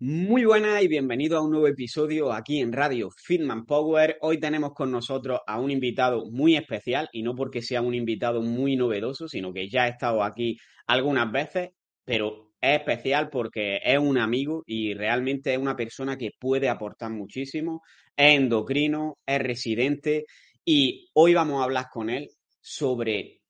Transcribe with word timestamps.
Muy 0.00 0.44
buenas 0.44 0.82
y 0.82 0.88
bienvenido 0.88 1.38
a 1.38 1.42
un 1.42 1.52
nuevo 1.52 1.68
episodio 1.68 2.32
aquí 2.32 2.58
en 2.58 2.72
Radio 2.72 3.10
Fitman 3.16 3.64
Power. 3.64 4.18
Hoy 4.22 4.40
tenemos 4.40 4.72
con 4.74 4.90
nosotros 4.90 5.38
a 5.46 5.60
un 5.60 5.70
invitado 5.70 6.24
muy 6.32 6.56
especial 6.56 7.08
y 7.12 7.22
no 7.22 7.36
porque 7.36 7.62
sea 7.62 7.80
un 7.80 7.94
invitado 7.94 8.42
muy 8.42 8.74
novedoso, 8.74 9.28
sino 9.28 9.52
que 9.52 9.68
ya 9.68 9.84
ha 9.84 9.88
estado 9.88 10.24
aquí 10.24 10.56
algunas 10.88 11.30
veces, 11.30 11.70
pero 12.04 12.50
es 12.60 12.80
especial 12.80 13.30
porque 13.30 13.78
es 13.84 13.96
un 13.96 14.18
amigo 14.18 14.64
y 14.66 14.94
realmente 14.94 15.52
es 15.52 15.58
una 15.58 15.76
persona 15.76 16.18
que 16.18 16.30
puede 16.40 16.68
aportar 16.68 17.12
muchísimo. 17.12 17.80
Es 18.16 18.36
endocrino, 18.36 19.18
es 19.24 19.38
residente 19.40 20.24
y 20.64 21.08
hoy 21.14 21.34
vamos 21.34 21.60
a 21.60 21.64
hablar 21.64 21.86
con 21.92 22.10
él 22.10 22.30
sobre 22.60 23.43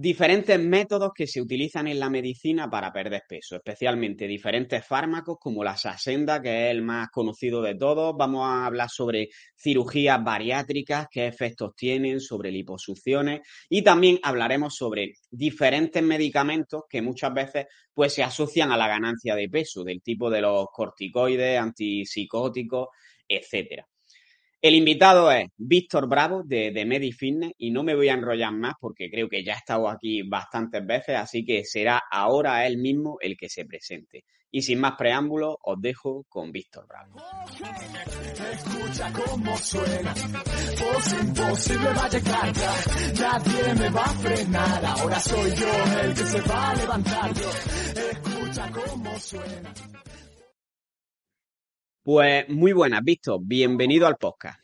diferentes 0.00 0.60
métodos 0.60 1.10
que 1.12 1.26
se 1.26 1.40
utilizan 1.42 1.88
en 1.88 1.98
la 1.98 2.08
medicina 2.08 2.70
para 2.70 2.92
perder 2.92 3.22
peso, 3.28 3.56
especialmente 3.56 4.28
diferentes 4.28 4.86
fármacos 4.86 5.38
como 5.40 5.64
la 5.64 5.76
Saxenda, 5.76 6.40
que 6.40 6.66
es 6.66 6.70
el 6.70 6.82
más 6.82 7.08
conocido 7.10 7.60
de 7.62 7.74
todos. 7.74 8.14
Vamos 8.16 8.46
a 8.46 8.64
hablar 8.64 8.88
sobre 8.90 9.30
cirugías 9.56 10.22
bariátricas, 10.22 11.08
qué 11.10 11.26
efectos 11.26 11.74
tienen, 11.74 12.20
sobre 12.20 12.52
liposucciones 12.52 13.40
y 13.68 13.82
también 13.82 14.20
hablaremos 14.22 14.76
sobre 14.76 15.14
diferentes 15.32 16.00
medicamentos 16.00 16.82
que 16.88 17.02
muchas 17.02 17.34
veces 17.34 17.66
pues 17.92 18.14
se 18.14 18.22
asocian 18.22 18.70
a 18.70 18.76
la 18.76 18.86
ganancia 18.86 19.34
de 19.34 19.48
peso, 19.48 19.82
del 19.82 20.00
tipo 20.00 20.30
de 20.30 20.42
los 20.42 20.66
corticoides, 20.72 21.58
antipsicóticos, 21.58 22.86
etcétera. 23.26 23.84
El 24.60 24.74
invitado 24.74 25.30
es 25.30 25.48
Víctor 25.56 26.08
Bravo 26.08 26.42
de, 26.42 26.72
de 26.72 26.84
MediFitness 26.84 27.52
y 27.58 27.70
no 27.70 27.84
me 27.84 27.94
voy 27.94 28.08
a 28.08 28.14
enrollar 28.14 28.52
más 28.52 28.74
porque 28.80 29.08
creo 29.08 29.28
que 29.28 29.44
ya 29.44 29.54
ha 29.54 29.58
estado 29.58 29.88
aquí 29.88 30.22
bastantes 30.22 30.84
veces, 30.84 31.14
así 31.14 31.44
que 31.44 31.64
será 31.64 32.02
ahora 32.10 32.66
él 32.66 32.78
mismo 32.78 33.18
el 33.20 33.36
que 33.36 33.48
se 33.48 33.64
presente. 33.64 34.24
Y 34.50 34.62
sin 34.62 34.80
más 34.80 34.94
preámbulos, 34.96 35.56
os 35.62 35.80
dejo 35.80 36.24
con 36.28 36.50
Víctor 36.50 36.88
Bravo. 36.88 37.22
Escucha 38.52 39.12
cómo 39.12 39.56
suena, 39.58 40.14
ya, 43.14 43.38
va 43.90 44.04
ahora 44.86 45.20
soy 45.20 45.50
yo 45.54 46.00
el 46.02 46.14
que 46.14 46.24
se 46.24 46.40
va 46.40 46.70
a 46.70 46.74
levantar 46.74 47.30
escucha 48.10 48.70
suena. 49.20 49.74
Pues 52.10 52.48
muy 52.48 52.72
buenas, 52.72 53.04
Víctor, 53.04 53.38
bienvenido 53.42 54.06
al 54.06 54.16
podcast. 54.16 54.58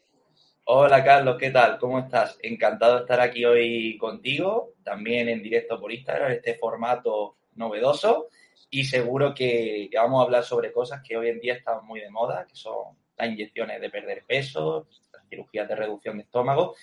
Hola 0.64 1.04
Carlos, 1.04 1.36
¿qué 1.38 1.50
tal? 1.50 1.76
¿Cómo 1.76 1.98
estás? 1.98 2.38
Encantado 2.42 2.94
de 2.94 3.00
estar 3.02 3.20
aquí 3.20 3.44
hoy 3.44 3.98
contigo, 3.98 4.72
también 4.82 5.28
en 5.28 5.42
directo 5.42 5.78
por 5.78 5.92
Instagram, 5.92 6.32
este 6.32 6.54
formato 6.54 7.36
novedoso 7.56 8.28
y 8.70 8.84
seguro 8.84 9.34
que, 9.34 9.88
que 9.90 9.98
vamos 9.98 10.20
a 10.20 10.24
hablar 10.24 10.42
sobre 10.42 10.72
cosas 10.72 11.02
que 11.06 11.18
hoy 11.18 11.28
en 11.28 11.38
día 11.38 11.52
están 11.52 11.84
muy 11.84 12.00
de 12.00 12.08
moda, 12.08 12.46
que 12.48 12.56
son 12.56 12.96
las 13.18 13.28
inyecciones 13.28 13.78
de 13.78 13.90
perder 13.90 14.24
peso, 14.26 14.88
las 15.12 15.28
cirugías 15.28 15.68
de 15.68 15.76
reducción 15.76 16.16
de 16.16 16.22
estómago 16.22 16.74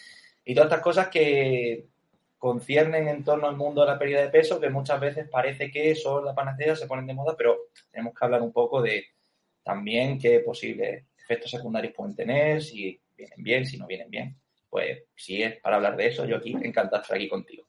y 0.45 0.53
todas 0.53 0.69
estas 0.69 0.83
cosas 0.83 1.07
que 1.07 1.87
conciernen 2.37 3.07
en 3.07 3.23
torno 3.23 3.47
al 3.47 3.57
mundo 3.57 3.81
de 3.81 3.87
la 3.87 3.97
pérdida 3.97 4.21
de 4.21 4.29
peso, 4.29 4.59
que 4.59 4.69
muchas 4.69 4.99
veces 4.99 5.27
parece 5.27 5.71
que 5.71 5.95
son 5.95 6.23
la 6.23 6.35
panacea, 6.35 6.75
se 6.75 6.85
ponen 6.85 7.07
de 7.07 7.15
moda, 7.15 7.33
pero 7.35 7.57
tenemos 7.89 8.13
que 8.13 8.23
hablar 8.23 8.43
un 8.43 8.53
poco 8.53 8.79
de 8.79 9.05
también 9.63 10.17
qué 10.19 10.39
posibles 10.39 11.05
efectos 11.17 11.51
secundarios 11.51 11.93
pueden 11.93 12.15
tener, 12.15 12.61
si 12.61 12.99
vienen 13.15 13.43
bien, 13.43 13.65
si 13.65 13.77
no 13.77 13.87
vienen 13.87 14.09
bien. 14.09 14.35
Pues 14.69 15.03
si 15.15 15.41
es 15.43 15.59
para 15.61 15.75
hablar 15.75 15.95
de 15.97 16.07
eso, 16.07 16.25
yo 16.25 16.37
aquí 16.37 16.51
encantado 16.51 17.01
estar 17.01 17.17
aquí 17.17 17.27
contigo. 17.27 17.67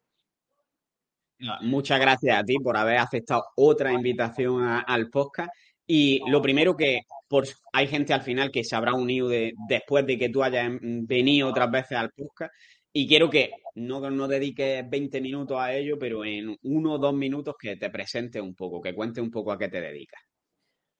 Muchas 1.63 1.99
gracias 1.99 2.39
a 2.39 2.45
ti 2.45 2.57
por 2.59 2.77
haber 2.77 2.99
aceptado 2.99 3.45
otra 3.57 3.93
invitación 3.93 4.63
al 4.65 5.11
podcast. 5.11 5.51
Y 5.87 6.21
lo 6.31 6.41
primero 6.41 6.77
que 6.77 7.01
por, 7.29 7.45
hay 7.73 7.89
gente 7.89 8.13
al 8.15 8.23
final 8.23 8.53
que 8.53 8.63
se 8.63 8.77
habrá 8.77 8.95
unido 8.95 9.29
de- 9.29 9.53
después 9.69 10.07
de 10.07 10.17
que 10.19 10.29
tú 10.29 10.45
hayas 10.45 10.71
venido 10.81 11.49
otras 11.49 11.71
veces 11.71 11.99
al 11.99 12.11
podcast. 12.13 12.55
Y 12.93 13.09
quiero 13.09 13.29
que 13.29 13.51
no, 13.75 14.09
no 14.11 14.29
dediques 14.29 14.89
20 14.89 15.21
minutos 15.21 15.59
a 15.59 15.75
ello, 15.75 15.99
pero 15.99 16.25
en 16.25 16.57
uno 16.63 16.93
o 16.93 16.99
dos 16.99 17.15
minutos 17.15 17.57
que 17.59 17.77
te 17.77 17.91
presentes 17.91 18.41
un 18.41 18.55
poco, 18.55 18.81
que 18.81 18.95
cuentes 18.95 19.25
un 19.25 19.31
poco 19.31 19.51
a 19.51 19.59
qué 19.59 19.69
te 19.69 19.81
dedicas. 19.81 20.21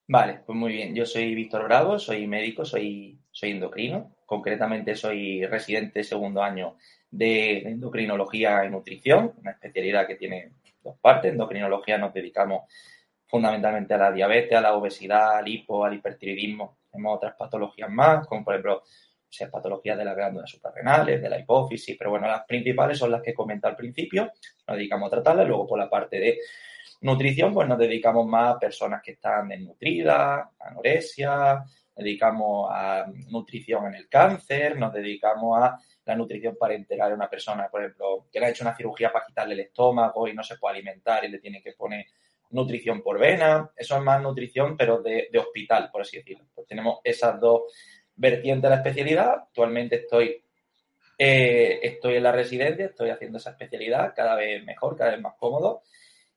Vale, 0.09 0.41
pues 0.45 0.57
muy 0.59 0.73
bien. 0.73 0.95
Yo 0.95 1.07
soy 1.07 1.35
Víctor 1.35 1.65
Bravo, 1.65 1.99
soy 1.99 2.27
médico, 2.27 2.65
soy, 2.65 3.19
soy 3.31 3.51
endocrino. 3.53 4.17
Concretamente 4.27 4.95
soy 4.97 5.47
residente 5.47 6.05
segundo 6.05 6.43
año 6.43 6.77
de 7.11 7.59
endocrinología 7.59 8.65
y 8.65 8.71
nutrición, 8.71 9.33
una 9.39 9.53
especialidad 9.53 10.07
que 10.07 10.17
tiene 10.17 10.53
dos 10.83 10.99
partes. 11.01 11.33
Endocrinología 11.33 11.99
nos 11.99 12.13
dedicamos 12.13 12.65
fundamentalmente 13.27 13.95
a 13.95 13.99
la 13.99 14.13
diabetes, 14.13 14.59
a 14.59 14.61
la 14.61 14.75
obesidad, 14.75 15.39
al 15.39 15.49
hipo, 15.49 15.85
al 15.85 15.95
hipertiroidismo. 15.95 16.79
Tenemos 16.91 17.17
otras 17.17 17.35
patologías 17.35 17.89
más, 17.91 18.27
como 18.27 18.45
por 18.45 18.55
ejemplo, 18.55 18.79
o 18.79 19.35
sea, 19.35 19.51
patologías 19.51 19.97
de 19.97 20.05
las 20.05 20.17
glándulas 20.17 20.51
suprarrenales, 20.51 21.23
de 21.23 21.31
la 21.31 21.39
hipófisis, 21.39 21.97
pero 21.97 22.11
bueno, 22.11 22.27
las 22.27 22.45
principales 22.45 22.99
son 22.99 23.11
las 23.11 23.23
que 23.23 23.33
comenté 23.33 23.69
al 23.69 23.77
principio. 23.77 24.31
Nos 24.67 24.77
dedicamos 24.77 25.07
a 25.07 25.11
tratarlas. 25.11 25.47
Luego, 25.47 25.67
por 25.67 25.79
la 25.79 25.89
parte 25.89 26.19
de 26.19 26.39
Nutrición, 27.03 27.53
pues 27.53 27.69
nos 27.69 27.79
dedicamos 27.79 28.27
más 28.27 28.55
a 28.57 28.59
personas 28.59 29.03
que 29.03 29.13
están 29.13 29.49
desnutridas, 29.49 30.47
anorexia, 30.59 31.65
dedicamos 31.97 32.69
a 32.73 33.07
nutrición 33.29 33.87
en 33.87 33.95
el 33.95 34.09
cáncer, 34.09 34.79
nos 34.79 34.93
dedicamos 34.93 35.63
a 35.63 35.79
la 36.05 36.17
nutrición 36.17 36.57
parenteral 36.57 37.11
de 37.11 37.15
una 37.17 37.29
persona, 37.29 37.69
por 37.69 37.83
ejemplo, 37.83 38.27
que 38.33 38.41
le 38.41 38.47
ha 38.47 38.51
hecho 38.51 38.65
una 38.65 38.77
cirugía 38.77 39.13
para 39.13 39.27
quitarle 39.27 39.55
el 39.55 39.61
estómago 39.61 40.27
y 40.29 40.35
no 40.35 40.43
se 40.43 40.57
puede 40.57 40.77
alimentar 40.77 41.25
y 41.25 41.29
le 41.29 41.39
tiene 41.39 41.63
que 41.63 41.73
poner 41.73 42.07
nutrición 42.51 43.03
por 43.03 43.19
vena. 43.19 43.71
Eso 43.77 43.97
es 43.97 44.03
más 44.03 44.23
nutrición, 44.23 44.77
pero 44.77 45.03
de, 45.03 45.29
de 45.33 45.39
hospital, 45.39 45.91
por 45.91 46.03
así 46.03 46.19
decirlo. 46.19 46.47
Pues 46.55 46.67
tenemos 46.67 47.01
esas 47.03 47.41
dos 47.41 47.63
vertientes 48.15 48.63
de 48.63 48.69
la 48.69 48.77
especialidad. 48.77 49.31
Actualmente 49.49 49.97
estoy, 49.97 50.45
eh, 51.19 51.81
estoy 51.83 52.17
en 52.17 52.23
la 52.23 52.33
residencia, 52.33 52.87
estoy 52.87 53.11
haciendo 53.11 53.39
esa 53.39 53.51
especialidad 53.51 54.13
cada 54.15 54.37
vez 54.37 54.65
mejor, 54.65 54.97
cada 54.97 55.11
vez 55.13 55.21
más 55.21 55.35
cómodo. 55.37 55.83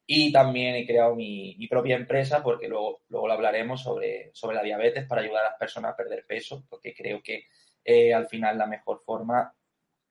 Y 0.08 0.32
también 0.32 0.76
he 0.76 0.86
creado 0.86 1.16
mi, 1.16 1.56
propia 1.68 1.96
empresa, 1.96 2.44
porque 2.44 2.68
luego, 2.68 3.02
luego 3.10 3.28
lo 3.28 3.34
hablaremos 3.34 3.82
sobre, 3.82 4.30
sobre 4.34 4.56
la 4.56 4.64
diabetes 4.64 5.06
para 5.08 5.22
ayudar 5.22 5.46
a 5.46 5.50
las 5.50 5.60
personas 5.60 5.94
a 5.94 5.96
perder 5.96 6.26
peso, 6.28 6.64
porque 6.70 6.94
creo 6.94 7.22
que 7.24 7.46
eh, 7.84 8.14
al 8.14 8.28
final 8.28 8.58
la 8.58 8.68
mejor 8.68 9.00
forma, 9.00 9.54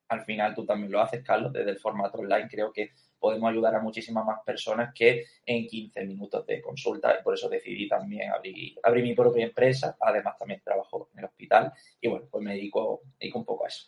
al 0.09 0.21
final 0.21 0.53
tú 0.53 0.65
también 0.65 0.91
lo 0.91 1.01
haces, 1.01 1.23
Carlos, 1.23 1.53
desde 1.53 1.71
el 1.71 1.79
formato 1.79 2.17
online, 2.17 2.47
creo 2.49 2.73
que 2.73 2.91
podemos 3.17 3.49
ayudar 3.49 3.75
a 3.75 3.81
muchísimas 3.81 4.25
más 4.25 4.39
personas 4.45 4.93
que 4.93 5.25
en 5.45 5.65
15 5.65 6.05
minutos 6.05 6.45
de 6.45 6.61
consulta 6.61 7.17
y 7.19 7.23
por 7.23 7.33
eso 7.33 7.49
decidí 7.49 7.87
también 7.87 8.31
abrir, 8.31 8.77
abrir 8.83 9.03
mi 9.03 9.15
propia 9.15 9.45
empresa. 9.45 9.97
Además, 9.99 10.37
también 10.37 10.61
trabajo 10.63 11.09
en 11.13 11.19
el 11.19 11.25
hospital 11.25 11.73
y 11.99 12.07
bueno, 12.07 12.27
pues 12.29 12.43
me 12.43 12.53
dedico, 12.53 13.01
dedico 13.19 13.39
un 13.39 13.45
poco 13.45 13.65
a 13.65 13.69
eso. 13.69 13.87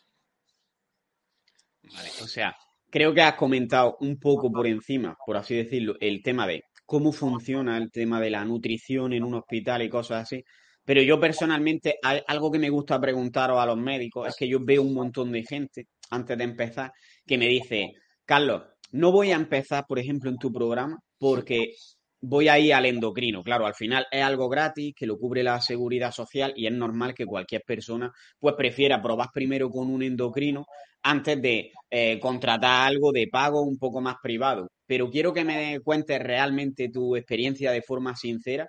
Vale, 1.82 2.08
o 2.22 2.26
sea, 2.26 2.56
creo 2.90 3.14
que 3.14 3.22
has 3.22 3.34
comentado 3.34 3.96
un 4.00 4.18
poco 4.18 4.50
por 4.50 4.66
encima, 4.66 5.16
por 5.26 5.36
así 5.36 5.56
decirlo, 5.56 5.96
el 6.00 6.22
tema 6.22 6.46
de 6.46 6.62
cómo 6.86 7.12
funciona 7.12 7.76
el 7.76 7.90
tema 7.90 8.20
de 8.20 8.30
la 8.30 8.44
nutrición 8.44 9.12
en 9.12 9.24
un 9.24 9.34
hospital 9.34 9.82
y 9.82 9.88
cosas 9.90 10.22
así. 10.22 10.42
Pero 10.84 11.02
yo 11.02 11.20
personalmente, 11.20 11.96
algo 12.26 12.50
que 12.50 12.58
me 12.58 12.70
gusta 12.70 12.98
preguntaros 12.98 13.58
a 13.60 13.66
los 13.66 13.76
médicos 13.76 14.28
es 14.28 14.36
que 14.36 14.48
yo 14.48 14.58
veo 14.64 14.82
un 14.82 14.94
montón 14.94 15.30
de 15.32 15.44
gente 15.44 15.86
antes 16.10 16.38
de 16.38 16.44
empezar 16.44 16.92
que 17.26 17.36
me 17.36 17.46
dice, 17.46 17.92
Carlos, 18.24 18.62
no 18.92 19.12
voy 19.12 19.32
a 19.32 19.36
empezar, 19.36 19.84
por 19.86 19.98
ejemplo, 19.98 20.30
en 20.30 20.38
tu 20.38 20.50
programa 20.50 20.98
porque 21.18 21.74
voy 22.20 22.48
a 22.48 22.58
ir 22.58 22.74
al 22.74 22.86
endocrino. 22.86 23.42
Claro, 23.42 23.66
al 23.66 23.74
final 23.74 24.06
es 24.10 24.22
algo 24.22 24.48
gratis 24.48 24.94
que 24.96 25.06
lo 25.06 25.18
cubre 25.18 25.42
la 25.42 25.60
seguridad 25.60 26.12
social 26.12 26.52
y 26.56 26.66
es 26.66 26.72
normal 26.72 27.14
que 27.14 27.26
cualquier 27.26 27.62
persona 27.66 28.12
pues 28.38 28.54
prefiera 28.56 29.00
probar 29.00 29.28
primero 29.32 29.70
con 29.70 29.90
un 29.90 30.02
endocrino 30.02 30.66
antes 31.02 31.40
de 31.40 31.72
eh, 31.90 32.18
contratar 32.18 32.88
algo 32.88 33.12
de 33.12 33.28
pago 33.28 33.62
un 33.62 33.78
poco 33.78 34.00
más 34.00 34.16
privado. 34.22 34.68
Pero 34.86 35.10
quiero 35.10 35.32
que 35.32 35.44
me 35.44 35.80
cuentes 35.80 36.20
realmente 36.20 36.88
tu 36.88 37.16
experiencia 37.16 37.70
de 37.70 37.82
forma 37.82 38.16
sincera 38.16 38.68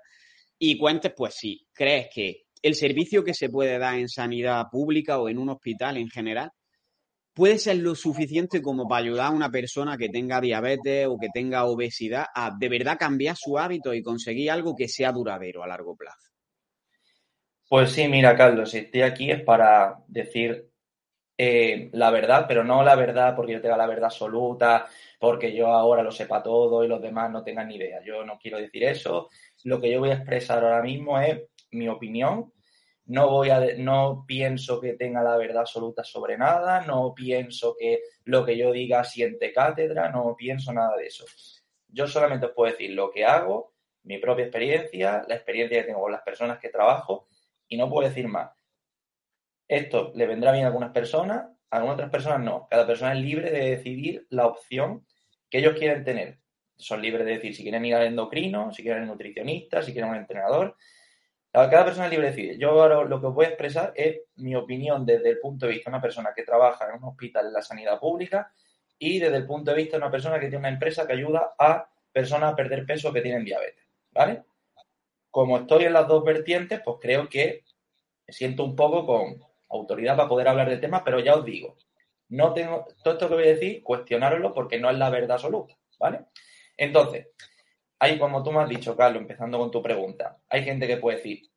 y 0.57 0.77
cuentes, 0.77 1.13
pues 1.15 1.35
si 1.35 1.65
crees 1.73 2.07
que 2.13 2.43
el 2.61 2.75
servicio 2.75 3.23
que 3.23 3.33
se 3.33 3.49
puede 3.49 3.77
dar 3.79 3.97
en 3.97 4.09
sanidad 4.09 4.65
pública 4.71 5.19
o 5.19 5.29
en 5.29 5.37
un 5.37 5.49
hospital 5.49 5.97
en 5.97 6.09
general 6.09 6.51
puede 7.39 7.57
ser 7.57 7.77
lo 7.77 7.95
suficiente 7.95 8.61
como 8.61 8.85
para 8.85 9.05
ayudar 9.05 9.27
a 9.27 9.31
una 9.31 9.49
persona 9.49 9.95
que 9.95 10.09
tenga 10.09 10.41
diabetes 10.41 11.07
o 11.07 11.17
que 11.17 11.29
tenga 11.33 11.63
obesidad 11.63 12.25
a 12.35 12.51
de 12.59 12.67
verdad 12.67 12.97
cambiar 12.99 13.37
su 13.37 13.57
hábito 13.57 13.93
y 13.93 14.03
conseguir 14.03 14.51
algo 14.51 14.75
que 14.75 14.89
sea 14.89 15.13
duradero 15.13 15.63
a 15.63 15.67
largo 15.67 15.95
plazo. 15.95 16.31
Pues 17.69 17.93
sí, 17.93 18.09
mira, 18.09 18.35
Carlos, 18.35 18.73
estoy 18.73 19.03
aquí 19.03 19.31
es 19.31 19.41
para 19.41 19.99
decir 20.09 20.69
eh, 21.37 21.89
la 21.93 22.11
verdad, 22.11 22.43
pero 22.45 22.65
no 22.65 22.83
la 22.83 22.95
verdad 22.97 23.37
porque 23.37 23.53
yo 23.53 23.61
tenga 23.61 23.77
la 23.77 23.87
verdad 23.87 24.07
absoluta, 24.07 24.87
porque 25.17 25.55
yo 25.55 25.67
ahora 25.67 26.03
lo 26.03 26.11
sepa 26.11 26.43
todo 26.43 26.83
y 26.83 26.89
los 26.89 27.01
demás 27.01 27.31
no 27.31 27.41
tengan 27.41 27.69
ni 27.69 27.75
idea. 27.75 28.01
Yo 28.03 28.25
no 28.25 28.37
quiero 28.37 28.57
decir 28.57 28.83
eso. 28.83 29.29
Lo 29.63 29.79
que 29.79 29.89
yo 29.89 29.99
voy 29.99 30.09
a 30.09 30.15
expresar 30.15 30.61
ahora 30.61 30.81
mismo 30.83 31.17
es 31.17 31.39
mi 31.71 31.87
opinión. 31.87 32.51
No 33.09 33.27
voy 33.27 33.49
a, 33.49 33.59
no 33.77 34.23
pienso 34.27 34.79
que 34.79 34.93
tenga 34.93 35.23
la 35.23 35.35
verdad 35.35 35.61
absoluta 35.61 36.03
sobre 36.03 36.37
nada, 36.37 36.81
no 36.81 37.15
pienso 37.15 37.75
que 37.77 38.01
lo 38.25 38.45
que 38.45 38.55
yo 38.55 38.71
diga 38.71 39.03
siente 39.03 39.51
cátedra, 39.51 40.09
no 40.09 40.35
pienso 40.37 40.71
nada 40.71 40.95
de 40.95 41.07
eso. 41.07 41.25
Yo 41.87 42.05
solamente 42.05 42.45
os 42.45 42.51
puedo 42.51 42.71
decir 42.71 42.91
lo 42.91 43.09
que 43.09 43.25
hago, 43.25 43.73
mi 44.03 44.19
propia 44.19 44.45
experiencia, 44.45 45.25
la 45.27 45.33
experiencia 45.33 45.79
que 45.81 45.87
tengo 45.87 46.01
con 46.01 46.11
las 46.11 46.21
personas 46.21 46.59
que 46.59 46.69
trabajo 46.69 47.27
y 47.67 47.77
no 47.77 47.89
puedo 47.89 48.07
decir 48.07 48.27
más. 48.27 48.51
Esto 49.67 50.11
le 50.13 50.27
vendrá 50.27 50.51
bien 50.51 50.65
a 50.65 50.67
algunas 50.67 50.91
personas, 50.91 51.47
a 51.71 51.77
algunas 51.77 51.95
otras 51.95 52.11
personas 52.11 52.41
no. 52.41 52.67
Cada 52.69 52.85
persona 52.85 53.13
es 53.13 53.19
libre 53.21 53.49
de 53.49 53.71
decidir 53.71 54.27
la 54.29 54.45
opción 54.45 55.07
que 55.49 55.57
ellos 55.57 55.73
quieren 55.79 56.03
tener. 56.03 56.37
Son 56.77 57.01
libres 57.01 57.25
de 57.25 57.33
decir 57.33 57.55
si 57.55 57.63
quieren 57.63 57.85
ir 57.85 57.95
al 57.95 58.05
endocrino, 58.05 58.71
si 58.71 58.83
quieren 58.83 59.01
un 59.01 59.09
nutricionista, 59.09 59.81
si 59.81 59.93
quieren 59.93 60.11
un 60.11 60.17
entrenador. 60.17 60.77
Cada 61.51 61.83
persona 61.83 62.05
es 62.05 62.11
libre 62.11 62.27
de 62.27 62.31
decidir. 62.31 62.59
Yo 62.59 62.69
ahora 62.69 63.03
lo 63.03 63.19
que 63.19 63.27
os 63.27 63.33
voy 63.33 63.45
a 63.45 63.49
expresar 63.49 63.91
es 63.95 64.21
mi 64.35 64.55
opinión 64.55 65.05
desde 65.05 65.29
el 65.29 65.39
punto 65.39 65.65
de 65.65 65.73
vista 65.73 65.89
de 65.89 65.95
una 65.95 66.01
persona 66.01 66.31
que 66.35 66.43
trabaja 66.43 66.87
en 66.87 66.97
un 66.97 67.09
hospital 67.09 67.47
en 67.47 67.53
la 67.53 67.61
sanidad 67.61 67.99
pública 67.99 68.51
y 68.99 69.19
desde 69.19 69.37
el 69.37 69.47
punto 69.47 69.71
de 69.71 69.77
vista 69.77 69.97
de 69.97 70.03
una 70.03 70.11
persona 70.11 70.39
que 70.39 70.47
tiene 70.47 70.57
una 70.57 70.69
empresa 70.69 71.07
que 71.07 71.13
ayuda 71.13 71.53
a 71.57 71.89
personas 72.11 72.53
a 72.53 72.55
perder 72.55 72.85
peso 72.85 73.11
que 73.11 73.21
tienen 73.21 73.45
diabetes. 73.45 73.83
¿Vale? 74.11 74.43
Como 75.31 75.57
estoy 75.57 75.85
en 75.85 75.93
las 75.93 76.07
dos 76.07 76.23
vertientes, 76.23 76.81
pues 76.83 76.97
creo 77.01 77.27
que 77.29 77.63
me 78.27 78.33
siento 78.33 78.63
un 78.63 78.75
poco 78.75 79.05
con 79.05 79.43
autoridad 79.69 80.17
para 80.17 80.29
poder 80.29 80.47
hablar 80.47 80.69
del 80.69 80.81
tema, 80.81 81.03
pero 81.03 81.19
ya 81.19 81.35
os 81.35 81.45
digo, 81.45 81.77
no 82.29 82.53
tengo, 82.53 82.85
todo 83.03 83.13
esto 83.13 83.27
que 83.27 83.35
voy 83.35 83.43
a 83.43 83.55
decir, 83.55 83.83
cuestionároslo 83.83 84.53
porque 84.53 84.79
no 84.79 84.89
es 84.89 84.97
la 84.97 85.09
verdad 85.09 85.33
absoluta, 85.33 85.75
¿vale? 85.99 86.25
Entonces, 86.77 87.27
hay 87.99 88.17
como 88.17 88.41
tú 88.41 88.51
me 88.51 88.61
has 88.61 88.69
dicho, 88.69 88.95
Carlos, 88.95 89.21
empezando 89.21 89.59
con 89.59 89.69
tu 89.69 89.81
pregunta, 89.83 90.37
hay 90.49 90.63
gente 90.63 90.87
que 90.87 90.97
puede 90.97 91.17
decir, 91.17 91.49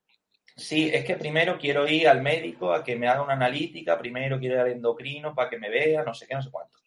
sí, 0.56 0.90
es 0.92 1.04
que 1.04 1.16
primero 1.16 1.56
quiero 1.56 1.86
ir 1.86 2.08
al 2.08 2.20
médico 2.20 2.72
a 2.72 2.82
que 2.82 2.96
me 2.96 3.08
haga 3.08 3.22
una 3.22 3.34
analítica, 3.34 3.96
primero 3.96 4.38
quiero 4.38 4.56
ir 4.56 4.60
al 4.60 4.72
endocrino 4.72 5.34
para 5.34 5.48
que 5.48 5.58
me 5.58 5.70
vea, 5.70 6.02
no 6.02 6.12
sé 6.14 6.26
qué, 6.26 6.34
no 6.34 6.42
sé 6.42 6.50
cuánto. 6.50 6.78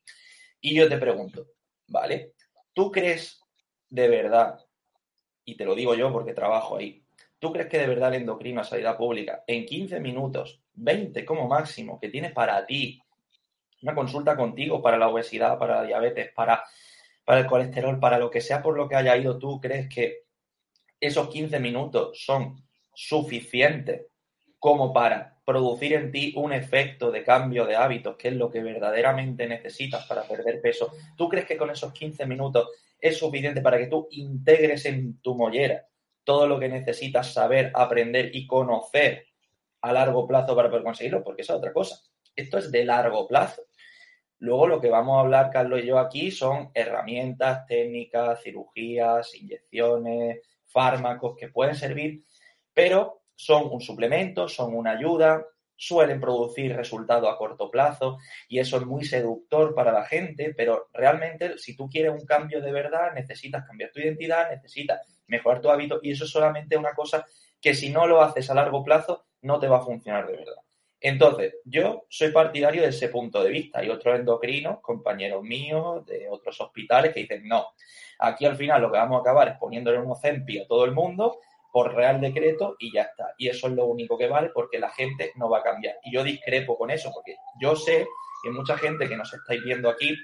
Y 0.60 0.76
yo 0.76 0.90
te 0.90 0.98
pregunto, 0.98 1.48
¿vale? 1.88 2.34
¿Tú 2.74 2.92
crees 2.92 3.42
de 3.90 4.10
verdad, 4.10 4.60
y 5.46 5.56
te 5.56 5.64
lo 5.64 5.74
digo 5.74 5.96
yo 5.96 6.12
porque 6.12 6.34
trabajo 6.34 6.78
ahí, 6.78 7.06
¿tú 7.40 7.54
crees 7.54 7.70
que 7.70 7.78
de 7.78 7.88
verdad 7.88 8.14
el 8.14 8.22
endocrino 8.22 8.62
a 8.62 8.66
salida 8.66 8.98
pública 8.98 9.44
en 9.48 9.66
15 9.66 10.00
minutos 10.02 10.62
20 10.74 11.24
como 11.24 11.48
máximo 11.48 12.00
que 12.00 12.10
tienes 12.10 12.34
para 12.34 12.66
ti, 12.66 13.02
una 13.82 13.96
consulta 13.96 14.36
contigo 14.36 14.82
para 14.82 14.98
la 14.98 15.08
obesidad, 15.08 15.58
para 15.58 15.78
la 15.78 15.84
diabetes, 15.84 16.32
para, 16.34 16.64
para 17.26 17.42
el 17.42 17.48
colesterol, 17.48 18.00
para 18.00 18.20
lo 18.20 18.30
que 18.30 18.40
sea 18.40 18.62
por 18.62 18.78
lo 18.78 18.88
que 18.88 18.96
haya 18.96 19.18
ido 19.18 19.38
tú, 19.38 19.60
crees 19.60 19.90
que 19.90 20.26
esos 21.00 21.28
15 21.28 21.60
minutos 21.60 22.24
son 22.24 22.64
suficientes 22.94 24.06
como 24.60 24.94
para 24.94 25.38
producir 25.46 25.94
en 25.94 26.12
ti 26.12 26.34
un 26.38 26.54
efecto 26.54 27.12
de 27.12 27.24
cambio 27.24 27.66
de 27.66 27.76
hábitos, 27.76 28.16
que 28.16 28.30
es 28.30 28.36
lo 28.36 28.50
que 28.50 28.64
verdaderamente 28.64 29.48
necesitas 29.48 30.06
para 30.06 30.24
perder 30.24 30.62
peso. 30.62 30.94
¿Tú 31.18 31.28
crees 31.28 31.46
que 31.46 31.58
con 31.58 31.70
esos 31.70 31.92
15 31.94 32.26
minutos 32.26 32.70
es 33.00 33.18
suficiente 33.18 33.62
para 33.62 33.78
que 33.78 33.88
tú 33.88 34.08
integres 34.12 34.86
en 34.86 35.20
tu 35.22 35.36
mollera 35.36 35.86
todo 36.24 36.48
lo 36.48 36.60
que 36.60 36.68
necesitas 36.68 37.32
saber, 37.32 37.72
aprender 37.76 38.32
y 38.34 38.48
conocer 38.48 39.28
a 39.82 39.94
largo 39.94 40.28
plazo 40.28 40.56
para 40.56 40.70
poder 40.70 40.84
conseguirlo, 40.84 41.24
porque 41.24 41.44
esa 41.44 41.54
es 41.54 41.60
otra 41.60 41.72
cosa. 41.72 42.00
Esto 42.36 42.58
es 42.58 42.72
de 42.72 42.84
largo 42.84 43.28
plazo. 43.28 43.62
Luego 44.40 44.68
lo 44.68 44.82
que 44.82 44.90
vamos 44.90 45.18
a 45.18 45.22
hablar, 45.22 45.50
Carlos 45.52 45.82
y 45.82 45.88
yo, 45.88 45.98
aquí 45.98 46.32
son 46.32 46.72
herramientas, 46.74 47.66
técnicas, 47.66 48.42
cirugías, 48.44 49.34
inyecciones, 49.36 50.42
fármacos 50.66 51.36
que 51.40 51.48
pueden 51.48 51.76
servir, 51.76 52.24
pero 52.74 53.22
son 53.36 53.70
un 53.72 53.82
suplemento, 53.82 54.48
son 54.48 54.76
una 54.76 54.92
ayuda, 54.92 55.46
suelen 55.76 56.20
producir 56.20 56.76
resultados 56.76 57.32
a 57.32 57.38
corto 57.38 57.70
plazo 57.70 58.18
y 58.48 58.60
eso 58.60 58.78
es 58.78 58.86
muy 58.86 59.04
seductor 59.04 59.74
para 59.76 59.92
la 59.92 60.06
gente, 60.06 60.54
pero 60.56 60.90
realmente 60.94 61.58
si 61.58 61.76
tú 61.76 61.90
quieres 61.90 62.14
un 62.14 62.26
cambio 62.26 62.62
de 62.62 62.72
verdad, 62.72 63.14
necesitas 63.14 63.66
cambiar 63.66 63.92
tu 63.92 64.00
identidad, 64.00 64.50
necesitas 64.50 65.02
mejorar 65.28 65.62
tu 65.62 65.70
hábito 65.70 66.00
y 66.02 66.12
eso 66.12 66.26
es 66.26 66.32
solamente 66.32 66.78
una 66.78 66.94
cosa 66.94 67.26
que 67.60 67.74
si 67.74 67.90
no 67.90 68.08
lo 68.08 68.22
haces 68.22 68.50
a 68.50 68.54
largo 68.54 68.84
plazo 68.84 69.26
no 69.42 69.60
te 69.60 69.68
va 69.68 69.78
a 69.78 69.86
funcionar 69.86 70.28
de 70.28 70.38
verdad. 70.38 70.65
Entonces, 71.08 71.58
yo 71.66 72.08
soy 72.10 72.32
partidario 72.32 72.82
de 72.82 72.88
ese 72.88 73.10
punto 73.10 73.44
de 73.44 73.52
vista. 73.52 73.78
Hay 73.78 73.92
otros 73.92 74.16
endocrinos, 74.16 74.80
compañeros 74.82 75.44
míos 75.44 76.04
de 76.08 76.28
otros 76.28 76.60
hospitales 76.60 77.14
que 77.14 77.20
dicen, 77.20 77.48
no, 77.48 77.68
aquí 78.18 78.44
al 78.48 78.56
final 78.56 78.82
lo 78.82 78.92
que 78.92 78.98
vamos 78.98 79.20
a 79.20 79.22
acabar 79.22 79.48
es 79.50 79.58
poniéndole 79.60 80.00
un 80.00 80.10
Ozempi 80.10 80.58
a 80.58 80.68
todo 80.68 80.84
el 80.84 80.94
mundo 80.94 81.38
por 81.72 81.94
real 81.94 82.20
decreto 82.20 82.76
y 82.80 82.92
ya 82.92 83.04
está. 83.04 83.36
Y 83.38 83.50
eso 83.50 83.68
es 83.68 83.74
lo 83.74 83.86
único 83.86 84.18
que 84.18 84.28
vale 84.28 84.50
porque 84.50 84.80
la 84.80 84.90
gente 84.90 85.32
no 85.36 85.48
va 85.48 85.60
a 85.60 85.62
cambiar. 85.62 85.96
Y 86.02 86.12
yo 86.12 86.24
discrepo 86.24 86.76
con 86.76 86.90
eso 86.90 87.12
porque 87.14 87.36
yo 87.62 87.76
sé 87.76 88.08
que 88.42 88.50
mucha 88.50 88.76
gente 88.76 89.08
que 89.08 89.16
nos 89.16 89.32
estáis 89.32 89.64
viendo 89.64 89.92
aquí, 89.92 90.18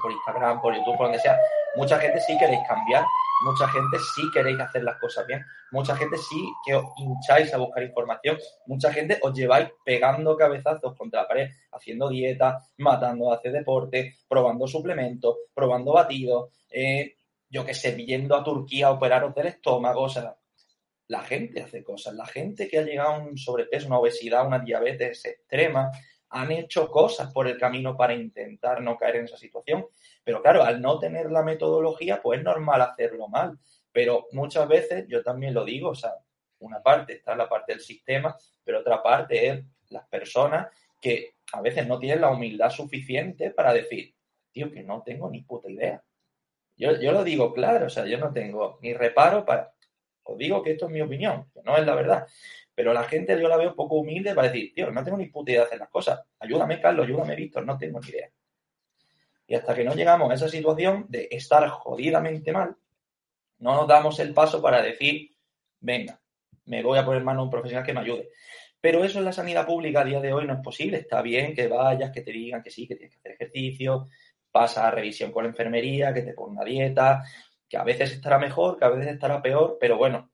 por 0.00 0.10
Instagram, 0.10 0.62
por 0.62 0.74
YouTube, 0.74 0.96
por 0.96 1.08
donde 1.08 1.18
sea, 1.18 1.38
mucha 1.76 1.98
gente 1.98 2.18
sí 2.22 2.34
queréis 2.38 2.60
cambiar 2.66 3.04
mucha 3.44 3.68
gente 3.68 3.98
sí 3.98 4.22
queréis 4.32 4.58
hacer 4.60 4.82
las 4.82 4.98
cosas 4.98 5.26
bien, 5.26 5.44
mucha 5.70 5.96
gente 5.96 6.16
sí 6.16 6.50
que 6.64 6.74
os 6.74 6.84
hincháis 6.96 7.52
a 7.54 7.58
buscar 7.58 7.82
información, 7.82 8.38
mucha 8.66 8.92
gente 8.92 9.18
os 9.22 9.32
lleváis 9.32 9.68
pegando 9.84 10.36
cabezazos 10.36 10.96
contra 10.96 11.22
la 11.22 11.28
pared, 11.28 11.50
haciendo 11.72 12.08
dieta, 12.08 12.58
matando 12.78 13.32
hacer 13.32 13.52
deporte, 13.52 14.16
probando 14.28 14.66
suplementos, 14.66 15.36
probando 15.54 15.92
batidos, 15.92 16.50
eh, 16.70 17.14
yo 17.50 17.64
que 17.64 17.74
sé, 17.74 17.96
yendo 17.96 18.36
a 18.36 18.44
Turquía 18.44 18.88
a 18.88 18.92
operaros 18.92 19.34
del 19.34 19.46
estómago, 19.46 20.02
o 20.02 20.08
sea, 20.08 20.36
la 21.08 21.22
gente 21.22 21.62
hace 21.62 21.82
cosas, 21.82 22.14
la 22.14 22.26
gente 22.26 22.68
que 22.68 22.78
ha 22.78 22.82
llegado 22.82 23.10
a 23.10 23.18
un 23.18 23.38
sobrepeso, 23.38 23.86
una 23.86 23.98
obesidad, 23.98 24.46
una 24.46 24.58
diabetes 24.58 25.24
extrema, 25.24 25.90
han 26.30 26.52
hecho 26.52 26.90
cosas 26.90 27.32
por 27.32 27.48
el 27.48 27.58
camino 27.58 27.96
para 27.96 28.14
intentar 28.14 28.82
no 28.82 28.96
caer 28.96 29.16
en 29.16 29.24
esa 29.24 29.36
situación. 29.36 29.86
Pero 30.24 30.42
claro, 30.42 30.62
al 30.62 30.80
no 30.80 30.98
tener 30.98 31.30
la 31.30 31.42
metodología, 31.42 32.20
pues 32.22 32.38
es 32.38 32.44
normal 32.44 32.82
hacerlo 32.82 33.28
mal. 33.28 33.58
Pero 33.92 34.26
muchas 34.32 34.68
veces, 34.68 35.06
yo 35.08 35.22
también 35.22 35.54
lo 35.54 35.64
digo, 35.64 35.90
o 35.90 35.94
sea, 35.94 36.14
una 36.60 36.82
parte 36.82 37.14
está 37.14 37.34
la 37.34 37.48
parte 37.48 37.72
del 37.72 37.80
sistema, 37.80 38.36
pero 38.64 38.80
otra 38.80 39.02
parte 39.02 39.48
es 39.48 39.64
las 39.90 40.06
personas 40.08 40.68
que 41.00 41.34
a 41.52 41.60
veces 41.60 41.86
no 41.86 41.98
tienen 41.98 42.20
la 42.20 42.30
humildad 42.30 42.70
suficiente 42.70 43.50
para 43.50 43.72
decir, 43.72 44.14
tío, 44.52 44.70
que 44.70 44.82
no 44.82 45.02
tengo 45.02 45.30
ni 45.30 45.42
puta 45.42 45.70
idea. 45.70 46.02
Yo, 46.76 47.00
yo 47.00 47.12
lo 47.12 47.24
digo 47.24 47.52
claro, 47.54 47.86
o 47.86 47.90
sea, 47.90 48.06
yo 48.06 48.18
no 48.18 48.32
tengo 48.32 48.78
ni 48.82 48.94
reparo 48.94 49.44
para... 49.44 49.72
Os 50.24 50.36
digo 50.36 50.62
que 50.62 50.72
esto 50.72 50.86
es 50.86 50.92
mi 50.92 51.00
opinión, 51.00 51.50
que 51.54 51.62
no 51.62 51.76
es 51.76 51.86
la 51.86 51.94
verdad. 51.94 52.26
Pero 52.78 52.92
la 52.92 53.02
gente 53.02 53.36
yo 53.40 53.48
la 53.48 53.56
veo 53.56 53.74
poco 53.74 53.96
humilde 53.96 54.36
para 54.36 54.52
decir, 54.52 54.72
tío, 54.72 54.88
no 54.92 55.02
tengo 55.02 55.18
ni 55.18 55.26
puta 55.26 55.50
idea 55.50 55.62
de 55.62 55.66
hacer 55.66 55.80
las 55.80 55.88
cosas. 55.88 56.20
Ayúdame, 56.38 56.80
Carlos, 56.80 57.06
ayúdame, 57.06 57.34
Víctor, 57.34 57.66
no 57.66 57.76
tengo 57.76 57.98
ni 57.98 58.10
idea. 58.10 58.30
Y 59.48 59.56
hasta 59.56 59.74
que 59.74 59.82
no 59.82 59.96
llegamos 59.96 60.30
a 60.30 60.34
esa 60.34 60.48
situación 60.48 61.06
de 61.08 61.26
estar 61.28 61.68
jodidamente 61.70 62.52
mal, 62.52 62.76
no 63.58 63.74
nos 63.74 63.88
damos 63.88 64.20
el 64.20 64.32
paso 64.32 64.62
para 64.62 64.80
decir, 64.80 65.28
venga, 65.80 66.20
me 66.66 66.84
voy 66.84 67.00
a 67.00 67.04
poner 67.04 67.24
mano 67.24 67.40
a 67.40 67.44
un 67.46 67.50
profesional 67.50 67.84
que 67.84 67.92
me 67.92 67.98
ayude. 67.98 68.28
Pero 68.80 69.02
eso 69.02 69.18
en 69.18 69.24
la 69.24 69.32
sanidad 69.32 69.66
pública 69.66 70.02
a 70.02 70.04
día 70.04 70.20
de 70.20 70.32
hoy 70.32 70.46
no 70.46 70.52
es 70.52 70.60
posible. 70.60 70.98
Está 70.98 71.20
bien 71.20 71.56
que 71.56 71.66
vayas, 71.66 72.12
que 72.12 72.20
te 72.20 72.30
digan 72.30 72.62
que 72.62 72.70
sí, 72.70 72.86
que 72.86 72.94
tienes 72.94 73.12
que 73.12 73.18
hacer 73.18 73.32
ejercicio, 73.32 74.06
pasa 74.52 74.86
a 74.86 74.92
revisión 74.92 75.32
con 75.32 75.42
la 75.42 75.50
enfermería, 75.50 76.14
que 76.14 76.22
te 76.22 76.32
ponga 76.32 76.64
dieta, 76.64 77.24
que 77.68 77.76
a 77.76 77.82
veces 77.82 78.12
estará 78.12 78.38
mejor, 78.38 78.78
que 78.78 78.84
a 78.84 78.90
veces 78.90 79.14
estará 79.14 79.42
peor, 79.42 79.78
pero 79.80 79.96
bueno, 79.96 80.27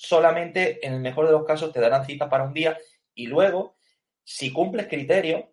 solamente 0.00 0.84
en 0.86 0.94
el 0.94 1.00
mejor 1.00 1.26
de 1.26 1.32
los 1.32 1.44
casos 1.44 1.72
te 1.72 1.80
darán 1.80 2.06
cita 2.06 2.30
para 2.30 2.44
un 2.44 2.54
día 2.54 2.78
y 3.14 3.26
luego, 3.26 3.76
si 4.24 4.50
cumples 4.50 4.88
criterios, 4.88 5.44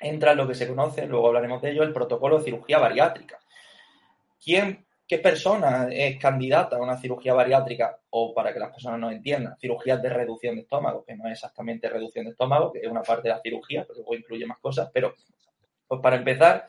entra 0.00 0.32
en 0.32 0.38
lo 0.38 0.48
que 0.48 0.56
se 0.56 0.66
conoce, 0.66 1.06
luego 1.06 1.28
hablaremos 1.28 1.62
de 1.62 1.70
ello, 1.70 1.84
el 1.84 1.92
protocolo 1.92 2.38
de 2.38 2.44
cirugía 2.44 2.80
bariátrica. 2.80 3.38
¿Quién, 4.42 4.84
qué 5.06 5.18
persona 5.18 5.86
es 5.88 6.18
candidata 6.18 6.76
a 6.76 6.82
una 6.82 6.98
cirugía 6.98 7.32
bariátrica? 7.32 8.00
O 8.10 8.34
para 8.34 8.52
que 8.52 8.58
las 8.58 8.70
personas 8.70 8.98
no 8.98 9.08
entiendan, 9.08 9.56
cirugías 9.56 10.02
de 10.02 10.10
reducción 10.10 10.56
de 10.56 10.62
estómago, 10.62 11.04
que 11.04 11.14
no 11.14 11.26
es 11.26 11.34
exactamente 11.34 11.88
reducción 11.88 12.24
de 12.24 12.32
estómago, 12.32 12.72
que 12.72 12.80
es 12.80 12.88
una 12.88 13.04
parte 13.04 13.28
de 13.28 13.34
la 13.34 13.40
cirugía, 13.40 13.84
pero 13.86 14.00
luego 14.00 14.16
incluye 14.16 14.46
más 14.46 14.58
cosas, 14.58 14.90
pero 14.92 15.14
pues 15.86 16.00
para 16.00 16.16
empezar, 16.16 16.66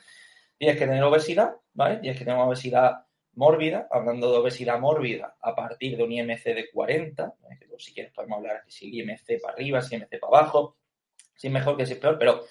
tienes 0.56 0.78
que 0.78 0.86
tener 0.86 1.04
obesidad, 1.04 1.56
¿vale? 1.74 1.98
Tienes 1.98 2.20
que 2.20 2.26
tener 2.26 2.38
una 2.38 2.48
obesidad 2.48 3.07
mórbida, 3.38 3.88
hablando 3.92 4.32
de 4.32 4.38
obesidad 4.40 4.80
mórbida 4.80 5.38
a 5.42 5.56
partir 5.56 5.96
de 5.96 6.04
un 6.04 6.12
IMC 6.12 6.44
de 6.44 6.70
40, 6.72 7.36
si 7.78 7.94
quieres 7.94 8.12
podemos 8.12 8.38
hablar 8.38 8.64
de 8.66 8.72
si 8.72 9.00
IMC 9.00 9.40
para 9.42 9.54
arriba, 9.54 9.82
si 9.82 9.96
IMC 9.96 10.20
para 10.20 10.40
abajo, 10.40 10.78
si 11.36 11.48
es 11.48 11.54
mejor 11.54 11.78
que 11.78 11.86
si 11.86 11.94
es 11.94 12.00
peor, 12.00 12.18
pero 12.18 12.44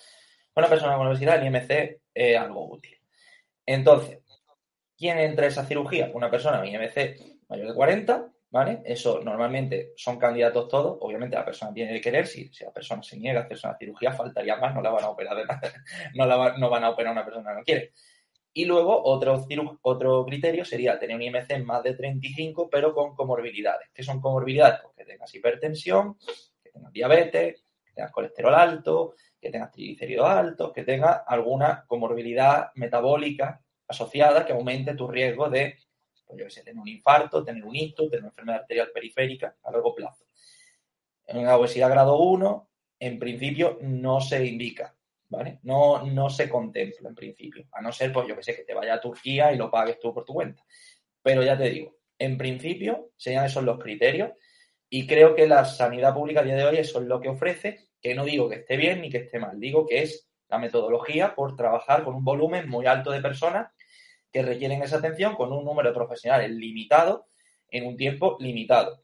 una 0.55 0.69
persona 0.69 0.97
con 0.97 1.09
obesidad 1.09 1.37
el 1.37 1.47
IMC 1.47 2.01
es 2.15 2.39
algo 2.39 2.73
útil. 2.73 2.97
Entonces, 3.67 4.21
¿quién 4.97 5.19
entra 5.19 5.47
a 5.47 5.49
esa 5.49 5.67
cirugía? 5.67 6.11
Una 6.15 6.31
persona 6.31 6.59
con 6.59 6.69
IMC 6.69 7.45
mayor 7.49 7.69
de 7.69 7.75
40, 7.75 8.29
¿vale? 8.51 8.83
Eso 8.85 9.21
normalmente 9.23 9.93
son 9.97 10.19
candidatos 10.19 10.69
todos. 10.69 10.99
Obviamente 11.01 11.37
la 11.37 11.45
persona 11.45 11.75
tiene 11.75 11.93
que 11.95 12.01
querer. 12.01 12.27
Si, 12.27 12.49
si 12.53 12.65
la 12.65 12.73
persona 12.73 13.03
se 13.03 13.19
niega 13.19 13.41
a 13.41 13.43
hacerse 13.45 13.67
una 13.67 13.77
cirugía, 13.77 14.13
faltaría 14.13 14.57
más, 14.57 14.75
no 14.75 14.81
la 14.81 14.91
van 14.91 15.05
a 15.05 15.11
operar 15.11 15.37
de. 15.37 15.45
No, 16.15 16.27
la 16.27 16.57
no 16.57 16.71
van 16.71 16.85
a 16.85 16.91
operar 16.91 17.11
a 17.11 17.13
una 17.13 17.25
persona 17.25 17.51
que 17.51 17.57
no 17.57 17.65
quiere. 17.65 17.93
Y 18.57 18.65
luego 18.65 19.05
otro, 19.05 19.47
otro 19.83 20.25
criterio 20.25 20.65
sería 20.65 20.99
tener 20.99 21.15
un 21.15 21.21
IMC 21.21 21.63
más 21.63 21.83
de 21.83 21.93
35, 21.93 22.71
pero 22.71 22.95
con 22.95 23.15
comorbilidades. 23.15 23.91
¿Qué 23.93 24.03
son 24.03 24.19
comorbilidades? 24.19 24.81
Pues 24.83 24.95
que 24.97 25.05
tengas 25.05 25.35
hipertensión, 25.35 26.17
que 26.63 26.71
tengas 26.71 26.91
diabetes, 26.91 27.63
que 27.85 27.93
tengas 27.93 28.13
colesterol 28.13 28.55
alto, 28.55 29.15
que 29.39 29.51
tengas 29.51 29.71
triglicéridos 29.73 30.27
altos, 30.27 30.73
que 30.73 30.85
tengas 30.85 31.21
alguna 31.27 31.85
comorbilidad 31.87 32.71
metabólica 32.77 33.61
asociada 33.89 34.47
que 34.47 34.55
aumente 34.55 34.95
tu 34.95 35.07
riesgo 35.07 35.51
de, 35.51 35.77
pues 36.25 36.41
yo 36.41 36.49
sé, 36.49 36.63
tener 36.63 36.81
un 36.81 36.89
infarto, 36.89 37.45
tener 37.45 37.63
un 37.63 37.77
hito, 37.77 38.09
tener 38.09 38.21
una 38.21 38.31
enfermedad 38.31 38.61
arterial 38.61 38.89
periférica 38.91 39.55
a 39.65 39.71
largo 39.71 39.95
plazo. 39.95 40.25
En 41.27 41.45
la 41.45 41.59
obesidad 41.59 41.91
grado 41.91 42.17
1, 42.21 42.71
en 43.01 43.19
principio 43.19 43.79
no 43.83 44.23
se 44.23 44.47
indica 44.47 44.96
¿vale? 45.29 45.61
No, 45.63 46.05
no 46.05 46.31
se 46.31 46.49
contempla 46.49 47.09
en 47.09 47.15
principio, 47.15 47.67
a 47.73 47.81
no 47.81 47.93
ser, 47.93 48.13
pues 48.13 48.29
yo 48.29 48.37
que 48.37 48.43
sé, 48.43 48.55
que 48.55 48.65
te 48.65 48.75
vaya 48.75 48.95
a 48.95 49.01
Turquía 49.01 49.53
y 49.53 49.57
lo 49.57 49.71
pagues 49.71 49.99
tú 49.99 50.13
por 50.13 50.25
tu 50.25 50.35
cuenta. 50.35 50.63
Pero 51.23 51.43
ya 51.43 51.57
te 51.57 51.71
digo, 51.71 51.97
en 52.19 52.39
principio 52.39 53.11
serían 53.17 53.45
esos 53.45 53.65
los 53.65 53.79
criterios 53.79 54.31
y 54.89 55.07
creo 55.07 55.35
que 55.35 55.47
la 55.47 55.65
sanidad 55.65 56.15
pública 56.15 56.41
a 56.41 56.45
día 56.45 56.57
de 56.57 56.65
hoy 56.65 56.77
eso 56.79 57.01
es 57.01 57.07
lo 57.07 57.21
que 57.21 57.29
ofrece, 57.29 57.89
que 58.01 58.15
no 58.15 58.25
digo 58.25 58.49
que 58.49 58.57
esté 58.57 58.77
bien 58.77 59.01
ni 59.01 59.11
que 59.11 59.19
esté 59.19 59.39
mal, 59.39 59.59
digo 59.59 59.87
que 59.87 60.03
es 60.03 60.29
la 60.49 60.59
metodología 60.59 61.35
por 61.35 61.57
trabajar 61.57 62.05
con 62.05 62.15
un 62.15 62.25
volumen 62.25 62.69
muy 62.69 62.87
alto 62.87 63.11
de 63.11 63.21
personas 63.21 63.73
que 64.31 64.43
requieren 64.43 64.83
esa 64.83 64.99
atención 64.99 65.35
con 65.35 65.53
un 65.53 65.65
número 65.65 65.89
de 65.89 65.95
profesionales 65.95 66.51
limitado 66.51 67.27
en 67.71 67.87
un 67.87 67.97
tiempo 67.97 68.37
limitado. 68.39 69.03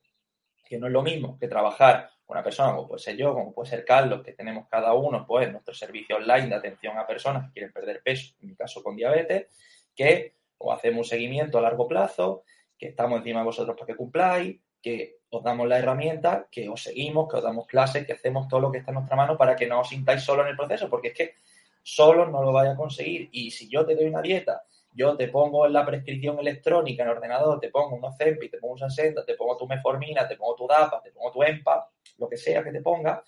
Que 0.64 0.78
no 0.78 0.86
es 0.86 0.92
lo 0.92 1.02
mismo 1.02 1.38
que 1.38 1.48
trabajar 1.48 2.11
una 2.26 2.42
persona 2.42 2.74
como 2.74 2.88
puede 2.88 3.02
ser 3.02 3.16
yo, 3.16 3.34
como 3.34 3.52
puede 3.52 3.70
ser 3.70 3.84
Carlos, 3.84 4.22
que 4.22 4.32
tenemos 4.32 4.66
cada 4.68 4.94
uno, 4.94 5.26
pues, 5.26 5.50
nuestro 5.50 5.74
servicio 5.74 6.16
online 6.16 6.48
de 6.48 6.54
atención 6.54 6.96
a 6.98 7.06
personas 7.06 7.46
que 7.46 7.52
quieren 7.52 7.72
perder 7.72 8.02
peso, 8.02 8.34
en 8.40 8.48
mi 8.48 8.54
caso 8.54 8.82
con 8.82 8.96
diabetes, 8.96 9.46
que 9.94 10.34
os 10.58 10.74
hacemos 10.74 10.98
un 10.98 11.04
seguimiento 11.04 11.58
a 11.58 11.62
largo 11.62 11.86
plazo, 11.86 12.44
que 12.78 12.88
estamos 12.88 13.18
encima 13.18 13.40
de 13.40 13.46
vosotros 13.46 13.76
para 13.76 13.86
que 13.86 13.96
cumpláis, 13.96 14.60
que 14.80 15.18
os 15.30 15.42
damos 15.42 15.68
la 15.68 15.78
herramienta, 15.78 16.48
que 16.50 16.68
os 16.68 16.82
seguimos, 16.82 17.28
que 17.28 17.36
os 17.36 17.42
damos 17.42 17.66
clases, 17.66 18.06
que 18.06 18.12
hacemos 18.12 18.48
todo 18.48 18.60
lo 18.60 18.72
que 18.72 18.78
está 18.78 18.90
en 18.90 18.96
nuestra 18.96 19.16
mano 19.16 19.36
para 19.36 19.54
que 19.54 19.66
no 19.66 19.80
os 19.80 19.88
sintáis 19.88 20.22
solo 20.22 20.42
en 20.42 20.48
el 20.48 20.56
proceso, 20.56 20.88
porque 20.88 21.08
es 21.08 21.14
que 21.14 21.34
solo 21.82 22.26
no 22.28 22.42
lo 22.42 22.52
vais 22.52 22.70
a 22.70 22.76
conseguir. 22.76 23.28
Y 23.32 23.50
si 23.50 23.68
yo 23.68 23.84
te 23.84 23.94
doy 23.94 24.06
una 24.06 24.22
dieta 24.22 24.64
yo 24.94 25.16
te 25.16 25.28
pongo 25.28 25.66
en 25.66 25.72
la 25.72 25.86
prescripción 25.86 26.38
electrónica 26.38 27.02
en 27.02 27.08
el 27.08 27.16
ordenador, 27.16 27.58
te 27.60 27.70
pongo 27.70 27.96
un 27.96 28.04
Ozempic, 28.04 28.50
te 28.50 28.58
pongo 28.58 28.74
un 28.74 28.78
Sansenda, 28.78 29.24
te 29.24 29.34
pongo 29.34 29.56
tu 29.56 29.66
Meformina, 29.66 30.28
te 30.28 30.36
pongo 30.36 30.54
tu 30.54 30.66
DAPA, 30.66 31.00
te 31.02 31.10
pongo 31.12 31.32
tu 31.32 31.42
EMPA, 31.42 31.88
lo 32.18 32.28
que 32.28 32.36
sea 32.36 32.62
que 32.62 32.72
te 32.72 32.80
ponga. 32.80 33.22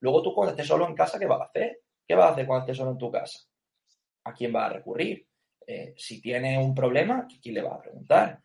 Luego 0.00 0.22
tú 0.22 0.34
cuando 0.34 0.52
estés 0.52 0.66
solo 0.66 0.86
en 0.86 0.94
casa, 0.94 1.18
¿qué 1.18 1.26
vas 1.26 1.40
a 1.40 1.44
hacer? 1.44 1.80
¿Qué 2.06 2.14
vas 2.14 2.26
a 2.26 2.32
hacer 2.32 2.46
cuando 2.46 2.64
estés 2.64 2.76
solo 2.76 2.92
en 2.92 2.98
tu 2.98 3.10
casa? 3.10 3.40
¿A 4.24 4.32
quién 4.32 4.52
vas 4.52 4.70
a 4.70 4.74
recurrir? 4.74 5.26
Eh, 5.66 5.94
si 5.96 6.20
tienes 6.20 6.58
un 6.58 6.74
problema, 6.74 7.26
¿quién 7.40 7.54
le 7.54 7.62
vas 7.62 7.74
a 7.74 7.82
preguntar? 7.82 8.40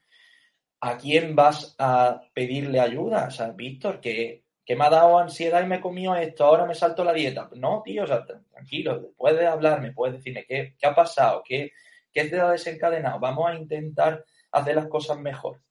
¿A 0.81 0.97
quién 0.97 1.35
vas 1.35 1.75
a 1.79 2.21
pedirle 2.33 2.79
ayuda? 2.79 3.27
O 3.27 3.31
sea, 3.31 3.51
Víctor, 3.51 3.99
que, 3.99 4.43
me 4.67 4.85
ha 4.85 4.89
dado 4.89 5.17
ansiedad 5.17 5.63
y 5.63 5.67
me 5.67 5.81
comió 5.81 6.15
esto, 6.15 6.45
ahora 6.45 6.65
me 6.65 6.75
salto 6.75 7.03
la 7.03 7.13
dieta. 7.13 7.49
No, 7.55 7.81
tío, 7.83 8.03
o 8.03 8.07
sea, 8.07 8.25
tranquilo, 8.25 9.13
puedes 9.17 9.47
hablarme, 9.47 9.93
puedes 9.93 10.17
decirme 10.17 10.45
qué, 10.45 10.75
qué 10.77 10.87
ha 10.87 10.93
pasado, 10.93 11.41
qué, 11.45 11.71
¿Qué 12.17 12.25
te 12.25 12.39
ha 12.39 12.49
desencadenado? 12.49 13.19
Vamos 13.19 13.47
a 13.47 13.53
intentar 13.53 14.25
hacer 14.51 14.75
las 14.75 14.87
cosas 14.87 15.19
mejor. 15.19 15.61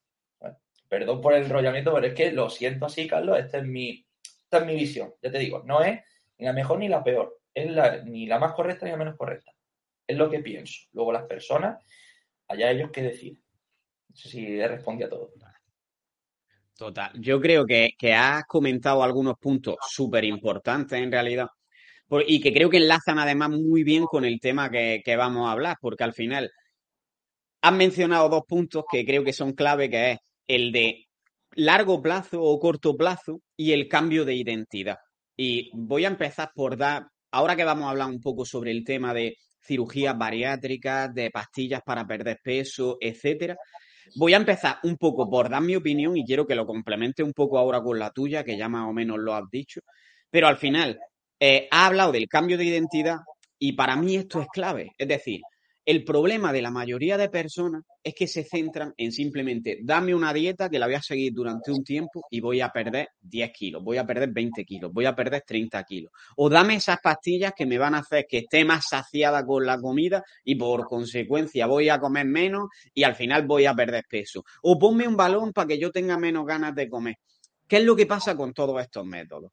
Perdón 0.88 1.20
por 1.20 1.34
el 1.34 1.44
enrollamiento, 1.44 1.92
pero 1.94 2.06
es 2.06 2.14
que 2.14 2.32
lo 2.32 2.50
siento 2.50 2.86
así, 2.86 3.06
Carlos, 3.06 3.38
esta 3.38 3.58
es 3.58 3.64
mi, 3.64 4.06
esta 4.44 4.58
es 4.58 4.66
mi 4.66 4.74
visión. 4.74 5.14
Ya 5.22 5.30
te 5.30 5.38
digo, 5.38 5.62
no 5.64 5.82
es 5.82 6.00
ni 6.38 6.46
la 6.46 6.52
mejor 6.52 6.78
ni 6.78 6.88
la 6.88 7.02
peor, 7.02 7.40
es 7.54 7.70
la, 7.70 8.02
ni 8.04 8.26
la 8.26 8.38
más 8.38 8.52
correcta 8.54 8.84
ni 8.86 8.92
la 8.92 8.98
menos 8.98 9.16
correcta. 9.16 9.52
Es 10.06 10.16
lo 10.16 10.30
que 10.30 10.40
pienso. 10.40 10.82
Luego 10.92 11.12
las 11.12 11.24
personas, 11.24 11.84
allá 12.48 12.70
ellos 12.70 12.90
que 12.90 13.02
deciden. 13.02 13.42
No 14.08 14.16
sé 14.16 14.28
si 14.28 14.58
he 14.58 14.68
respondido 14.68 15.08
a 15.08 15.10
todo. 15.10 15.32
Total. 16.76 17.10
Yo 17.14 17.40
creo 17.40 17.64
que, 17.64 17.90
que 17.98 18.12
has 18.12 18.44
comentado 18.44 19.02
algunos 19.02 19.38
puntos 19.38 19.76
súper 19.80 20.24
importantes 20.24 20.98
en 20.98 21.10
realidad 21.10 21.48
y 22.26 22.40
que 22.40 22.52
creo 22.52 22.70
que 22.70 22.76
enlazan 22.76 23.18
además 23.18 23.50
muy 23.50 23.82
bien 23.82 24.04
con 24.04 24.24
el 24.24 24.40
tema 24.40 24.70
que, 24.70 25.16
vamos 25.16 25.48
a 25.48 25.52
hablar, 25.52 25.76
porque 25.80 26.04
al 26.04 26.12
final 26.12 26.50
han 27.62 27.76
mencionado 27.76 28.28
dos 28.28 28.44
puntos 28.46 28.84
que 28.90 29.04
creo 29.04 29.24
que 29.24 29.32
son 29.32 29.52
clave, 29.52 29.90
que 29.90 30.12
es 30.12 30.18
el 30.46 30.72
de 30.72 31.06
largo 31.54 32.02
plazo 32.02 32.42
o 32.42 32.58
corto 32.58 32.96
plazo 32.96 33.40
y 33.56 33.72
el 33.72 33.88
cambio 33.88 34.24
de 34.24 34.34
identidad. 34.34 34.98
Y 35.36 35.70
voy 35.74 36.04
a 36.04 36.08
empezar 36.08 36.50
por 36.54 36.76
dar, 36.76 37.06
ahora 37.30 37.56
que 37.56 37.64
vamos 37.64 37.86
a 37.86 37.90
hablar 37.90 38.08
un 38.08 38.20
poco 38.20 38.44
sobre 38.44 38.70
el 38.70 38.84
tema 38.84 39.12
de 39.12 39.36
cirugías 39.60 40.16
bariátricas, 40.16 41.12
de 41.12 41.30
pastillas 41.30 41.82
para 41.84 42.06
perder 42.06 42.38
peso, 42.42 42.98
etcétera, 43.00 43.56
voy 44.14 44.34
a 44.34 44.38
empezar 44.38 44.78
un 44.84 44.96
poco 44.96 45.28
por 45.28 45.48
dar 45.48 45.62
mi 45.62 45.76
opinión 45.76 46.16
y 46.16 46.24
quiero 46.24 46.46
que 46.46 46.54
lo 46.54 46.66
complemente 46.66 47.22
un 47.22 47.32
poco 47.32 47.58
ahora 47.58 47.82
con 47.82 47.98
la 47.98 48.10
tuya, 48.10 48.44
que 48.44 48.56
ya 48.56 48.68
más 48.68 48.88
o 48.88 48.92
menos 48.92 49.18
lo 49.18 49.34
has 49.34 49.48
dicho. 49.50 49.80
Pero 50.30 50.46
al 50.46 50.56
final, 50.56 50.98
eh, 51.40 51.68
ha 51.70 51.86
hablado 51.86 52.12
del 52.12 52.28
cambio 52.28 52.56
de 52.56 52.64
identidad 52.64 53.18
y 53.58 53.72
para 53.72 53.96
mí 53.96 54.16
esto 54.16 54.40
es 54.40 54.48
clave. 54.48 54.92
Es 54.96 55.08
decir, 55.08 55.40
el 55.86 56.04
problema 56.04 56.52
de 56.52 56.60
la 56.60 56.72
mayoría 56.72 57.16
de 57.16 57.28
personas 57.28 57.84
es 58.02 58.12
que 58.12 58.26
se 58.26 58.42
centran 58.42 58.92
en 58.96 59.12
simplemente 59.12 59.78
dame 59.84 60.16
una 60.16 60.32
dieta 60.32 60.68
que 60.68 60.80
la 60.80 60.86
voy 60.86 60.96
a 60.96 61.02
seguir 61.02 61.32
durante 61.32 61.70
un 61.70 61.84
tiempo 61.84 62.24
y 62.28 62.40
voy 62.40 62.60
a 62.60 62.70
perder 62.70 63.10
10 63.20 63.52
kilos, 63.52 63.84
voy 63.84 63.96
a 63.96 64.04
perder 64.04 64.30
20 64.32 64.64
kilos, 64.64 64.92
voy 64.92 65.06
a 65.06 65.14
perder 65.14 65.44
30 65.46 65.84
kilos. 65.84 66.10
O 66.36 66.50
dame 66.50 66.74
esas 66.74 66.98
pastillas 67.00 67.52
que 67.56 67.66
me 67.66 67.78
van 67.78 67.94
a 67.94 67.98
hacer 67.98 68.26
que 68.28 68.38
esté 68.38 68.64
más 68.64 68.86
saciada 68.88 69.46
con 69.46 69.64
la 69.64 69.80
comida 69.80 70.24
y 70.42 70.56
por 70.56 70.86
consecuencia 70.86 71.66
voy 71.66 71.88
a 71.88 72.00
comer 72.00 72.26
menos 72.26 72.66
y 72.92 73.04
al 73.04 73.14
final 73.14 73.46
voy 73.46 73.66
a 73.66 73.74
perder 73.74 74.04
peso. 74.10 74.44
O 74.62 74.76
ponme 74.76 75.06
un 75.06 75.16
balón 75.16 75.52
para 75.52 75.68
que 75.68 75.78
yo 75.78 75.92
tenga 75.92 76.18
menos 76.18 76.44
ganas 76.44 76.74
de 76.74 76.88
comer. 76.88 77.14
¿Qué 77.68 77.76
es 77.76 77.84
lo 77.84 77.94
que 77.94 78.06
pasa 78.06 78.36
con 78.36 78.52
todos 78.52 78.82
estos 78.82 79.06
métodos? 79.06 79.52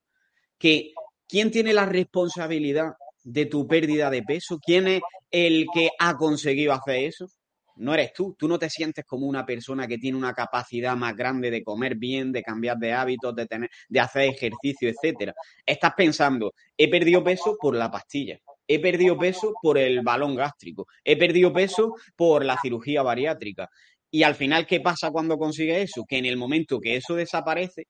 Que 0.58 0.94
¿Quién 1.28 1.50
tiene 1.50 1.74
la 1.74 1.86
responsabilidad 1.86 2.94
de 3.24 3.46
tu 3.46 3.68
pérdida 3.68 4.10
de 4.10 4.24
peso? 4.24 4.60
¿Quién 4.60 4.88
es 4.88 5.02
el 5.32 5.66
que 5.74 5.90
ha 6.00 6.16
conseguido 6.16 6.74
hacer 6.74 7.06
eso? 7.06 7.28
No 7.76 7.94
eres 7.94 8.14
tú. 8.14 8.36
Tú 8.38 8.48
no 8.48 8.60
te 8.60 8.70
sientes 8.70 9.04
como 9.06 9.26
una 9.26 9.46
persona 9.46 9.88
que 9.88 9.98
tiene 9.98 10.18
una 10.18 10.34
capacidad 10.34 10.96
más 10.96 11.16
grande 11.16 11.50
de 11.50 11.64
comer 11.64 11.96
bien, 11.96 12.32
de 12.32 12.44
cambiar 12.44 12.78
de 12.78 12.94
hábitos, 12.94 13.36
de 13.36 13.48
tener, 13.48 13.70
de 13.90 14.00
hacer 14.00 14.30
ejercicio, 14.30 14.90
etcétera. 14.90 15.34
Estás 15.66 15.94
pensando, 15.96 16.54
he 16.78 16.90
perdido 16.90 17.24
peso 17.24 17.58
por 17.60 17.76
la 17.76 17.90
pastilla. 17.90 18.38
He 18.68 18.80
perdido 18.80 19.18
peso 19.18 19.54
por 19.62 19.78
el 19.78 20.02
balón 20.02 20.36
gástrico. 20.36 20.88
He 21.04 21.18
perdido 21.18 21.52
peso 21.52 21.96
por 22.16 22.46
la 22.46 22.58
cirugía 22.62 23.02
bariátrica. 23.02 23.70
Y 24.10 24.24
al 24.24 24.36
final, 24.36 24.68
¿qué 24.68 24.80
pasa 24.80 25.10
cuando 25.12 25.38
consigues 25.38 25.90
eso? 25.90 26.06
Que 26.08 26.20
en 26.20 26.26
el 26.26 26.38
momento 26.38 26.80
que 26.80 26.96
eso 26.96 27.16
desaparece, 27.16 27.88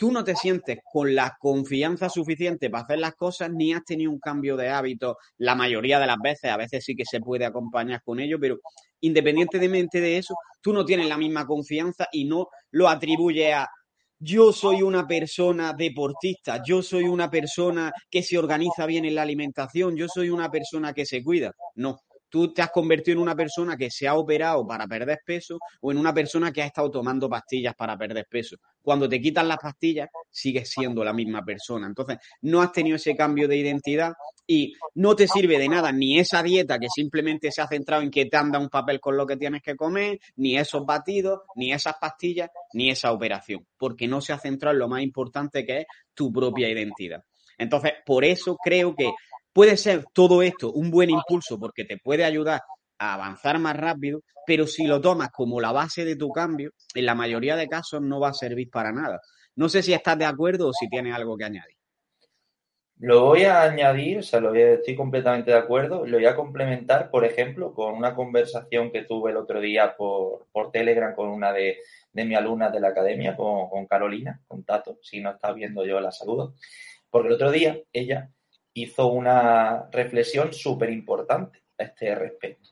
tú 0.00 0.10
no 0.10 0.24
te 0.24 0.34
sientes 0.34 0.78
con 0.82 1.14
la 1.14 1.36
confianza 1.38 2.08
suficiente 2.08 2.70
para 2.70 2.84
hacer 2.84 2.98
las 3.00 3.14
cosas 3.16 3.50
ni 3.52 3.74
has 3.74 3.84
tenido 3.84 4.10
un 4.10 4.18
cambio 4.18 4.56
de 4.56 4.70
hábito 4.70 5.18
la 5.36 5.54
mayoría 5.54 6.00
de 6.00 6.06
las 6.06 6.16
veces, 6.16 6.50
a 6.50 6.56
veces 6.56 6.82
sí 6.86 6.96
que 6.96 7.04
se 7.04 7.20
puede 7.20 7.44
acompañar 7.44 8.00
con 8.02 8.18
ello, 8.18 8.40
pero 8.40 8.60
independientemente 9.02 10.00
de 10.00 10.16
eso, 10.16 10.34
tú 10.62 10.72
no 10.72 10.86
tienes 10.86 11.06
la 11.06 11.18
misma 11.18 11.46
confianza 11.46 12.08
y 12.12 12.24
no 12.24 12.48
lo 12.70 12.88
atribuyes 12.88 13.54
a 13.54 13.68
yo 14.18 14.54
soy 14.54 14.80
una 14.80 15.06
persona 15.06 15.74
deportista, 15.74 16.62
yo 16.64 16.82
soy 16.82 17.04
una 17.04 17.30
persona 17.30 17.92
que 18.10 18.22
se 18.22 18.38
organiza 18.38 18.86
bien 18.86 19.04
en 19.04 19.14
la 19.14 19.22
alimentación, 19.22 19.96
yo 19.96 20.08
soy 20.08 20.30
una 20.30 20.50
persona 20.50 20.94
que 20.94 21.04
se 21.04 21.22
cuida. 21.22 21.52
No, 21.74 21.98
tú 22.30 22.54
te 22.54 22.62
has 22.62 22.70
convertido 22.70 23.16
en 23.16 23.22
una 23.22 23.34
persona 23.34 23.76
que 23.76 23.90
se 23.90 24.08
ha 24.08 24.14
operado 24.14 24.66
para 24.66 24.86
perder 24.86 25.18
peso 25.26 25.58
o 25.80 25.90
en 25.90 25.98
una 25.98 26.14
persona 26.14 26.52
que 26.52 26.62
ha 26.62 26.66
estado 26.66 26.90
tomando 26.90 27.28
pastillas 27.28 27.74
para 27.74 27.98
perder 27.98 28.26
peso. 28.30 28.56
Cuando 28.80 29.08
te 29.08 29.20
quitan 29.20 29.48
las 29.48 29.58
pastillas, 29.58 30.08
sigues 30.30 30.70
siendo 30.70 31.04
la 31.04 31.12
misma 31.12 31.44
persona. 31.44 31.86
Entonces, 31.86 32.18
no 32.42 32.62
has 32.62 32.72
tenido 32.72 32.96
ese 32.96 33.14
cambio 33.14 33.46
de 33.46 33.56
identidad 33.56 34.12
y 34.46 34.72
no 34.94 35.14
te 35.14 35.28
sirve 35.28 35.58
de 35.58 35.68
nada 35.68 35.92
ni 35.92 36.18
esa 36.18 36.42
dieta 36.42 36.78
que 36.78 36.88
simplemente 36.88 37.50
se 37.50 37.60
ha 37.60 37.68
centrado 37.68 38.02
en 38.02 38.10
que 38.10 38.26
te 38.26 38.36
anda 38.36 38.58
un 38.58 38.68
papel 38.68 39.00
con 39.00 39.16
lo 39.16 39.26
que 39.26 39.36
tienes 39.36 39.62
que 39.62 39.76
comer, 39.76 40.18
ni 40.36 40.56
esos 40.56 40.86
batidos, 40.86 41.40
ni 41.56 41.72
esas 41.72 41.96
pastillas, 42.00 42.50
ni 42.72 42.90
esa 42.90 43.12
operación, 43.12 43.66
porque 43.76 44.08
no 44.08 44.20
se 44.20 44.32
ha 44.32 44.38
centrado 44.38 44.72
en 44.72 44.78
lo 44.78 44.88
más 44.88 45.02
importante 45.02 45.66
que 45.66 45.80
es 45.80 45.86
tu 46.14 46.32
propia 46.32 46.68
identidad. 46.68 47.22
Entonces, 47.58 47.92
por 48.06 48.24
eso 48.24 48.56
creo 48.56 48.94
que 48.96 49.12
Puede 49.52 49.76
ser 49.76 50.04
todo 50.12 50.42
esto 50.42 50.72
un 50.72 50.90
buen 50.90 51.10
impulso 51.10 51.58
porque 51.58 51.84
te 51.84 51.98
puede 51.98 52.24
ayudar 52.24 52.60
a 52.98 53.14
avanzar 53.14 53.58
más 53.58 53.76
rápido, 53.76 54.22
pero 54.46 54.66
si 54.66 54.86
lo 54.86 55.00
tomas 55.00 55.30
como 55.30 55.60
la 55.60 55.72
base 55.72 56.04
de 56.04 56.16
tu 56.16 56.30
cambio, 56.30 56.72
en 56.94 57.06
la 57.06 57.14
mayoría 57.14 57.56
de 57.56 57.68
casos 57.68 58.00
no 58.02 58.20
va 58.20 58.28
a 58.28 58.34
servir 58.34 58.70
para 58.70 58.92
nada. 58.92 59.20
No 59.56 59.68
sé 59.68 59.82
si 59.82 59.92
estás 59.92 60.18
de 60.18 60.26
acuerdo 60.26 60.68
o 60.68 60.72
si 60.72 60.88
tienes 60.88 61.14
algo 61.14 61.36
que 61.36 61.44
añadir. 61.44 61.76
Lo 62.98 63.24
voy 63.24 63.44
a 63.44 63.62
añadir, 63.62 64.18
o 64.18 64.22
sea, 64.22 64.40
lo 64.40 64.54
estoy 64.54 64.94
completamente 64.94 65.50
de 65.50 65.56
acuerdo. 65.56 66.04
Lo 66.04 66.18
voy 66.18 66.26
a 66.26 66.36
complementar, 66.36 67.10
por 67.10 67.24
ejemplo, 67.24 67.72
con 67.72 67.94
una 67.94 68.14
conversación 68.14 68.92
que 68.92 69.04
tuve 69.04 69.30
el 69.30 69.38
otro 69.38 69.58
día 69.58 69.96
por, 69.96 70.46
por 70.52 70.70
Telegram 70.70 71.14
con 71.14 71.30
una 71.30 71.50
de, 71.50 71.78
de 72.12 72.24
mis 72.26 72.36
alumnas 72.36 72.70
de 72.70 72.80
la 72.80 72.88
academia, 72.88 73.34
con, 73.36 73.70
con, 73.70 73.86
Carolina, 73.86 74.42
con 74.46 74.64
Tato. 74.64 74.98
Si 75.00 75.20
no 75.20 75.30
está 75.30 75.52
viendo 75.52 75.86
yo 75.86 75.98
la 75.98 76.12
saludo. 76.12 76.54
Porque 77.08 77.28
el 77.28 77.34
otro 77.34 77.50
día 77.50 77.80
ella 77.90 78.28
hizo 78.74 79.06
una 79.08 79.88
reflexión 79.90 80.52
súper 80.52 80.90
importante 80.90 81.62
a 81.78 81.84
este 81.84 82.14
respecto. 82.14 82.70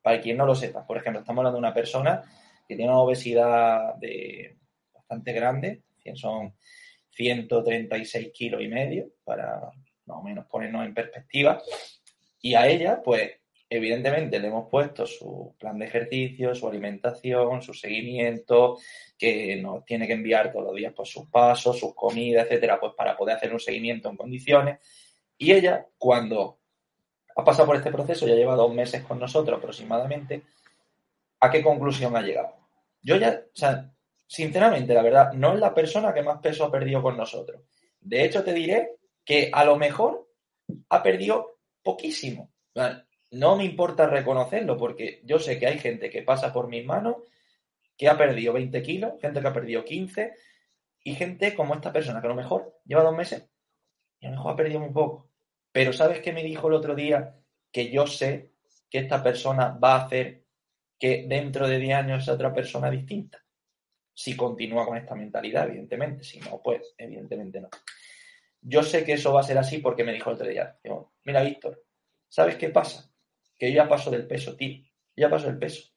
Para 0.00 0.20
quien 0.20 0.36
no 0.36 0.46
lo 0.46 0.54
sepa, 0.54 0.86
por 0.86 0.96
ejemplo, 0.96 1.20
estamos 1.20 1.40
hablando 1.40 1.56
de 1.56 1.66
una 1.66 1.74
persona 1.74 2.22
que 2.66 2.76
tiene 2.76 2.90
una 2.90 3.00
obesidad 3.00 3.94
de 3.96 4.56
bastante 4.92 5.32
grande, 5.32 5.82
son 6.14 6.54
136 7.10 8.30
kilos 8.32 8.62
y 8.62 8.68
medio, 8.68 9.10
para 9.24 9.60
más 10.06 10.18
o 10.18 10.22
menos 10.22 10.46
ponernos 10.46 10.84
en 10.84 10.94
perspectiva. 10.94 11.62
Y 12.40 12.54
a 12.54 12.66
ella, 12.66 13.00
pues, 13.02 13.30
evidentemente 13.68 14.38
le 14.38 14.48
hemos 14.48 14.68
puesto 14.68 15.06
su 15.06 15.54
plan 15.58 15.78
de 15.78 15.86
ejercicio, 15.86 16.54
su 16.54 16.68
alimentación, 16.68 17.62
su 17.62 17.72
seguimiento, 17.72 18.78
que 19.16 19.56
nos 19.56 19.84
tiene 19.84 20.06
que 20.06 20.12
enviar 20.14 20.52
todos 20.52 20.66
los 20.66 20.74
días 20.74 20.92
pues, 20.94 21.08
sus 21.08 21.28
pasos, 21.28 21.78
sus 21.78 21.94
comidas, 21.94 22.46
etcétera, 22.46 22.80
pues 22.80 22.92
para 22.96 23.16
poder 23.16 23.36
hacer 23.36 23.52
un 23.52 23.60
seguimiento 23.60 24.10
en 24.10 24.16
condiciones. 24.16 24.78
Y 25.42 25.50
ella, 25.50 25.88
cuando 25.98 26.60
ha 27.34 27.42
pasado 27.42 27.66
por 27.66 27.74
este 27.74 27.90
proceso, 27.90 28.28
ya 28.28 28.36
lleva 28.36 28.54
dos 28.54 28.72
meses 28.72 29.02
con 29.02 29.18
nosotros 29.18 29.58
aproximadamente, 29.58 30.44
¿a 31.40 31.50
qué 31.50 31.64
conclusión 31.64 32.16
ha 32.16 32.22
llegado? 32.22 32.54
Yo 33.02 33.16
ya, 33.16 33.42
o 33.52 33.56
sea, 33.56 33.92
sinceramente, 34.24 34.94
la 34.94 35.02
verdad, 35.02 35.32
no 35.32 35.54
es 35.54 35.58
la 35.58 35.74
persona 35.74 36.14
que 36.14 36.22
más 36.22 36.38
peso 36.38 36.64
ha 36.64 36.70
perdido 36.70 37.02
con 37.02 37.16
nosotros. 37.16 37.60
De 38.00 38.24
hecho, 38.24 38.44
te 38.44 38.52
diré 38.52 38.98
que 39.24 39.50
a 39.52 39.64
lo 39.64 39.74
mejor 39.74 40.28
ha 40.90 41.02
perdido 41.02 41.58
poquísimo. 41.82 42.52
No 43.32 43.56
me 43.56 43.64
importa 43.64 44.06
reconocerlo 44.06 44.78
porque 44.78 45.22
yo 45.24 45.40
sé 45.40 45.58
que 45.58 45.66
hay 45.66 45.80
gente 45.80 46.08
que 46.08 46.22
pasa 46.22 46.52
por 46.52 46.68
mis 46.68 46.86
manos 46.86 47.16
que 47.96 48.08
ha 48.08 48.16
perdido 48.16 48.52
20 48.52 48.80
kilos, 48.80 49.14
gente 49.20 49.40
que 49.40 49.48
ha 49.48 49.52
perdido 49.52 49.84
15 49.84 50.34
y 51.02 51.16
gente 51.16 51.52
como 51.56 51.74
esta 51.74 51.92
persona 51.92 52.20
que 52.20 52.28
a 52.28 52.30
lo 52.30 52.36
mejor 52.36 52.78
lleva 52.84 53.02
dos 53.02 53.16
meses 53.16 53.50
y 54.20 54.26
a 54.26 54.30
lo 54.30 54.36
mejor 54.36 54.52
ha 54.52 54.56
perdido 54.56 54.78
muy 54.78 54.90
poco. 54.90 55.31
Pero 55.72 55.92
¿sabes 55.92 56.20
qué 56.20 56.32
me 56.32 56.42
dijo 56.42 56.68
el 56.68 56.74
otro 56.74 56.94
día? 56.94 57.34
Que 57.72 57.90
yo 57.90 58.06
sé 58.06 58.52
que 58.90 58.98
esta 58.98 59.22
persona 59.22 59.70
va 59.82 59.94
a 59.94 60.04
hacer 60.04 60.44
que 60.98 61.24
dentro 61.26 61.66
de 61.66 61.78
10 61.78 61.94
años 61.96 62.24
sea 62.24 62.34
otra 62.34 62.52
persona 62.52 62.90
distinta. 62.90 63.42
Si 64.14 64.36
continúa 64.36 64.84
con 64.86 64.98
esta 64.98 65.14
mentalidad, 65.14 65.66
evidentemente. 65.66 66.22
Si 66.22 66.38
no, 66.40 66.60
pues 66.62 66.94
evidentemente 66.98 67.60
no. 67.60 67.70
Yo 68.60 68.82
sé 68.82 69.04
que 69.04 69.14
eso 69.14 69.32
va 69.32 69.40
a 69.40 69.44
ser 69.44 69.58
así 69.58 69.78
porque 69.78 70.04
me 70.04 70.12
dijo 70.12 70.30
el 70.30 70.36
otro 70.36 70.46
día. 70.46 70.78
Mira, 71.24 71.42
Víctor, 71.42 71.82
¿sabes 72.28 72.56
qué 72.56 72.68
pasa? 72.68 73.10
Que 73.58 73.72
yo 73.72 73.76
ya 73.76 73.88
paso 73.88 74.10
del 74.10 74.26
peso, 74.26 74.54
tío. 74.54 74.84
ya 75.16 75.30
paso 75.30 75.46
del 75.46 75.58
peso. 75.58 75.90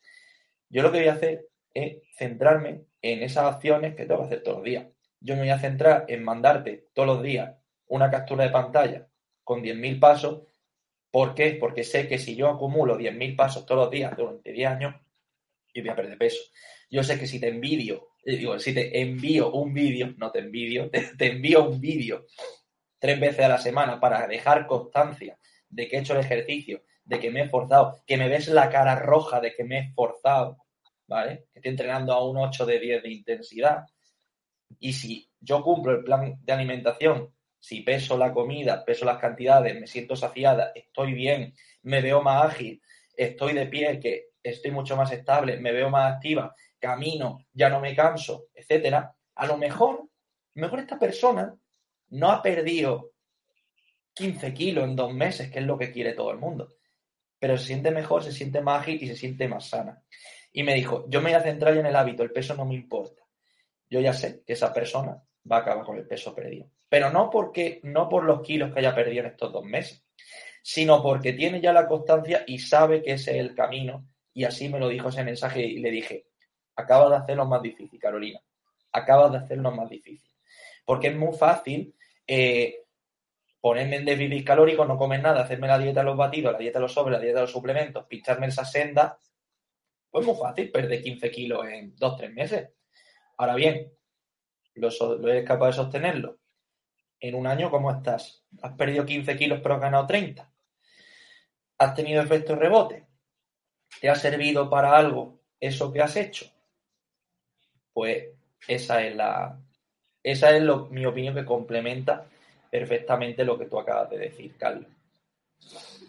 Yo 0.70 0.82
lo 0.82 0.91
que 0.91 1.00
voy 1.00 1.10
a 1.10 1.13
hacer 1.13 1.50
es 1.74 2.01
centrarme 2.17 2.86
en 3.01 3.22
esas 3.22 3.53
acciones 3.53 3.96
que 3.96 4.05
tengo 4.05 4.22
que 4.22 4.27
hacer 4.27 4.44
todos 4.44 4.58
los 4.58 4.65
días. 4.65 4.88
Yo 5.20 5.36
me 5.36 5.41
voy 5.41 5.50
a 5.50 5.60
centrar 5.60 6.05
en 6.08 6.24
mandarte 6.24 6.88
todos 6.94 7.08
los 7.08 7.22
días 7.22 7.55
una 7.88 8.10
captura 8.10 8.46
de 8.46 8.50
pantalla 8.50 9.08
con 9.46 9.64
10.000 9.64 10.00
pasos. 10.00 10.42
¿Por 11.10 11.34
qué? 11.34 11.56
Porque 11.58 11.86
sé 11.86 12.10
que 12.10 12.18
si 12.18 12.36
yo 12.36 12.50
acumulo 12.50 12.98
10.000 12.98 13.38
pasos 13.38 13.66
todos 13.66 13.86
los 13.86 13.92
días 13.92 14.18
durante 14.18 14.52
10 14.52 14.70
años, 14.70 14.96
yo 15.74 15.82
voy 15.82 15.92
a 15.92 15.96
perder 15.96 16.18
peso. 16.18 16.42
Yo 16.90 17.04
sé 17.04 17.18
que 17.18 17.28
si 17.28 17.40
te 17.40 17.48
envidio, 17.48 18.10
eh, 18.25 18.36
digo, 18.36 18.60
si 18.60 18.74
te 18.74 19.00
envío 19.00 19.52
un 19.52 19.74
vídeo, 19.74 20.14
no 20.18 20.32
te 20.32 20.40
envidio, 20.40 20.90
te, 20.92 21.02
te 21.16 21.28
envío 21.28 21.70
un 21.70 21.80
vídeo 21.80 22.25
tres 23.00 23.20
veces 23.20 23.46
a 23.46 23.50
la 23.50 23.58
semana 23.60 24.00
para 24.00 24.28
dejar 24.28 24.68
constancia 24.68 25.40
de 25.70 25.88
que 25.88 25.98
he 25.98 26.00
hecho 26.00 26.14
el 26.14 26.22
ejercicio, 26.22 26.84
de 27.04 27.20
que 27.20 27.30
me 27.30 27.42
he 27.42 27.44
esforzado, 27.44 28.02
que 28.06 28.18
me 28.18 28.28
ves 28.28 28.48
la 28.48 28.70
cara 28.70 28.96
roja 28.96 29.40
de 29.40 29.54
que 29.54 29.64
me 29.64 29.78
he 29.78 29.82
esforzado, 29.90 30.58
¿vale? 31.08 31.46
Que 31.54 31.60
estoy 31.60 31.72
entrenando 31.72 32.14
a 32.14 32.28
un 32.28 32.38
8 32.38 32.66
de 32.66 32.80
10 32.80 33.04
de 33.04 33.12
intensidad. 33.12 33.86
Y 34.80 34.94
si 34.94 35.32
yo 35.40 35.62
cumplo 35.62 35.92
el 35.92 36.04
plan 36.04 36.40
de 36.42 36.54
alimentación 36.54 37.35
si 37.65 37.81
peso 37.81 38.15
la 38.15 38.31
comida, 38.31 38.86
peso 38.86 39.05
las 39.05 39.17
cantidades, 39.17 39.74
me 39.74 39.88
siento 39.88 40.15
saciada, 40.15 40.71
estoy 40.75 41.13
bien, 41.13 41.56
me 41.82 41.99
veo 41.99 42.21
más 42.21 42.45
ágil, 42.45 42.80
estoy 43.17 43.54
de 43.54 43.65
pie, 43.65 43.99
que 43.99 44.28
estoy 44.43 44.69
mucho 44.69 44.95
más 44.95 45.12
estable, 45.12 45.58
me 45.58 45.71
veo 45.71 45.89
más 45.89 46.13
activa, 46.13 46.54
camino, 46.78 47.39
ya 47.54 47.67
no 47.69 47.80
me 47.80 47.95
canso, 47.95 48.49
etcétera, 48.54 49.15
a 49.34 49.47
lo 49.47 49.58
mejor, 49.58 50.08
mejor 50.54 50.78
esta 50.78 50.99
persona 50.99 51.58
no 52.10 52.32
ha 52.32 52.43
perdido 52.43 53.13
15 54.13 54.54
kilos 54.54 54.84
en 54.84 54.95
dos 54.95 55.12
meses, 55.12 55.49
que 55.49 55.58
es 55.58 55.65
lo 55.65 55.80
que 55.80 55.91
quiere 55.91 56.13
todo 56.13 56.30
el 56.30 56.38
mundo, 56.38 56.75
pero 57.39 57.58
se 57.58 57.65
siente 57.65 57.89
mejor, 57.89 58.23
se 58.23 58.32
siente 58.32 58.62
más 58.62 58.84
ágil 58.84 59.01
y 59.01 59.08
se 59.08 59.15
siente 59.15 59.47
más 59.47 59.69
sana. 59.69 60.04
Y 60.54 60.62
me 60.62 60.75
dijo, 60.75 61.06
yo 61.10 61.19
me 61.19 61.32
voy 61.32 61.39
a 61.39 61.43
centrar 61.43 61.75
en 61.75 61.88
el 61.88 61.95
hábito, 61.95 62.21
el 62.21 62.32
peso 62.32 62.54
no 62.54 62.65
me 62.65 62.75
importa. 62.75 63.23
Yo 63.89 64.01
ya 64.01 64.13
sé 64.13 64.43
que 64.45 64.54
esa 64.54 64.71
persona 64.71 65.19
va 65.49 65.58
a 65.58 65.60
acabar 65.60 65.86
con 65.86 65.97
el 65.97 66.08
peso 66.08 66.34
perdido 66.34 66.69
pero 66.89 67.10
no 67.10 67.29
porque 67.29 67.79
no 67.84 68.08
por 68.08 68.23
los 68.23 68.41
kilos 68.41 68.73
que 68.73 68.79
haya 68.79 68.95
perdido 68.95 69.21
en 69.21 69.31
estos 69.31 69.51
dos 69.51 69.65
meses, 69.65 70.05
sino 70.62 71.01
porque 71.01 71.34
tiene 71.34 71.60
ya 71.60 71.73
la 71.73 71.88
constancia 71.88 72.43
y 72.47 72.60
sabe 72.60 73.01
que 73.01 73.13
ese 73.13 73.31
es 73.31 73.38
el 73.38 73.55
camino. 73.55 74.08
Y 74.34 74.43
así 74.43 74.69
me 74.69 74.79
lo 74.79 74.88
dijo 74.88 75.10
ese 75.10 75.23
mensaje 75.23 75.62
y 75.62 75.79
le 75.79 75.91
dije, 75.91 76.27
acabas 76.75 77.10
de 77.10 77.17
hacerlo 77.17 77.45
más 77.45 77.62
difícil, 77.62 77.99
Carolina, 77.99 78.39
acabas 78.91 79.31
de 79.31 79.38
hacerlo 79.39 79.71
más 79.71 79.89
difícil. 79.89 80.31
Porque 80.86 81.08
es 81.08 81.15
muy 81.15 81.34
fácil 81.34 81.95
eh, 82.27 82.86
ponerme 83.60 83.97
en 83.97 84.05
déficit 84.05 84.45
calórico, 84.45 84.86
no 84.86 84.97
comer 84.97 85.21
nada, 85.21 85.41
hacerme 85.41 85.67
la 85.67 85.79
dieta 85.79 86.01
de 86.01 86.05
los 86.05 86.17
batidos, 86.17 86.53
la 86.53 86.60
dieta 86.60 86.79
de 86.79 86.84
los 86.84 86.93
sobres, 86.93 87.17
la 87.17 87.23
dieta 87.23 87.39
de 87.39 87.43
los 87.43 87.51
suplementos, 87.51 88.05
pincharme 88.05 88.47
esa 88.47 88.65
senda, 88.65 89.19
pues 90.10 90.25
muy 90.25 90.36
fácil 90.36 90.71
perder 90.71 91.01
15 91.01 91.31
kilos 91.31 91.65
en 91.67 91.95
dos, 91.95 92.15
tres 92.17 92.31
meses. 92.34 92.69
Ahora 93.38 93.55
bien, 93.55 93.91
¿lo, 94.76 94.90
lo 95.18 95.30
eres 95.30 95.46
capaz 95.46 95.68
de 95.68 95.74
sostenerlo? 95.74 96.38
en 97.20 97.36
un 97.36 97.48
año, 97.48 97.70
¿cómo 97.72 97.92
estás? 97.92 98.44
¿Has 98.62 98.74
perdido 98.74 99.06
15 99.06 99.36
kilos 99.36 99.60
pero 99.62 99.76
has 99.76 99.82
ganado 99.82 100.06
30? 100.06 100.50
¿Has 101.80 101.94
tenido 101.96 102.22
efecto 102.22 102.56
rebote? 102.56 103.06
¿Te 104.00 104.10
ha 104.10 104.16
servido 104.16 104.70
para 104.70 104.96
algo 104.96 105.40
eso 105.60 105.92
que 105.92 106.02
has 106.02 106.16
hecho? 106.16 106.46
Pues 107.94 108.26
esa 108.68 109.04
es 109.04 109.16
la. 109.16 109.60
Esa 110.22 110.56
es 110.56 110.64
mi 110.90 111.06
opinión 111.06 111.36
que 111.36 111.46
complementa 111.46 112.26
perfectamente 112.70 113.46
lo 113.46 113.58
que 113.58 113.66
tú 113.66 113.80
acabas 113.80 114.10
de 114.10 114.18
decir, 114.18 114.56
Carlos. 114.58 114.90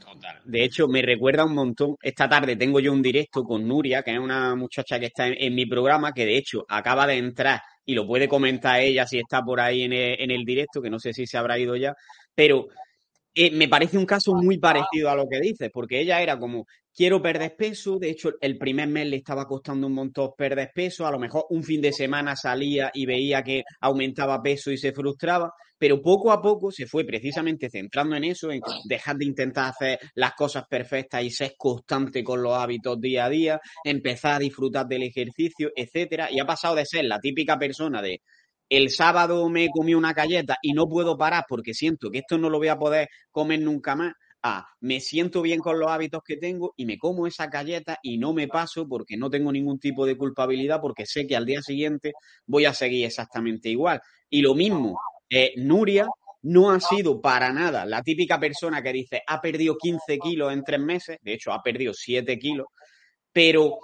Total. 0.00 0.40
De 0.44 0.64
hecho, 0.64 0.88
me 0.88 1.02
recuerda 1.02 1.44
un 1.44 1.54
montón. 1.54 1.96
Esta 2.02 2.28
tarde 2.28 2.56
tengo 2.56 2.80
yo 2.80 2.92
un 2.92 3.02
directo 3.02 3.44
con 3.44 3.66
Nuria, 3.68 4.02
que 4.02 4.12
es 4.12 4.18
una 4.18 4.54
muchacha 4.54 4.98
que 4.98 5.06
está 5.06 5.28
en 5.28 5.54
mi 5.54 5.66
programa, 5.66 6.12
que 6.12 6.24
de 6.24 6.38
hecho 6.38 6.64
acaba 6.68 7.06
de 7.06 7.18
entrar 7.18 7.60
y 7.86 7.94
lo 7.94 8.06
puede 8.06 8.28
comentar 8.28 8.80
ella 8.80 9.06
si 9.06 9.18
está 9.18 9.42
por 9.42 9.60
ahí 9.60 9.82
en 9.82 9.92
el, 9.92 10.44
directo, 10.44 10.82
que 10.82 10.90
no 10.90 10.98
sé 10.98 11.12
si 11.12 11.26
se 11.26 11.38
habrá 11.38 11.58
ido 11.58 11.76
ya, 11.76 11.94
pero 12.34 12.66
eh, 13.34 13.50
me 13.52 13.68
parece 13.68 13.96
un 13.96 14.06
caso 14.06 14.34
muy 14.34 14.58
parecido 14.58 15.08
a 15.08 15.14
lo 15.14 15.28
que 15.28 15.40
dices, 15.40 15.70
porque 15.72 16.00
ella 16.00 16.20
era 16.20 16.38
como, 16.38 16.66
quiero 16.92 17.22
perder 17.22 17.54
peso, 17.56 17.98
de 17.98 18.10
hecho 18.10 18.32
el 18.40 18.58
primer 18.58 18.88
mes 18.88 19.06
le 19.06 19.16
estaba 19.16 19.46
costando 19.46 19.86
un 19.86 19.92
montón 19.94 20.30
perder 20.36 20.70
peso, 20.74 21.06
a 21.06 21.12
lo 21.12 21.18
mejor 21.18 21.44
un 21.50 21.62
fin 21.62 21.80
de 21.80 21.92
semana 21.92 22.34
salía 22.34 22.90
y 22.92 23.06
veía 23.06 23.42
que 23.42 23.62
aumentaba 23.80 24.42
peso 24.42 24.72
y 24.72 24.78
se 24.78 24.92
frustraba, 24.92 25.52
pero 25.78 26.00
poco 26.00 26.32
a 26.32 26.40
poco 26.40 26.70
se 26.70 26.86
fue 26.86 27.04
precisamente 27.04 27.68
centrando 27.70 28.16
en 28.16 28.24
eso, 28.24 28.50
en 28.50 28.60
dejar 28.84 29.16
de 29.16 29.26
intentar 29.26 29.70
hacer 29.70 29.98
las 30.14 30.32
cosas 30.34 30.64
perfectas 30.68 31.22
y 31.22 31.30
ser 31.30 31.54
constante 31.56 32.24
con 32.24 32.42
los 32.42 32.54
hábitos 32.54 33.00
día 33.00 33.26
a 33.26 33.28
día, 33.28 33.60
empezar 33.84 34.34
a 34.34 34.38
disfrutar 34.38 34.86
del 34.86 35.02
ejercicio, 35.02 35.70
etcétera, 35.74 36.28
y 36.30 36.40
ha 36.40 36.46
pasado 36.46 36.74
de 36.74 36.86
ser 36.86 37.04
la 37.04 37.18
típica 37.18 37.58
persona 37.58 38.02
de 38.02 38.20
el 38.68 38.90
sábado 38.90 39.48
me 39.48 39.68
comí 39.68 39.94
una 39.94 40.12
galleta 40.12 40.56
y 40.60 40.72
no 40.72 40.88
puedo 40.88 41.16
parar 41.16 41.44
porque 41.48 41.72
siento 41.72 42.10
que 42.10 42.18
esto 42.18 42.36
no 42.36 42.50
lo 42.50 42.58
voy 42.58 42.68
a 42.68 42.76
poder 42.76 43.08
comer 43.30 43.60
nunca 43.60 43.94
más, 43.94 44.12
a 44.42 44.66
me 44.80 45.00
siento 45.00 45.42
bien 45.42 45.60
con 45.60 45.78
los 45.78 45.90
hábitos 45.90 46.22
que 46.24 46.36
tengo 46.36 46.72
y 46.76 46.86
me 46.86 46.98
como 46.98 47.26
esa 47.26 47.46
galleta 47.46 47.98
y 48.02 48.18
no 48.18 48.32
me 48.32 48.48
paso 48.48 48.86
porque 48.88 49.16
no 49.16 49.30
tengo 49.30 49.52
ningún 49.52 49.78
tipo 49.78 50.06
de 50.06 50.16
culpabilidad 50.16 50.80
porque 50.80 51.06
sé 51.06 51.26
que 51.26 51.36
al 51.36 51.46
día 51.46 51.62
siguiente 51.62 52.12
voy 52.46 52.64
a 52.64 52.74
seguir 52.74 53.06
exactamente 53.06 53.68
igual. 53.68 54.00
Y 54.30 54.42
lo 54.42 54.54
mismo, 54.54 54.98
eh, 55.30 55.52
Nuria 55.56 56.06
no 56.42 56.70
ha 56.70 56.80
sido 56.80 57.20
para 57.20 57.52
nada 57.52 57.84
la 57.84 58.02
típica 58.02 58.38
persona 58.38 58.82
que 58.82 58.92
dice 58.92 59.22
ha 59.26 59.40
perdido 59.40 59.76
15 59.76 60.18
kilos 60.18 60.52
en 60.52 60.62
tres 60.62 60.80
meses, 60.80 61.18
de 61.22 61.34
hecho 61.34 61.52
ha 61.52 61.62
perdido 61.62 61.92
7 61.92 62.38
kilos, 62.38 62.66
pero 63.32 63.78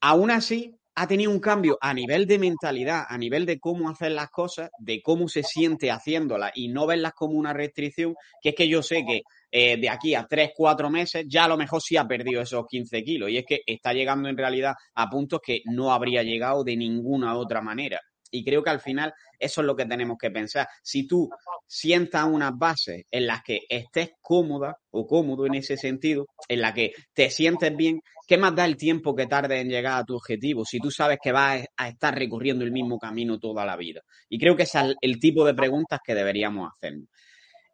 aún 0.00 0.30
así 0.30 0.76
ha 0.98 1.06
tenido 1.06 1.30
un 1.30 1.40
cambio 1.40 1.76
a 1.80 1.92
nivel 1.92 2.26
de 2.26 2.38
mentalidad, 2.38 3.04
a 3.06 3.18
nivel 3.18 3.44
de 3.44 3.58
cómo 3.58 3.90
hacer 3.90 4.12
las 4.12 4.30
cosas, 4.30 4.70
de 4.78 5.02
cómo 5.02 5.28
se 5.28 5.42
siente 5.42 5.90
haciéndolas 5.90 6.52
y 6.54 6.68
no 6.68 6.86
verlas 6.86 7.12
como 7.12 7.34
una 7.34 7.52
restricción, 7.52 8.14
que 8.40 8.50
es 8.50 8.54
que 8.54 8.66
yo 8.66 8.82
sé 8.82 9.04
que 9.06 9.20
eh, 9.50 9.76
de 9.78 9.90
aquí 9.90 10.14
a 10.14 10.26
3, 10.26 10.52
4 10.56 10.88
meses 10.88 11.26
ya 11.28 11.44
a 11.44 11.48
lo 11.48 11.58
mejor 11.58 11.82
sí 11.82 11.98
ha 11.98 12.06
perdido 12.08 12.40
esos 12.40 12.66
15 12.66 13.04
kilos 13.04 13.28
y 13.28 13.36
es 13.36 13.44
que 13.46 13.60
está 13.66 13.92
llegando 13.92 14.28
en 14.30 14.38
realidad 14.38 14.74
a 14.94 15.10
puntos 15.10 15.40
que 15.44 15.60
no 15.66 15.92
habría 15.92 16.22
llegado 16.22 16.64
de 16.64 16.76
ninguna 16.76 17.36
otra 17.36 17.60
manera. 17.60 18.00
Y 18.30 18.44
creo 18.44 18.62
que 18.62 18.70
al 18.70 18.80
final 18.80 19.12
eso 19.38 19.60
es 19.60 19.66
lo 19.66 19.76
que 19.76 19.86
tenemos 19.86 20.16
que 20.18 20.30
pensar. 20.30 20.68
Si 20.82 21.06
tú 21.06 21.28
sientas 21.66 22.24
unas 22.24 22.52
bases 22.56 23.04
en 23.10 23.26
las 23.26 23.42
que 23.42 23.60
estés 23.68 24.10
cómoda 24.20 24.76
o 24.90 25.06
cómodo 25.06 25.46
en 25.46 25.54
ese 25.54 25.76
sentido, 25.76 26.26
en 26.48 26.60
la 26.60 26.72
que 26.72 26.92
te 27.12 27.30
sientes 27.30 27.76
bien, 27.76 28.00
¿qué 28.26 28.38
más 28.38 28.54
da 28.54 28.64
el 28.64 28.76
tiempo 28.76 29.14
que 29.14 29.26
tarde 29.26 29.60
en 29.60 29.68
llegar 29.68 30.00
a 30.00 30.04
tu 30.04 30.16
objetivo 30.16 30.64
si 30.64 30.78
tú 30.78 30.90
sabes 30.90 31.18
que 31.22 31.32
vas 31.32 31.64
a 31.76 31.88
estar 31.88 32.14
recorriendo 32.14 32.64
el 32.64 32.72
mismo 32.72 32.98
camino 32.98 33.38
toda 33.38 33.64
la 33.64 33.76
vida? 33.76 34.00
Y 34.28 34.38
creo 34.38 34.56
que 34.56 34.64
ese 34.64 34.80
es 34.80 34.94
el 35.00 35.18
tipo 35.18 35.44
de 35.44 35.54
preguntas 35.54 36.00
que 36.04 36.14
deberíamos 36.14 36.70
hacernos. 36.74 37.08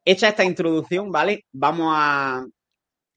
Hecha 0.04 0.28
esta 0.28 0.44
introducción, 0.44 1.12
¿vale? 1.12 1.44
Vamos 1.52 1.94
a, 1.96 2.44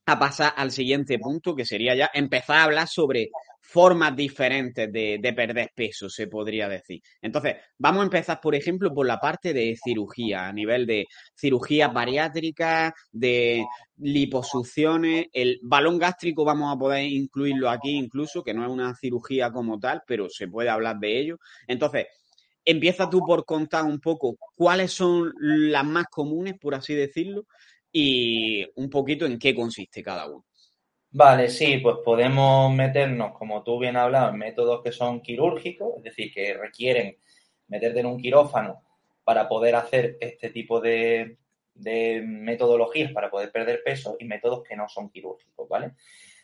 a 0.05 0.19
pasar 0.19 0.53
al 0.55 0.71
siguiente 0.71 1.17
punto, 1.17 1.55
que 1.55 1.65
sería 1.65 1.95
ya 1.95 2.11
empezar 2.13 2.57
a 2.57 2.63
hablar 2.65 2.87
sobre 2.87 3.29
formas 3.67 4.15
diferentes 4.15 4.91
de, 4.91 5.33
perder 5.35 5.71
peso, 5.75 6.09
se 6.09 6.27
podría 6.27 6.69
decir. 6.69 7.01
Entonces, 7.21 7.55
vamos 7.77 8.01
a 8.01 8.05
empezar, 8.05 8.39
por 8.39 8.55
ejemplo, 8.55 8.93
por 8.93 9.05
la 9.05 9.19
parte 9.19 9.53
de 9.53 9.75
cirugía, 9.75 10.47
a 10.47 10.53
nivel 10.53 10.85
de 10.85 11.05
cirugías 11.35 11.93
bariátricas, 11.93 12.93
de 13.11 13.65
liposucciones. 13.97 15.27
El 15.33 15.59
balón 15.63 15.97
gástrico 15.97 16.45
vamos 16.45 16.73
a 16.73 16.79
poder 16.79 17.05
incluirlo 17.05 17.69
aquí 17.69 17.91
incluso, 17.91 18.43
que 18.43 18.53
no 18.53 18.63
es 18.63 18.69
una 18.71 18.95
cirugía 18.95 19.51
como 19.51 19.79
tal, 19.79 20.03
pero 20.07 20.29
se 20.29 20.47
puede 20.47 20.69
hablar 20.69 20.99
de 20.99 21.19
ello. 21.19 21.39
Entonces, 21.67 22.05
empieza 22.63 23.09
tú 23.09 23.19
por 23.25 23.45
contar 23.45 23.83
un 23.83 23.99
poco 23.99 24.37
cuáles 24.55 24.91
son 24.93 25.33
las 25.39 25.85
más 25.85 26.05
comunes, 26.05 26.53
por 26.59 26.75
así 26.75 26.93
decirlo, 26.93 27.45
y 27.91 28.65
un 28.75 28.89
poquito 28.89 29.25
en 29.25 29.39
qué 29.39 29.55
consiste 29.55 30.03
cada 30.03 30.27
uno. 30.27 30.44
Vale, 31.17 31.47
sí, 31.47 31.77
pues 31.77 31.99
podemos 32.03 32.73
meternos, 32.73 33.37
como 33.37 33.63
tú 33.63 33.79
bien 33.79 33.95
has 33.95 34.33
en 34.33 34.37
métodos 34.37 34.83
que 34.83 34.91
son 34.91 35.21
quirúrgicos, 35.21 35.93
es 35.95 36.03
decir, 36.03 36.29
que 36.33 36.53
requieren 36.55 37.17
meterte 37.69 38.01
en 38.01 38.07
un 38.07 38.17
quirófano 38.19 38.83
para 39.23 39.47
poder 39.47 39.75
hacer 39.75 40.17
este 40.19 40.49
tipo 40.49 40.81
de, 40.81 41.37
metodologías 41.73 43.13
para 43.13 43.31
poder 43.31 43.49
perder 43.49 43.81
peso 43.81 44.17
y 44.19 44.25
métodos 44.25 44.61
que 44.67 44.75
no 44.75 44.89
son 44.89 45.09
quirúrgicos, 45.09 45.69
¿vale? 45.69 45.93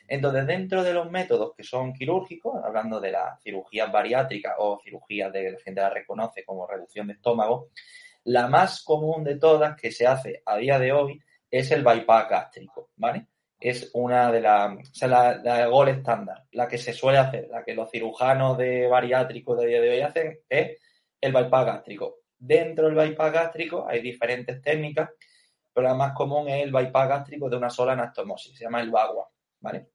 Entonces, 0.07 0.47
dentro 0.47 0.83
de 0.83 0.93
los 0.93 1.11
métodos 1.11 1.53
que 1.53 1.63
son 1.63 1.91
quirúrgicos, 1.91 2.63
hablando 2.63 3.01
de 3.01 3.11
la 3.11 3.37
cirugía 3.43 3.87
bariátrica 3.87 4.55
o 4.59 4.79
cirugía 4.81 5.29
de 5.29 5.51
la 5.51 5.59
gente 5.59 5.81
la 5.81 5.89
reconoce 5.89 6.45
como 6.45 6.65
reducción 6.65 7.07
de 7.07 7.13
estómago, 7.15 7.71
la 8.23 8.47
más 8.47 8.81
común 8.85 9.25
de 9.25 9.35
todas 9.35 9.75
que 9.75 9.91
se 9.91 10.07
hace 10.07 10.41
a 10.45 10.55
día 10.55 10.79
de 10.79 10.93
hoy 10.93 11.21
es 11.49 11.71
el 11.71 11.83
bypass 11.83 12.29
gástrico, 12.29 12.91
¿vale? 12.95 13.27
Es 13.61 13.91
una 13.93 14.31
de 14.31 14.41
las, 14.41 14.73
o 14.73 14.93
sea, 14.93 15.07
la, 15.07 15.35
la 15.35 15.67
gol 15.67 15.89
estándar, 15.89 16.45
la 16.51 16.67
que 16.67 16.79
se 16.79 16.93
suele 16.93 17.19
hacer, 17.19 17.47
la 17.49 17.63
que 17.63 17.75
los 17.75 17.91
cirujanos 17.91 18.57
de 18.57 18.87
bariátricos 18.87 19.59
de 19.59 19.67
día 19.67 19.81
de 19.81 19.89
hoy 19.91 20.01
hacen, 20.01 20.39
es 20.49 20.79
el 21.21 21.31
bypass 21.31 21.65
gástrico. 21.67 22.15
Dentro 22.39 22.87
del 22.87 22.95
bypass 22.95 23.31
gástrico 23.31 23.87
hay 23.87 24.01
diferentes 24.01 24.59
técnicas, 24.63 25.11
pero 25.71 25.87
la 25.87 25.93
más 25.93 26.13
común 26.13 26.49
es 26.49 26.63
el 26.63 26.71
bypass 26.71 27.07
gástrico 27.07 27.49
de 27.49 27.57
una 27.57 27.69
sola 27.69 27.93
anastomosis, 27.93 28.57
se 28.57 28.63
llama 28.63 28.81
el 28.81 28.89
BAGUA, 28.89 29.29
¿vale? 29.59 29.89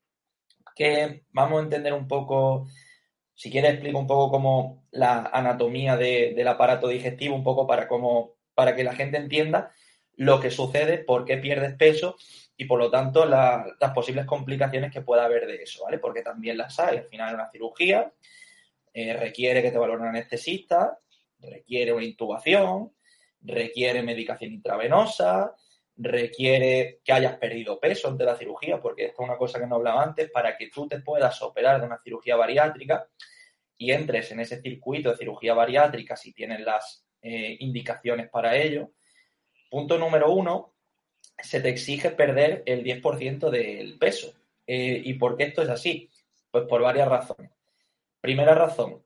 Que 0.75 1.25
vamos 1.33 1.59
a 1.59 1.65
entender 1.65 1.93
un 1.93 2.07
poco, 2.07 2.69
si 3.35 3.51
quieres 3.51 3.73
explico 3.73 3.99
un 3.99 4.07
poco 4.07 4.31
cómo 4.31 4.85
la 4.93 5.29
anatomía 5.33 5.97
del 5.97 6.49
aparato 6.49 6.87
digestivo, 6.87 7.35
un 7.35 7.43
poco 7.43 7.67
para 7.67 7.89
cómo, 7.89 8.37
para 8.55 8.77
que 8.77 8.85
la 8.85 8.95
gente 8.95 9.17
entienda 9.17 9.73
lo 10.15 10.41
que 10.41 10.53
sucede, 10.53 10.99
por 10.99 11.25
qué 11.25 11.37
pierdes 11.37 11.75
peso 11.75 12.17
y 12.57 12.65
por 12.65 12.79
lo 12.79 12.91
tanto 12.91 13.27
las 13.27 13.91
posibles 13.95 14.25
complicaciones 14.25 14.93
que 14.93 15.03
pueda 15.03 15.25
haber 15.25 15.47
de 15.47 15.63
eso, 15.63 15.85
¿vale? 15.85 15.99
Porque 15.99 16.23
también 16.23 16.57
las 16.57 16.79
hay. 16.79 16.99
Al 16.99 17.05
final 17.05 17.35
una 17.35 17.51
cirugía 17.51 18.13
eh, 18.93 19.15
requiere 19.15 19.63
que 19.63 19.71
te 19.71 19.79
valore 19.79 20.01
un 20.01 20.09
anestesista, 20.09 20.99
requiere 21.39 21.93
una 21.93 22.05
intubación, 22.05 22.93
requiere 23.43 24.03
medicación 24.03 24.53
intravenosa, 24.53 25.55
requiere 25.97 27.01
que 27.05 27.13
hayas 27.13 27.37
perdido 27.37 27.79
peso 27.79 28.09
ante 28.09 28.25
la 28.25 28.37
cirugía, 28.37 28.81
porque 28.81 29.07
esto 29.07 29.23
es 29.23 29.29
una 29.29 29.39
cosa 29.39 29.59
que 29.59 29.67
no 29.67 29.77
hablaba 29.77 30.03
antes, 30.03 30.31
para 30.31 30.57
que 30.57 30.69
tú 30.69 30.89
te 30.89 31.01
puedas 31.01 31.41
operar 31.43 31.81
de 31.81 31.87
una 31.87 32.01
cirugía 32.03 32.37
bariátrica 32.37 33.07
y 33.77 33.93
entres 33.93 34.31
en 34.33 34.41
ese 34.41 34.61
circuito 34.63 35.11
de 35.11 35.17
cirugía 35.19 35.53
bariátrica 35.53 36.17
si 36.17 36.33
tienes 36.33 36.61
las 36.61 37.07
eh, 37.21 37.57
indicaciones 37.61 38.31
para 38.31 38.57
ello, 38.57 38.93
Punto 39.69 39.99
número 39.99 40.31
uno, 40.31 40.76
se 41.39 41.61
te 41.61 41.69
exige 41.69 42.11
perder 42.11 42.63
el 42.67 42.85
10% 42.85 43.51
del 43.51 43.99
peso. 43.99 44.33
Eh, 44.67 45.01
¿Y 45.05 45.15
por 45.15 45.37
qué 45.37 45.45
esto 45.45 45.63
es 45.63 45.69
así? 45.69 46.11
Pues 46.51 46.65
por 46.65 46.83
varias 46.83 47.09
razones. 47.09 47.51
Primera 48.21 48.55
razón, 48.55 49.03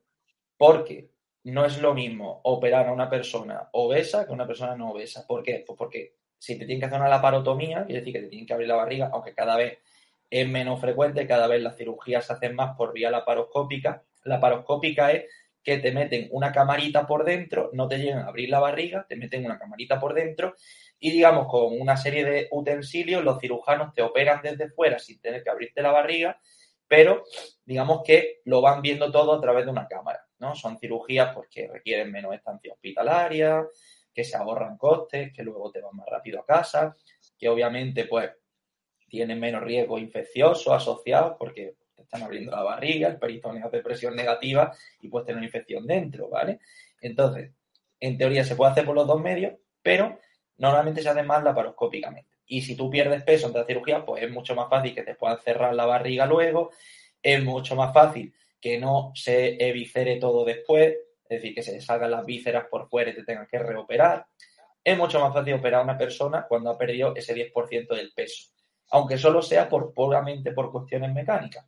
porque 0.57 1.09
no 1.43 1.65
es 1.65 1.79
lo 1.81 1.93
mismo 1.93 2.41
operar 2.43 2.87
a 2.87 2.93
una 2.93 3.09
persona 3.09 3.69
obesa 3.73 4.25
que 4.25 4.31
a 4.31 4.35
una 4.35 4.47
persona 4.47 4.75
no 4.75 4.91
obesa. 4.91 5.25
¿Por 5.27 5.43
qué? 5.43 5.63
Pues 5.65 5.77
porque 5.77 6.15
si 6.37 6.57
te 6.57 6.65
tienen 6.65 6.79
que 6.79 6.85
hacer 6.85 6.99
una 6.99 7.09
laparotomía, 7.09 7.85
quiere 7.85 7.99
decir 8.01 8.13
que 8.13 8.21
te 8.21 8.27
tienen 8.27 8.47
que 8.47 8.53
abrir 8.53 8.67
la 8.67 8.75
barriga, 8.75 9.09
aunque 9.13 9.33
cada 9.33 9.57
vez 9.57 9.79
es 10.29 10.47
menos 10.47 10.79
frecuente, 10.79 11.27
cada 11.27 11.47
vez 11.47 11.61
las 11.61 11.77
cirugías 11.77 12.25
se 12.25 12.33
hacen 12.33 12.55
más 12.55 12.75
por 12.75 12.93
vía 12.93 13.11
laparoscópica. 13.11 14.03
La 14.23 14.35
laparoscópica 14.35 15.11
es 15.11 15.25
que 15.63 15.77
te 15.77 15.91
meten 15.91 16.27
una 16.31 16.51
camarita 16.51 17.05
por 17.05 17.23
dentro, 17.23 17.69
no 17.73 17.87
te 17.87 17.99
llegan 17.99 18.19
a 18.19 18.27
abrir 18.27 18.49
la 18.49 18.59
barriga, 18.59 19.05
te 19.07 19.15
meten 19.15 19.45
una 19.45 19.59
camarita 19.59 19.99
por 19.99 20.13
dentro 20.13 20.55
y 21.03 21.09
digamos 21.09 21.47
con 21.47 21.81
una 21.81 21.97
serie 21.97 22.23
de 22.23 22.47
utensilios 22.51 23.23
los 23.23 23.39
cirujanos 23.39 23.91
te 23.91 24.03
operan 24.03 24.39
desde 24.43 24.69
fuera 24.69 24.99
sin 24.99 25.19
tener 25.19 25.43
que 25.43 25.49
abrirte 25.49 25.81
la 25.81 25.91
barriga, 25.91 26.39
pero 26.87 27.23
digamos 27.65 28.03
que 28.05 28.41
lo 28.45 28.61
van 28.61 28.83
viendo 28.83 29.11
todo 29.11 29.33
a 29.33 29.41
través 29.41 29.65
de 29.65 29.71
una 29.71 29.87
cámara, 29.87 30.23
¿no? 30.37 30.55
Son 30.55 30.77
cirugías 30.77 31.33
pues 31.33 31.49
que 31.49 31.67
requieren 31.67 32.11
menos 32.11 32.35
estancia 32.35 32.71
hospitalaria, 32.71 33.65
que 34.13 34.23
se 34.23 34.37
ahorran 34.37 34.77
costes, 34.77 35.33
que 35.33 35.41
luego 35.41 35.71
te 35.71 35.81
van 35.81 35.95
más 35.95 36.05
rápido 36.07 36.39
a 36.39 36.45
casa, 36.45 36.95
que 37.35 37.49
obviamente 37.49 38.05
pues 38.05 38.29
tienen 39.09 39.39
menos 39.39 39.63
riesgo 39.63 39.97
infeccioso 39.97 40.71
asociado 40.71 41.35
porque 41.35 41.77
están 41.97 42.21
abriendo 42.21 42.51
la 42.51 42.61
barriga, 42.61 43.07
el 43.07 43.17
peritoneo 43.17 43.65
hace 43.65 43.79
presión 43.79 44.15
negativa 44.15 44.71
y 44.99 45.07
puedes 45.07 45.25
tener 45.25 45.37
una 45.37 45.47
infección 45.47 45.87
dentro, 45.87 46.29
¿vale? 46.29 46.59
Entonces, 46.99 47.51
en 47.99 48.17
teoría 48.19 48.43
se 48.43 48.55
puede 48.55 48.71
hacer 48.71 48.85
por 48.85 48.93
los 48.93 49.07
dos 49.07 49.19
medios, 49.19 49.53
pero 49.81 50.19
normalmente 50.61 51.01
se 51.01 51.09
hace 51.09 51.23
más 51.23 51.43
laparoscópicamente. 51.43 52.29
Y 52.45 52.61
si 52.61 52.75
tú 52.75 52.89
pierdes 52.89 53.23
peso 53.23 53.47
ante 53.47 53.59
la 53.59 53.65
cirugía, 53.65 54.05
pues 54.05 54.23
es 54.23 54.31
mucho 54.31 54.53
más 54.53 54.69
fácil 54.69 54.93
que 54.93 55.01
te 55.01 55.15
puedan 55.15 55.39
cerrar 55.39 55.73
la 55.73 55.87
barriga 55.87 56.27
luego, 56.27 56.69
es 57.21 57.43
mucho 57.43 57.75
más 57.75 57.91
fácil 57.91 58.31
que 58.59 58.77
no 58.77 59.11
se 59.15 59.57
eviscere 59.67 60.17
todo 60.17 60.45
después, 60.45 60.95
es 61.23 61.41
decir, 61.41 61.55
que 61.55 61.63
se 61.63 61.81
salgan 61.81 62.11
las 62.11 62.25
vísceras 62.25 62.65
por 62.69 62.87
fuera 62.89 63.09
y 63.09 63.15
te 63.15 63.23
tengan 63.23 63.47
que 63.47 63.57
reoperar. 63.57 64.27
Es 64.83 64.95
mucho 64.95 65.19
más 65.19 65.33
fácil 65.33 65.55
operar 65.55 65.81
a 65.81 65.83
una 65.83 65.97
persona 65.97 66.45
cuando 66.47 66.69
ha 66.69 66.77
perdido 66.77 67.15
ese 67.15 67.33
10% 67.33 67.95
del 67.95 68.11
peso, 68.13 68.51
aunque 68.91 69.17
solo 69.17 69.41
sea 69.41 69.67
por, 69.67 69.95
puramente 69.95 70.51
por 70.51 70.71
cuestiones 70.71 71.11
mecánicas. 71.11 71.65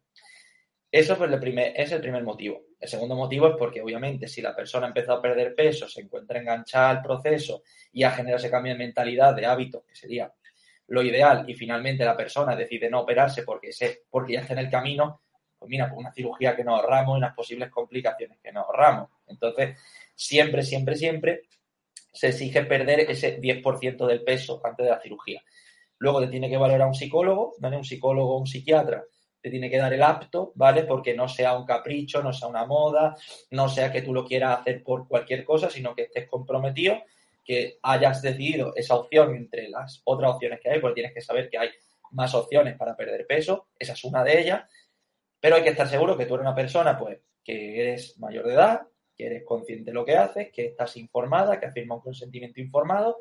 Eso 0.93 1.13
es 1.13 1.21
el, 1.21 1.39
primer, 1.39 2.23
motivo. 2.23 2.65
El 2.79 2.87
segundo 2.87 3.15
motivo 3.15 3.47
es 3.47 3.55
porque, 3.57 3.81
obviamente, 3.81 4.27
si 4.27 4.43
la 4.43 4.55
persona 4.55 4.85
empezó 4.85 5.13
a 5.13 5.21
perder 5.23 5.55
peso, 5.55 5.89
se 5.89 6.01
encuentra 6.01 6.39
enganchada 6.39 6.91
al 6.91 7.01
proceso 7.01 7.63
y 7.91 8.03
ha 8.03 8.11
generado 8.11 8.37
ese 8.37 8.51
cambio 8.51 8.73
de 8.73 8.77
mentalidad, 8.77 9.33
de 9.33 9.43
hábitos, 9.43 9.83
que 9.85 9.95
sería 9.95 10.31
lo 10.89 11.01
ideal, 11.01 11.49
y 11.49 11.55
finalmente 11.55 12.05
la 12.05 12.15
persona 12.15 12.55
decide 12.55 12.91
no 12.91 12.99
operarse 12.99 13.41
porque, 13.41 13.73
se, 13.73 14.03
porque 14.07 14.33
ya 14.33 14.41
está 14.41 14.53
en 14.53 14.59
el 14.59 14.69
camino, 14.69 15.23
pues 15.57 15.67
mira, 15.67 15.89
con 15.89 15.97
una 15.97 16.13
cirugía 16.13 16.55
que 16.55 16.63
nos 16.63 16.79
ahorramos 16.79 17.15
y 17.15 17.17
unas 17.17 17.33
posibles 17.33 17.71
complicaciones 17.71 18.37
que 18.39 18.51
nos 18.51 18.63
ahorramos. 18.65 19.09
Entonces, 19.25 19.75
siempre, 20.13 20.61
siempre, 20.61 20.95
siempre 20.95 21.41
se 22.11 22.27
exige 22.27 22.65
perder 22.65 22.99
ese 22.99 23.41
10% 23.41 24.05
del 24.05 24.23
peso 24.23 24.61
antes 24.63 24.85
de 24.85 24.91
la 24.91 25.01
cirugía. 25.01 25.41
Luego 25.97 26.21
te 26.21 26.27
tiene 26.27 26.51
que 26.51 26.57
valorar 26.57 26.87
un 26.87 26.93
psicólogo, 26.93 27.55
¿vale? 27.57 27.77
Un 27.77 27.83
psicólogo 27.83 28.35
o 28.35 28.39
un 28.41 28.45
psiquiatra 28.45 29.03
te 29.43 29.49
tiene 29.49 29.69
que 29.69 29.77
dar 29.77 29.91
el 29.93 30.01
apto, 30.01 30.53
¿vale? 30.55 30.83
Porque 30.83 31.13
no 31.13 31.27
sea 31.27 31.57
un 31.57 31.65
capricho, 31.65 32.23
no 32.23 32.31
sea 32.31 32.47
una 32.47 32.65
moda, 32.65 33.17
no 33.51 33.67
sea 33.67 33.91
que 33.91 34.01
tú 34.01 34.13
lo 34.13 34.25
quieras 34.25 34.61
hacer 34.61 34.81
por 34.81 35.05
cualquier 35.05 35.43
cosa, 35.43 35.69
sino 35.69 35.93
que 35.93 36.03
estés 36.03 36.29
comprometido, 36.29 37.03
que 37.43 37.77
hayas 37.83 38.21
decidido 38.21 38.73
esa 38.73 38.95
opción 38.95 39.35
entre 39.35 39.67
las 39.67 40.01
otras 40.05 40.31
opciones 40.31 40.61
que 40.61 40.69
hay, 40.69 40.79
porque 40.79 41.01
tienes 41.01 41.13
que 41.13 41.19
saber 41.19 41.49
que 41.49 41.57
hay 41.57 41.69
más 42.11 42.33
opciones 42.33 42.77
para 42.77 42.95
perder 42.95 43.27
peso, 43.27 43.67
esa 43.77 43.91
es 43.91 44.03
una 44.05 44.23
de 44.23 44.39
ellas, 44.39 44.63
pero 45.41 45.57
hay 45.57 45.63
que 45.63 45.71
estar 45.71 45.89
seguro 45.89 46.17
que 46.17 46.25
tú 46.25 46.35
eres 46.35 46.45
una 46.45 46.55
persona, 46.55 46.97
pues, 46.97 47.19
que 47.43 47.81
eres 47.81 48.17
mayor 48.19 48.47
de 48.47 48.53
edad, 48.53 48.81
que 49.13 49.25
eres 49.25 49.43
consciente 49.43 49.91
de 49.91 49.95
lo 49.95 50.05
que 50.05 50.15
haces, 50.15 50.53
que 50.53 50.67
estás 50.67 50.95
informada, 50.95 51.59
que 51.59 51.65
afirma 51.65 51.95
un 51.95 52.01
consentimiento 52.01 52.61
informado, 52.61 53.17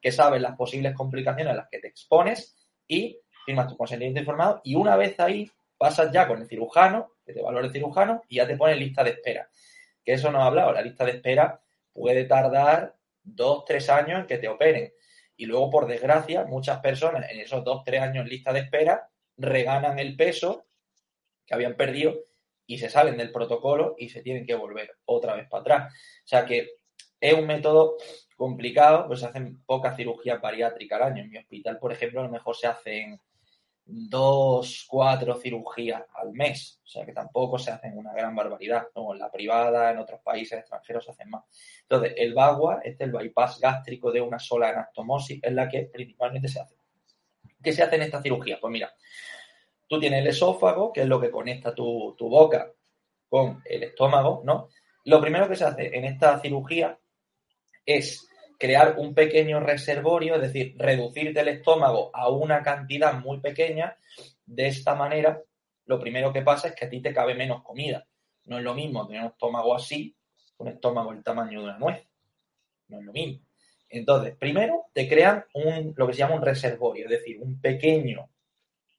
que 0.00 0.12
sabes 0.12 0.40
las 0.40 0.54
posibles 0.54 0.94
complicaciones 0.94 1.52
a 1.52 1.56
las 1.56 1.68
que 1.68 1.80
te 1.80 1.88
expones 1.88 2.56
y 2.86 3.18
firmas 3.44 3.66
tu 3.66 3.76
consentimiento 3.76 4.20
informado 4.20 4.60
y 4.62 4.76
una 4.76 4.94
vez 4.96 5.18
ahí 5.18 5.50
pasas 5.84 6.10
ya 6.10 6.26
con 6.26 6.40
el 6.40 6.48
cirujano, 6.48 7.12
que 7.26 7.34
te 7.34 7.42
valora 7.42 7.66
el 7.66 7.70
cirujano, 7.70 8.22
y 8.26 8.36
ya 8.36 8.46
te 8.46 8.56
pone 8.56 8.74
lista 8.74 9.04
de 9.04 9.10
espera. 9.10 9.50
Que 10.02 10.14
eso 10.14 10.32
no 10.32 10.42
ha 10.42 10.46
hablado, 10.46 10.72
la 10.72 10.80
lista 10.80 11.04
de 11.04 11.10
espera 11.10 11.60
puede 11.92 12.24
tardar 12.24 12.96
dos, 13.22 13.66
tres 13.66 13.90
años 13.90 14.20
en 14.20 14.26
que 14.26 14.38
te 14.38 14.48
operen. 14.48 14.94
Y 15.36 15.44
luego, 15.44 15.68
por 15.68 15.86
desgracia, 15.86 16.44
muchas 16.44 16.80
personas 16.80 17.30
en 17.30 17.38
esos 17.38 17.62
dos, 17.64 17.84
tres 17.84 18.00
años 18.00 18.22
en 18.22 18.30
lista 18.30 18.50
de 18.54 18.60
espera 18.60 19.10
reganan 19.36 19.98
el 19.98 20.16
peso 20.16 20.64
que 21.44 21.52
habían 21.52 21.76
perdido 21.76 22.14
y 22.66 22.78
se 22.78 22.88
salen 22.88 23.18
del 23.18 23.30
protocolo 23.30 23.94
y 23.98 24.08
se 24.08 24.22
tienen 24.22 24.46
que 24.46 24.54
volver 24.54 24.96
otra 25.04 25.34
vez 25.34 25.50
para 25.50 25.60
atrás. 25.60 25.92
O 25.92 26.26
sea 26.26 26.46
que 26.46 26.78
es 27.20 27.34
un 27.34 27.46
método 27.46 27.98
complicado, 28.36 29.06
pues 29.06 29.20
se 29.20 29.26
hacen 29.26 29.62
pocas 29.66 29.96
cirugías 29.96 30.40
bariátricas 30.40 30.98
al 30.98 31.12
año. 31.12 31.24
En 31.24 31.30
mi 31.30 31.36
hospital, 31.36 31.78
por 31.78 31.92
ejemplo, 31.92 32.20
a 32.20 32.24
lo 32.24 32.30
mejor 32.30 32.56
se 32.56 32.68
hacen 32.68 33.20
dos, 33.86 34.86
cuatro 34.88 35.36
cirugías 35.36 36.02
al 36.14 36.32
mes. 36.32 36.80
O 36.84 36.86
sea 36.86 37.04
que 37.04 37.12
tampoco 37.12 37.58
se 37.58 37.70
hacen 37.70 37.96
una 37.96 38.12
gran 38.12 38.34
barbaridad. 38.34 38.86
¿no? 38.94 39.12
En 39.12 39.18
la 39.18 39.30
privada, 39.30 39.90
en 39.90 39.98
otros 39.98 40.20
países 40.22 40.58
extranjeros 40.58 41.04
se 41.04 41.10
hacen 41.10 41.30
más. 41.30 41.44
Entonces, 41.82 42.14
el 42.16 42.34
BAGUA, 42.34 42.80
este 42.84 43.04
es 43.04 43.08
el 43.08 43.12
bypass 43.12 43.60
gástrico 43.60 44.10
de 44.10 44.20
una 44.20 44.38
sola 44.38 44.70
anastomosis, 44.70 45.40
es 45.42 45.52
la 45.52 45.68
que 45.68 45.90
principalmente 45.92 46.48
se 46.48 46.60
hace. 46.60 46.76
¿Qué 47.62 47.72
se 47.72 47.82
hace 47.82 47.96
en 47.96 48.02
esta 48.02 48.22
cirugía? 48.22 48.58
Pues 48.60 48.72
mira, 48.72 48.92
tú 49.88 49.98
tienes 49.98 50.20
el 50.20 50.28
esófago, 50.28 50.92
que 50.92 51.02
es 51.02 51.06
lo 51.06 51.20
que 51.20 51.30
conecta 51.30 51.74
tu, 51.74 52.14
tu 52.16 52.28
boca 52.28 52.70
con 53.28 53.62
el 53.64 53.84
estómago, 53.84 54.42
¿no? 54.44 54.68
Lo 55.04 55.20
primero 55.20 55.48
que 55.48 55.56
se 55.56 55.64
hace 55.64 55.96
en 55.96 56.04
esta 56.04 56.40
cirugía 56.40 56.98
es 57.84 58.26
crear 58.58 58.96
un 58.98 59.14
pequeño 59.14 59.60
reservorio, 59.60 60.36
es 60.36 60.42
decir, 60.42 60.74
reducirte 60.78 61.40
el 61.40 61.48
estómago 61.48 62.10
a 62.14 62.28
una 62.30 62.62
cantidad 62.62 63.14
muy 63.14 63.40
pequeña. 63.40 63.96
De 64.46 64.66
esta 64.66 64.94
manera, 64.94 65.42
lo 65.86 65.98
primero 66.00 66.32
que 66.32 66.42
pasa 66.42 66.68
es 66.68 66.74
que 66.74 66.86
a 66.86 66.90
ti 66.90 67.00
te 67.00 67.12
cabe 67.12 67.34
menos 67.34 67.62
comida. 67.62 68.06
No 68.46 68.58
es 68.58 68.64
lo 68.64 68.74
mismo 68.74 69.06
tener 69.06 69.22
un 69.22 69.28
estómago 69.28 69.74
así, 69.74 70.16
un 70.58 70.68
estómago 70.68 71.12
del 71.12 71.22
tamaño 71.22 71.60
de 71.60 71.64
una 71.64 71.78
nuez. 71.78 72.06
No 72.88 72.98
es 72.98 73.04
lo 73.04 73.12
mismo. 73.12 73.44
Entonces, 73.88 74.36
primero 74.36 74.86
te 74.92 75.08
crean 75.08 75.44
un, 75.54 75.94
lo 75.96 76.06
que 76.06 76.14
se 76.14 76.18
llama 76.18 76.34
un 76.34 76.42
reservorio, 76.42 77.04
es 77.04 77.10
decir, 77.10 77.38
un 77.40 77.60
pequeño, 77.60 78.28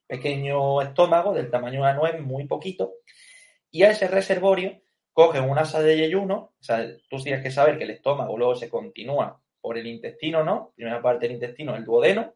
pequeño 0.08 0.82
estómago 0.82 1.34
del 1.34 1.50
tamaño 1.50 1.74
de 1.74 1.80
una 1.80 1.94
nuez, 1.94 2.22
muy 2.22 2.48
poquito, 2.48 2.94
y 3.72 3.84
a 3.84 3.92
ese 3.92 4.08
reservorio 4.08 4.82
cogen 5.12 5.50
un 5.50 5.58
asa 5.58 5.82
de 5.82 5.98
yeyuno, 5.98 6.54
o 6.60 6.64
sea, 6.64 6.86
tú 7.10 7.18
tienes 7.22 7.44
que 7.44 7.52
saber 7.52 7.78
que 7.78 7.84
el 7.84 7.92
estómago 7.92 8.38
luego 8.38 8.56
se 8.56 8.70
continúa 8.70 9.42
por 9.66 9.80
el 9.80 9.88
intestino, 9.88 10.44
¿no? 10.44 10.74
Primera 10.76 11.02
parte 11.02 11.26
del 11.26 11.38
intestino, 11.38 11.76
el 11.76 11.84
duodeno. 11.84 12.36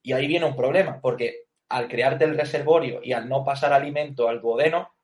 Y 0.00 0.14
ahí 0.14 0.26
viene 0.26 0.46
un 0.46 0.56
problema, 0.56 0.98
porque 0.98 1.48
al 1.68 1.86
crearte 1.86 2.24
el 2.24 2.34
reservorio 2.34 3.00
y 3.02 3.12
al 3.12 3.28
no 3.28 3.44
pasar 3.44 3.74
alimento 3.74 4.26
al 4.26 4.40
duodeno, 4.40 4.94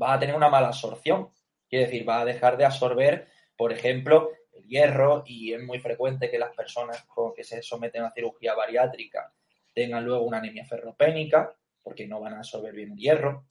va 0.00 0.12
a 0.12 0.20
tener 0.20 0.36
una 0.36 0.48
mala 0.48 0.68
absorción. 0.68 1.30
Quiere 1.68 1.86
decir, 1.86 2.08
va 2.08 2.20
a 2.20 2.24
dejar 2.24 2.56
de 2.56 2.66
absorber, 2.66 3.26
por 3.56 3.72
ejemplo, 3.72 4.30
el 4.52 4.64
hierro 4.68 5.24
y 5.26 5.52
es 5.52 5.60
muy 5.60 5.80
frecuente 5.80 6.30
que 6.30 6.38
las 6.38 6.54
personas 6.54 7.02
con 7.06 7.34
que 7.34 7.42
se 7.42 7.62
someten 7.62 8.04
a 8.04 8.12
cirugía 8.12 8.54
bariátrica 8.54 9.34
tengan 9.74 10.04
luego 10.04 10.22
una 10.22 10.38
anemia 10.38 10.64
ferropénica, 10.64 11.52
porque 11.82 12.06
no 12.06 12.20
van 12.20 12.34
a 12.34 12.38
absorber 12.38 12.74
bien 12.74 12.92
el 12.92 12.98
hierro. 12.98 13.44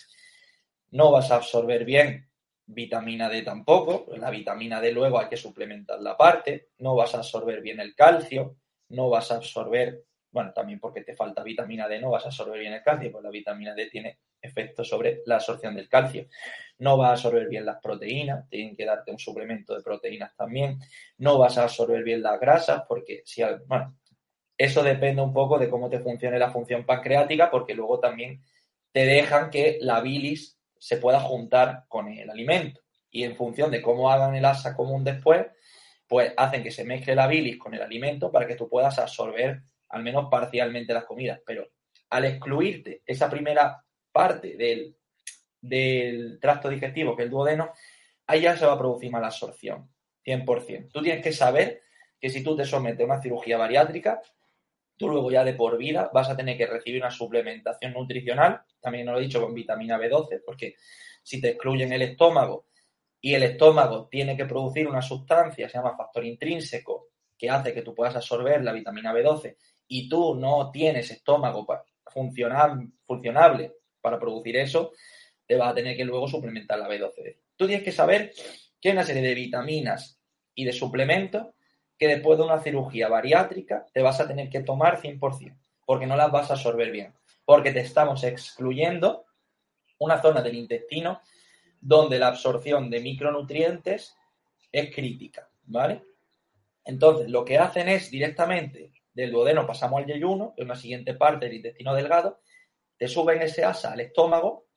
No 0.92 1.12
vas 1.12 1.32
a 1.32 1.36
absorber 1.36 1.84
bien 1.84 2.29
vitamina 2.72 3.30
D 3.30 3.42
tampoco, 3.42 4.06
la 4.16 4.30
vitamina 4.30 4.80
D 4.80 4.92
luego 4.92 5.20
hay 5.20 5.28
que 5.28 5.38
suplementar 5.38 6.00
la 6.02 6.16
parte, 6.16 6.70
no 6.78 6.96
vas 6.96 7.16
a 7.16 7.18
absorber 7.18 7.62
bien 7.62 7.80
el 7.80 7.96
calcio, 7.96 8.58
no 8.90 9.10
vas 9.10 9.32
a 9.32 9.38
absorber, 9.38 10.04
bueno, 10.32 10.54
también 10.54 10.80
porque 10.80 11.02
te 11.02 11.16
falta 11.16 11.42
vitamina 11.42 11.88
D, 11.88 12.00
no 12.00 12.12
vas 12.12 12.26
a 12.26 12.28
absorber 12.28 12.60
bien 12.60 12.74
el 12.74 12.84
calcio, 12.84 13.12
pues 13.12 13.24
la 13.24 13.32
vitamina 13.32 13.74
D 13.74 13.90
tiene 13.90 14.20
efecto 14.40 14.84
sobre 14.84 15.24
la 15.26 15.36
absorción 15.36 15.76
del 15.76 15.90
calcio. 15.90 16.28
No 16.78 16.96
vas 16.96 17.10
a 17.10 17.12
absorber 17.14 17.50
bien 17.50 17.66
las 17.66 17.82
proteínas, 17.82 18.48
tienen 18.48 18.76
que 18.76 18.86
darte 18.86 19.12
un 19.12 19.20
suplemento 19.20 19.76
de 19.76 19.82
proteínas 19.82 20.36
también. 20.36 20.80
No 21.18 21.40
vas 21.40 21.58
a 21.58 21.64
absorber 21.64 22.04
bien 22.04 22.22
las 22.22 22.40
grasas, 22.40 22.84
porque 22.88 23.24
si, 23.26 23.42
bueno, 23.66 23.98
eso 24.58 24.84
depende 24.84 25.24
un 25.24 25.34
poco 25.34 25.58
de 25.58 25.70
cómo 25.70 25.90
te 25.90 26.00
funcione 26.00 26.38
la 26.38 26.52
función 26.52 26.86
pancreática, 26.86 27.50
porque 27.50 27.74
luego 27.74 28.00
también 28.00 28.44
te 28.92 29.06
dejan 29.06 29.50
que 29.50 29.80
la 29.82 30.02
bilis 30.02 30.59
se 30.80 30.98
pueda 30.98 31.20
juntar 31.20 31.84
con 31.88 32.08
el 32.08 32.30
alimento. 32.30 32.82
Y 33.12 33.24
en 33.24 33.36
función 33.36 33.70
de 33.70 33.82
cómo 33.82 34.10
hagan 34.10 34.36
el 34.36 34.46
asa 34.46 34.76
común 34.76 35.04
después, 35.04 35.46
pues 36.08 36.34
hacen 36.38 36.64
que 36.64 36.72
se 36.72 36.84
mezcle 36.84 37.16
la 37.16 37.28
bilis 37.28 37.60
con 37.60 37.74
el 37.74 37.82
alimento 37.82 38.32
para 38.32 38.48
que 38.48 38.56
tú 38.56 38.68
puedas 38.68 38.98
absorber 38.98 39.62
al 39.90 40.04
menos 40.04 40.28
parcialmente 40.32 40.94
las 40.94 41.06
comidas. 41.06 41.40
Pero 41.46 41.68
al 42.10 42.26
excluirte 42.26 43.04
esa 43.06 43.30
primera 43.30 43.84
parte 44.12 44.56
del, 44.58 44.96
del 45.62 46.40
tracto 46.40 46.70
digestivo, 46.70 47.16
que 47.16 47.24
es 47.24 47.26
el 47.26 47.32
duodeno, 47.32 47.74
ahí 48.26 48.42
ya 48.42 48.58
se 48.58 48.66
va 48.66 48.74
a 48.74 48.78
producir 48.78 49.12
mala 49.12 49.28
absorción, 49.28 49.90
100%. 50.26 50.92
Tú 50.92 51.02
tienes 51.02 51.24
que 51.24 51.32
saber 51.32 51.82
que 52.20 52.30
si 52.30 52.44
tú 52.44 52.56
te 52.56 52.66
sometes 52.66 53.02
a 53.02 53.06
una 53.06 53.22
cirugía 53.22 53.58
bariátrica, 53.58 54.22
tú 55.00 55.08
luego 55.08 55.32
ya 55.32 55.46
de 55.46 55.54
por 55.54 55.78
vida 55.78 56.12
vas 56.14 56.30
a 56.30 56.36
tener 56.36 56.58
que 56.58 56.68
recibir 56.68 57.02
una 57.02 57.10
suplementación 57.10 57.94
nutricional, 57.94 58.62
también 58.82 59.06
lo 59.06 59.18
he 59.18 59.22
dicho 59.22 59.42
con 59.42 59.54
vitamina 59.54 59.98
B12, 59.98 60.42
porque 60.46 60.76
si 61.24 61.40
te 61.40 61.52
excluyen 61.52 61.94
el 61.94 62.02
estómago 62.02 62.66
y 63.22 63.34
el 63.34 63.44
estómago 63.44 64.10
tiene 64.12 64.36
que 64.36 64.46
producir 64.46 64.88
una 64.90 65.02
sustancia, 65.02 65.70
se 65.70 65.78
llama 65.78 65.96
factor 65.96 66.26
intrínseco, 66.26 67.08
que 67.38 67.50
hace 67.50 67.74
que 67.74 67.82
tú 67.82 67.96
puedas 67.96 68.18
absorber 68.18 68.62
la 68.62 68.74
vitamina 68.74 69.14
B12 69.14 69.56
y 69.88 70.10
tú 70.10 70.36
no 70.36 70.70
tienes 70.70 71.10
estómago 71.12 71.66
funcionable 73.06 73.76
para 74.02 74.20
producir 74.20 74.58
eso, 74.58 74.92
te 75.46 75.56
vas 75.56 75.72
a 75.72 75.76
tener 75.76 75.96
que 75.96 76.04
luego 76.04 76.28
suplementar 76.28 76.78
la 76.78 76.90
B12. 76.90 77.38
Tú 77.56 77.68
tienes 77.68 77.86
que 77.86 77.94
saber 77.94 78.34
que 78.82 78.90
hay 78.90 78.94
una 78.94 79.06
serie 79.06 79.22
de 79.22 79.34
vitaminas 79.34 80.20
y 80.54 80.66
de 80.66 80.74
suplementos 80.74 81.48
que 82.00 82.08
después 82.08 82.40
de 82.40 82.46
una 82.46 82.62
cirugía 82.62 83.10
bariátrica 83.10 83.86
te 83.94 84.02
vas 84.02 84.20
a 84.22 84.28
tener 84.28 84.50
que 84.50 84.62
tomar 84.62 85.02
100%, 85.02 85.56
porque 85.86 86.08
no 86.08 86.16
las 86.16 86.32
vas 86.32 86.50
a 86.50 86.54
absorber 86.54 86.92
bien, 86.92 87.14
porque 87.46 87.72
te 87.72 87.82
estamos 87.82 88.24
excluyendo 88.24 89.26
una 90.00 90.22
zona 90.22 90.42
del 90.42 90.56
intestino 90.56 91.22
donde 91.82 92.18
la 92.18 92.28
absorción 92.28 92.90
de 92.90 93.02
micronutrientes 93.02 94.16
es 94.72 94.96
crítica, 94.96 95.50
¿vale? 95.64 96.04
Entonces, 96.86 97.30
lo 97.30 97.44
que 97.44 97.58
hacen 97.58 97.90
es 97.90 98.10
directamente 98.10 98.94
del 99.14 99.32
duodeno 99.32 99.68
pasamos 99.68 100.00
al 100.00 100.08
yeyuno, 100.08 100.54
que 100.56 100.62
es 100.62 100.66
una 100.66 100.76
siguiente 100.76 101.14
parte 101.14 101.48
del 101.48 101.56
intestino 101.56 101.94
delgado, 101.94 102.40
te 102.98 103.10
suben 103.10 103.42
ese 103.42 103.66
asa 103.66 103.92
al 103.92 104.00
estómago, 104.00 104.68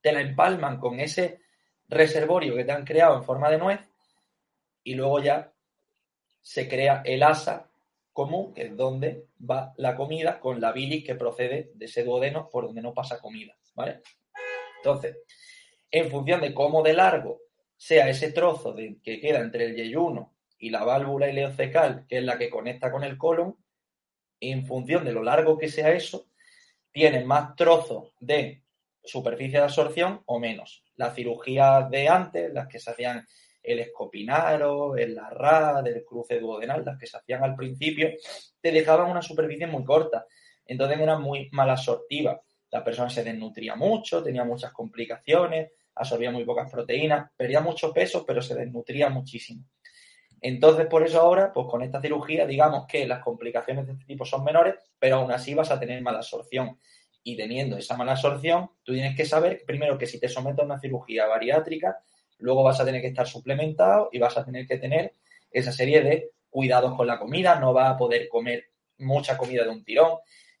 te 0.00 0.12
la 0.12 0.20
empalman 0.20 0.80
con 0.80 0.98
ese 0.98 1.42
reservorio 1.88 2.56
que 2.56 2.64
te 2.64 2.72
han 2.72 2.84
creado 2.84 3.16
en 3.16 3.24
forma 3.24 3.48
de 3.50 3.58
nuez 3.58 3.80
y 4.82 4.94
luego 4.94 5.20
ya 5.20 5.52
se 6.40 6.68
crea 6.68 7.02
el 7.04 7.22
asa 7.22 7.70
común, 8.12 8.52
que 8.54 8.62
es 8.62 8.76
donde 8.76 9.26
va 9.48 9.72
la 9.76 9.96
comida, 9.96 10.40
con 10.40 10.60
la 10.60 10.72
bilis 10.72 11.04
que 11.04 11.14
procede 11.14 11.70
de 11.74 11.84
ese 11.84 12.04
duodeno 12.04 12.48
por 12.50 12.66
donde 12.66 12.82
no 12.82 12.92
pasa 12.92 13.20
comida, 13.20 13.56
¿vale? 13.74 14.02
Entonces, 14.76 15.18
en 15.90 16.10
función 16.10 16.40
de 16.40 16.54
cómo 16.54 16.82
de 16.82 16.94
largo 16.94 17.40
sea 17.76 18.08
ese 18.08 18.32
trozo 18.32 18.72
de, 18.72 18.98
que 19.02 19.20
queda 19.20 19.40
entre 19.40 19.64
el 19.64 19.76
yeyuno 19.76 20.34
y 20.58 20.70
la 20.70 20.84
válvula 20.84 21.30
ileocecal, 21.30 22.06
que 22.06 22.18
es 22.18 22.24
la 22.24 22.36
que 22.36 22.50
conecta 22.50 22.90
con 22.90 23.04
el 23.04 23.16
colon, 23.16 23.56
en 24.40 24.66
función 24.66 25.04
de 25.04 25.12
lo 25.12 25.22
largo 25.22 25.58
que 25.58 25.68
sea 25.68 25.92
eso, 25.92 26.26
tiene 26.92 27.24
más 27.24 27.54
trozos 27.56 28.12
de 28.20 28.62
superficie 29.02 29.58
de 29.58 29.64
absorción 29.64 30.22
o 30.26 30.38
menos. 30.38 30.84
Las 30.96 31.14
cirugías 31.14 31.88
de 31.90 32.08
antes, 32.08 32.52
las 32.52 32.68
que 32.68 32.78
se 32.78 32.90
hacían 32.90 33.26
el 33.62 33.80
escopinaro, 33.80 34.96
el 34.96 35.14
larrad, 35.14 35.86
el 35.86 36.04
cruce 36.04 36.38
duodenal, 36.38 36.84
las 36.84 36.98
que 36.98 37.06
se 37.06 37.16
hacían 37.16 37.44
al 37.44 37.54
principio, 37.54 38.10
te 38.60 38.72
dejaban 38.72 39.10
una 39.10 39.22
superficie 39.22 39.66
muy 39.66 39.84
corta. 39.84 40.26
Entonces 40.64 40.98
eran 40.98 41.22
muy 41.22 41.48
mal 41.52 41.70
absortivas. 41.70 42.38
La 42.70 42.84
persona 42.84 43.10
se 43.10 43.24
desnutría 43.24 43.74
mucho, 43.74 44.22
tenía 44.22 44.44
muchas 44.44 44.72
complicaciones, 44.72 45.72
absorbía 45.94 46.30
muy 46.30 46.44
pocas 46.44 46.70
proteínas, 46.70 47.30
perdía 47.36 47.60
mucho 47.60 47.92
peso, 47.92 48.24
pero 48.24 48.40
se 48.40 48.54
desnutría 48.54 49.10
muchísimo. 49.10 49.64
Entonces, 50.40 50.86
por 50.86 51.04
eso 51.04 51.20
ahora, 51.20 51.52
pues 51.52 51.66
con 51.66 51.82
esta 51.82 52.00
cirugía, 52.00 52.46
digamos 52.46 52.86
que 52.86 53.06
las 53.06 53.22
complicaciones 53.22 53.86
de 53.86 53.92
este 53.92 54.06
tipo 54.06 54.24
son 54.24 54.42
menores, 54.42 54.74
pero 54.98 55.16
aún 55.16 55.30
así 55.32 55.52
vas 55.54 55.70
a 55.70 55.78
tener 55.78 56.00
mala 56.02 56.18
absorción. 56.18 56.78
Y 57.22 57.36
teniendo 57.36 57.76
esa 57.76 57.96
mala 57.96 58.12
absorción, 58.12 58.70
tú 58.82 58.94
tienes 58.94 59.14
que 59.14 59.26
saber, 59.26 59.62
primero, 59.66 59.98
que 59.98 60.06
si 60.06 60.18
te 60.18 60.28
sometes 60.28 60.60
a 60.60 60.64
una 60.64 60.80
cirugía 60.80 61.26
bariátrica, 61.26 61.98
luego 62.40 62.62
vas 62.62 62.80
a 62.80 62.84
tener 62.84 63.00
que 63.00 63.08
estar 63.08 63.26
suplementado 63.26 64.08
y 64.12 64.18
vas 64.18 64.36
a 64.36 64.44
tener 64.44 64.66
que 64.66 64.78
tener 64.78 65.14
esa 65.50 65.72
serie 65.72 66.02
de 66.02 66.30
cuidados 66.48 66.94
con 66.96 67.06
la 67.06 67.18
comida, 67.18 67.58
no 67.60 67.72
vas 67.72 67.92
a 67.92 67.96
poder 67.96 68.28
comer 68.28 68.70
mucha 68.98 69.36
comida 69.36 69.64
de 69.64 69.70
un 69.70 69.84
tirón. 69.84 70.18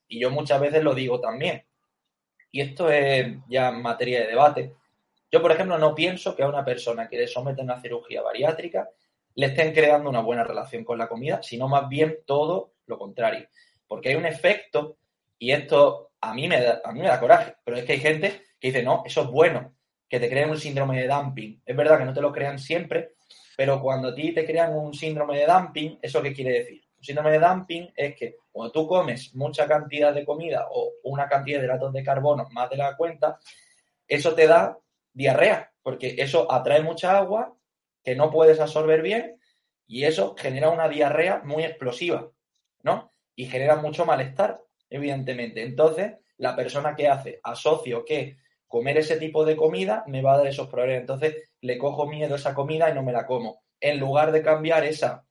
Y 0.08 0.20
yo 0.20 0.30
muchas 0.30 0.60
veces 0.60 0.82
lo 0.82 0.94
digo 0.94 1.20
también. 1.20 1.64
Y 2.52 2.60
esto 2.60 2.90
es 2.90 3.36
ya 3.48 3.70
materia 3.70 4.20
de 4.20 4.26
debate. 4.26 4.74
Yo, 5.30 5.40
por 5.40 5.52
ejemplo, 5.52 5.78
no 5.78 5.94
pienso 5.94 6.34
que 6.34 6.42
a 6.42 6.48
una 6.48 6.64
persona 6.64 7.08
que 7.08 7.16
le 7.16 7.28
somete 7.28 7.60
a 7.60 7.64
una 7.64 7.80
cirugía 7.80 8.22
bariátrica 8.22 8.88
le 9.36 9.46
estén 9.46 9.72
creando 9.72 10.10
una 10.10 10.20
buena 10.20 10.42
relación 10.42 10.84
con 10.84 10.98
la 10.98 11.08
comida, 11.08 11.42
sino 11.42 11.68
más 11.68 11.88
bien 11.88 12.18
todo 12.26 12.72
lo 12.86 12.98
contrario. 12.98 13.48
Porque 13.86 14.08
hay 14.08 14.16
un 14.16 14.26
efecto, 14.26 14.98
y 15.38 15.52
esto 15.52 16.12
a 16.20 16.34
mí 16.34 16.48
me 16.48 16.60
da, 16.60 16.80
a 16.84 16.92
mí 16.92 17.00
me 17.00 17.06
da 17.06 17.20
coraje, 17.20 17.54
pero 17.64 17.76
es 17.76 17.84
que 17.84 17.92
hay 17.92 18.00
gente 18.00 18.42
que 18.58 18.68
dice, 18.68 18.82
no, 18.82 19.02
eso 19.06 19.22
es 19.22 19.28
bueno, 19.28 19.72
que 20.10 20.18
te 20.18 20.28
creen 20.28 20.50
un 20.50 20.58
síndrome 20.58 21.00
de 21.00 21.06
dumping. 21.06 21.62
Es 21.64 21.76
verdad 21.76 21.98
que 21.98 22.04
no 22.04 22.12
te 22.12 22.20
lo 22.20 22.32
crean 22.32 22.58
siempre, 22.58 23.12
pero 23.56 23.80
cuando 23.80 24.08
a 24.08 24.14
ti 24.14 24.32
te 24.34 24.44
crean 24.44 24.76
un 24.76 24.92
síndrome 24.92 25.38
de 25.38 25.46
dumping, 25.46 26.00
¿eso 26.02 26.20
qué 26.20 26.32
quiere 26.32 26.58
decir? 26.58 26.82
Un 26.98 27.04
síndrome 27.04 27.30
de 27.30 27.38
dumping 27.38 27.92
es 27.94 28.16
que 28.16 28.36
cuando 28.50 28.72
tú 28.72 28.88
comes 28.88 29.32
mucha 29.36 29.68
cantidad 29.68 30.12
de 30.12 30.24
comida 30.24 30.66
o 30.72 30.94
una 31.04 31.28
cantidad 31.28 31.60
de 31.60 31.66
hidratos 31.66 31.92
de 31.92 32.02
carbono 32.02 32.48
más 32.50 32.68
de 32.68 32.76
la 32.76 32.96
cuenta, 32.96 33.38
eso 34.08 34.34
te 34.34 34.48
da 34.48 34.76
diarrea, 35.12 35.72
porque 35.80 36.16
eso 36.18 36.50
atrae 36.50 36.82
mucha 36.82 37.16
agua 37.16 37.56
que 38.02 38.16
no 38.16 38.32
puedes 38.32 38.58
absorber 38.58 39.02
bien 39.02 39.40
y 39.86 40.04
eso 40.04 40.34
genera 40.36 40.70
una 40.70 40.88
diarrea 40.88 41.42
muy 41.44 41.62
explosiva, 41.62 42.28
¿no? 42.82 43.12
Y 43.36 43.46
genera 43.46 43.76
mucho 43.76 44.04
malestar, 44.04 44.60
evidentemente. 44.88 45.62
Entonces, 45.62 46.14
la 46.38 46.56
persona 46.56 46.96
que 46.96 47.06
hace, 47.06 47.38
asocio 47.44 48.04
que 48.04 48.38
comer 48.70 48.98
ese 48.98 49.16
tipo 49.16 49.44
de 49.44 49.56
comida 49.56 50.04
me 50.06 50.22
va 50.22 50.34
a 50.34 50.38
dar 50.38 50.46
esos 50.46 50.68
problemas. 50.68 51.00
Entonces, 51.00 51.50
le 51.60 51.76
cojo 51.76 52.06
miedo 52.06 52.34
a 52.34 52.36
esa 52.38 52.54
comida 52.54 52.88
y 52.88 52.94
no 52.94 53.02
me 53.02 53.10
la 53.10 53.26
como. 53.26 53.64
En 53.80 53.98
lugar 53.98 54.30
de 54.30 54.44
cambiar 54.44 54.84
esa 54.84 55.26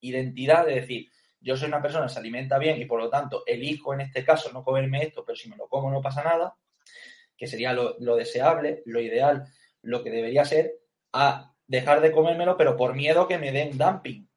identidad 0.00 0.64
de 0.64 0.76
decir, 0.76 1.08
yo 1.40 1.56
soy 1.56 1.66
una 1.66 1.82
persona 1.82 2.06
que 2.06 2.12
se 2.12 2.20
alimenta 2.20 2.58
bien 2.58 2.80
y 2.80 2.84
por 2.84 3.00
lo 3.00 3.10
tanto 3.10 3.42
elijo 3.44 3.92
en 3.92 4.02
este 4.02 4.24
caso 4.24 4.52
no 4.52 4.62
comerme 4.62 5.02
esto, 5.02 5.24
pero 5.26 5.34
si 5.34 5.50
me 5.50 5.56
lo 5.56 5.66
como 5.66 5.90
no 5.90 6.00
pasa 6.00 6.22
nada, 6.22 6.54
que 7.36 7.48
sería 7.48 7.72
lo, 7.72 7.96
deseable, 8.14 8.82
lo 8.86 9.00
ideal, 9.00 9.46
lo 9.82 10.04
que 10.04 10.10
debería 10.10 10.44
ser, 10.44 10.74
a 11.12 11.52
dejar 11.66 12.00
de 12.00 12.12
comérmelo, 12.12 12.56
pero 12.56 12.76
por 12.76 12.94
miedo 12.94 13.26
que 13.26 13.38
me 13.38 13.50
den 13.50 13.76
dumping. 13.76 14.30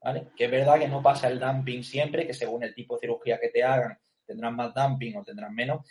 ¿Vale? 0.00 0.28
Que 0.36 0.44
es 0.44 0.50
verdad 0.52 0.78
que 0.78 0.88
no 0.88 1.02
pasa 1.02 1.26
el 1.26 1.40
dumping 1.40 1.82
siempre, 1.82 2.28
que 2.28 2.34
según 2.34 2.62
el 2.62 2.74
tipo 2.74 2.94
de 2.94 3.00
cirugía 3.00 3.40
que 3.40 3.48
te 3.48 3.64
hagan, 3.64 3.98
tendrán 4.24 4.54
más 4.54 4.72
dumping 4.72 5.16
o 5.16 5.24
tendrán 5.24 5.52
menos, 5.52 5.84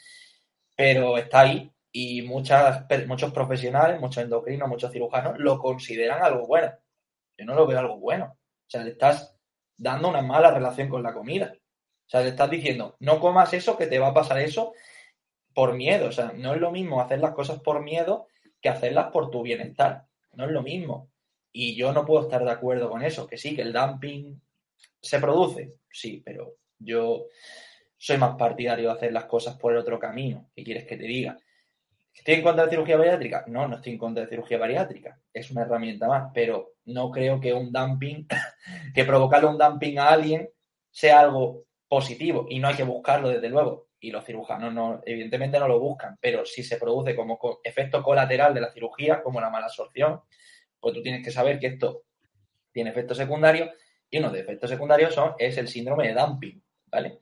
pero 0.74 1.18
está 1.18 1.42
ahí 1.42 1.70
y 1.92 2.22
muchas, 2.22 2.86
muchos 3.08 3.34
profesionales, 3.34 4.00
muchos 4.00 4.24
endocrinos, 4.24 4.70
muchos 4.70 4.92
cirujanos 4.92 5.38
lo 5.40 5.60
consideran 5.60 6.24
algo 6.24 6.48
bueno. 6.48 6.72
Yo 7.38 7.46
no 7.46 7.56
lo 7.56 7.68
veo 7.68 7.80
algo 7.80 7.98
bueno. 7.98 8.38
O 8.38 8.70
sea, 8.70 8.84
le 8.84 8.92
estás 8.92 9.36
dando 9.78 10.10
una 10.10 10.22
mala 10.22 10.52
relación 10.52 10.88
con 10.90 11.04
la 11.04 11.14
comida. 11.14 11.54
O 11.54 12.10
sea, 12.10 12.22
le 12.22 12.30
estás 12.30 12.50
diciendo, 12.50 12.96
no 13.00 13.20
comas 13.20 13.54
eso, 13.54 13.78
que 13.78 13.88
te 13.88 14.00
va 14.00 14.10
a 14.10 14.14
pasar 14.14 14.40
eso 14.40 14.74
por 15.54 15.74
miedo. 15.74 16.08
O 16.08 16.12
sea, 16.12 16.32
no 16.36 16.54
es 16.54 16.62
lo 16.62 16.72
mismo 16.72 17.02
hacer 17.02 17.20
las 17.20 17.34
cosas 17.34 17.60
por 17.60 17.82
miedo 17.84 18.28
que 18.62 18.70
hacerlas 18.70 19.12
por 19.12 19.30
tu 19.30 19.42
bienestar. 19.42 20.06
No 20.34 20.46
es 20.46 20.52
lo 20.52 20.62
mismo. 20.62 21.10
Y 21.52 21.76
yo 21.76 21.92
no 21.92 22.06
puedo 22.06 22.24
estar 22.24 22.46
de 22.46 22.52
acuerdo 22.52 22.90
con 22.90 23.02
eso, 23.02 23.28
que 23.28 23.38
sí, 23.38 23.56
que 23.56 23.64
el 23.64 23.74
dumping 23.74 24.40
se 25.02 25.20
produce, 25.20 25.76
sí, 25.92 26.22
pero 26.24 26.56
yo 26.80 27.26
soy 27.98 28.18
más 28.18 28.36
partidario 28.38 28.88
de 28.90 28.94
hacer 28.94 29.12
las 29.12 29.26
cosas 29.26 29.58
por 29.58 29.74
el 29.74 29.80
otro 29.80 30.00
camino. 30.00 30.50
¿Qué 30.56 30.64
quieres 30.64 30.86
que 30.86 30.96
te 30.96 31.04
diga? 31.04 31.38
¿Estoy 32.14 32.36
en 32.36 32.44
contra 32.44 32.66
de 32.66 32.72
cirugía 32.72 32.98
bariátrica? 32.98 33.46
No, 33.48 33.68
no 33.68 33.78
estoy 33.78 33.94
en 33.94 33.98
contra 33.98 34.24
de 34.24 34.30
cirugía 34.30 34.58
bariátrica. 34.58 35.20
Es 35.34 35.50
una 35.52 35.62
herramienta 35.62 36.08
más, 36.08 36.32
pero 36.34 36.74
no 36.86 37.10
creo 37.10 37.40
que 37.40 37.54
un 37.54 37.72
dumping, 37.72 38.28
que 38.94 39.06
provocarle 39.06 39.50
un 39.50 39.58
dumping 39.58 39.98
a 39.98 40.10
alguien 40.10 40.50
sea 40.90 41.22
algo 41.22 41.66
positivo 41.88 42.46
y 42.50 42.60
no 42.60 42.68
hay 42.68 42.76
que 42.76 42.84
buscarlo 42.84 43.30
desde 43.30 43.50
luego. 43.50 43.88
Y 44.00 44.12
los 44.12 44.26
cirujanos 44.26 44.74
no, 44.74 45.02
evidentemente 45.06 45.60
no 45.60 45.68
lo 45.68 45.80
buscan, 45.80 46.18
pero 46.20 46.46
si 46.46 46.64
se 46.64 46.78
produce 46.78 47.16
como 47.16 47.40
efecto 47.64 48.02
colateral 48.02 48.54
de 48.54 48.62
la 48.62 48.72
cirugía, 48.72 49.22
como 49.22 49.40
la 49.40 49.50
mala 49.50 49.68
absorción, 49.68 50.22
pues 50.80 50.94
tú 50.94 51.04
tienes 51.04 51.24
que 51.24 51.32
saber 51.32 51.60
que 51.60 51.68
esto 51.68 52.04
tiene 52.72 52.90
efectos 52.90 53.18
secundarios 53.18 53.70
y 54.10 54.18
uno 54.18 54.32
de 54.32 54.40
efectos 54.40 54.70
secundarios 54.70 55.14
son, 55.14 55.36
es 55.38 55.58
el 55.58 55.68
síndrome 55.68 56.08
de 56.08 56.20
dumping, 56.20 56.62
¿vale? 56.88 57.20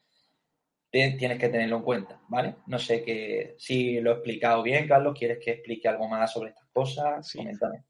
Tienes 0.92 1.38
que 1.38 1.50
tenerlo 1.50 1.78
en 1.78 1.84
cuenta, 1.84 2.20
¿vale? 2.30 2.56
No 2.66 2.80
sé 2.80 3.04
que, 3.04 3.56
si 3.60 4.00
lo 4.02 4.12
he 4.12 4.14
explicado 4.16 4.64
bien, 4.64 4.88
Carlos, 4.88 5.16
¿quieres 5.18 5.38
que 5.44 5.52
explique 5.52 5.88
algo 5.88 6.08
más 6.08 6.34
sobre 6.34 6.50
estas 6.50 6.68
cosas? 6.74 7.28
Sí. 7.28 7.38
Coméntame. 7.38 7.84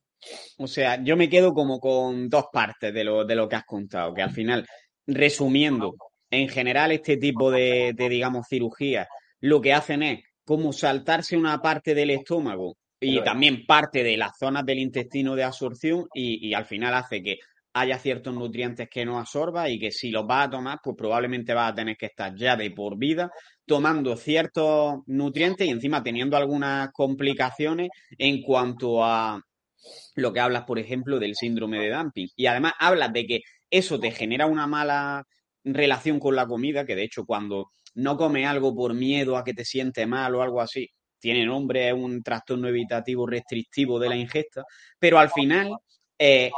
O 0.57 0.67
sea, 0.67 1.01
yo 1.01 1.15
me 1.15 1.29
quedo 1.29 1.53
como 1.53 1.79
con 1.79 2.29
dos 2.29 2.47
partes 2.51 2.93
de 2.93 3.03
lo, 3.05 3.23
de 3.23 3.35
lo 3.35 3.47
que 3.47 3.55
has 3.55 3.63
contado, 3.63 4.13
que 4.13 4.21
al 4.21 4.31
final, 4.31 4.67
resumiendo, 5.07 5.95
en 6.29 6.49
general 6.49 6.91
este 6.91 7.15
tipo 7.15 7.51
de, 7.51 7.93
de 7.95 8.09
digamos, 8.09 8.47
cirugías, 8.49 9.07
lo 9.39 9.61
que 9.61 9.73
hacen 9.73 10.03
es 10.03 10.23
como 10.43 10.73
saltarse 10.73 11.37
una 11.37 11.61
parte 11.61 11.95
del 11.95 12.09
estómago 12.09 12.75
y 12.99 13.23
también 13.23 13.65
parte 13.65 14.03
de 14.03 14.17
las 14.17 14.37
zonas 14.37 14.65
del 14.65 14.79
intestino 14.79 15.35
de 15.35 15.43
absorción 15.43 16.07
y, 16.13 16.53
al 16.53 16.65
final 16.65 16.93
hace 16.93 17.23
que 17.23 17.39
haya 17.73 17.97
ciertos 17.99 18.33
nutrientes 18.33 18.89
que 18.89 19.05
no 19.05 19.19
absorba 19.19 19.69
y 19.69 19.79
que 19.79 19.91
si 19.91 20.09
los 20.11 20.25
vas 20.25 20.47
a 20.47 20.49
tomar, 20.49 20.79
pues 20.83 20.95
probablemente 20.97 21.53
vas 21.53 21.71
a 21.71 21.75
tener 21.75 21.95
que 21.97 22.07
estar 22.07 22.35
ya 22.35 22.55
de 22.55 22.71
por 22.71 22.97
vida 22.97 23.31
tomando 23.65 24.15
ciertos 24.17 24.99
nutrientes 25.05 25.67
y 25.67 25.69
encima 25.69 26.01
teniendo 26.01 26.35
algunas 26.35 26.89
complicaciones 26.91 27.89
en 28.17 28.41
cuanto 28.41 29.03
a 29.03 29.39
lo 30.15 30.33
que 30.33 30.39
hablas, 30.39 30.63
por 30.63 30.79
ejemplo, 30.79 31.19
del 31.19 31.35
síndrome 31.35 31.79
de 31.79 31.91
dumping. 31.91 32.27
Y 32.35 32.47
además 32.47 32.73
hablas 32.79 33.13
de 33.13 33.25
que 33.25 33.39
eso 33.69 33.99
te 33.99 34.11
genera 34.11 34.47
una 34.47 34.67
mala 34.67 35.23
relación 35.63 36.19
con 36.19 36.35
la 36.35 36.47
comida, 36.47 36.85
que 36.85 36.95
de 36.95 37.03
hecho 37.03 37.25
cuando 37.25 37.67
no 37.95 38.17
comes 38.17 38.47
algo 38.47 38.73
por 38.75 38.93
miedo 38.93 39.37
a 39.37 39.43
que 39.43 39.53
te 39.53 39.65
siente 39.65 40.07
mal 40.07 40.35
o 40.35 40.41
algo 40.41 40.61
así, 40.61 40.87
tiene 41.19 41.45
nombre, 41.45 41.89
es 41.89 41.93
un 41.93 42.23
trastorno 42.23 42.67
evitativo 42.69 43.27
restrictivo 43.27 43.99
de 43.99 44.09
la 44.09 44.15
ingesta, 44.15 44.63
pero 44.97 45.19
al 45.19 45.29
final 45.29 45.75
eh, 46.17 46.51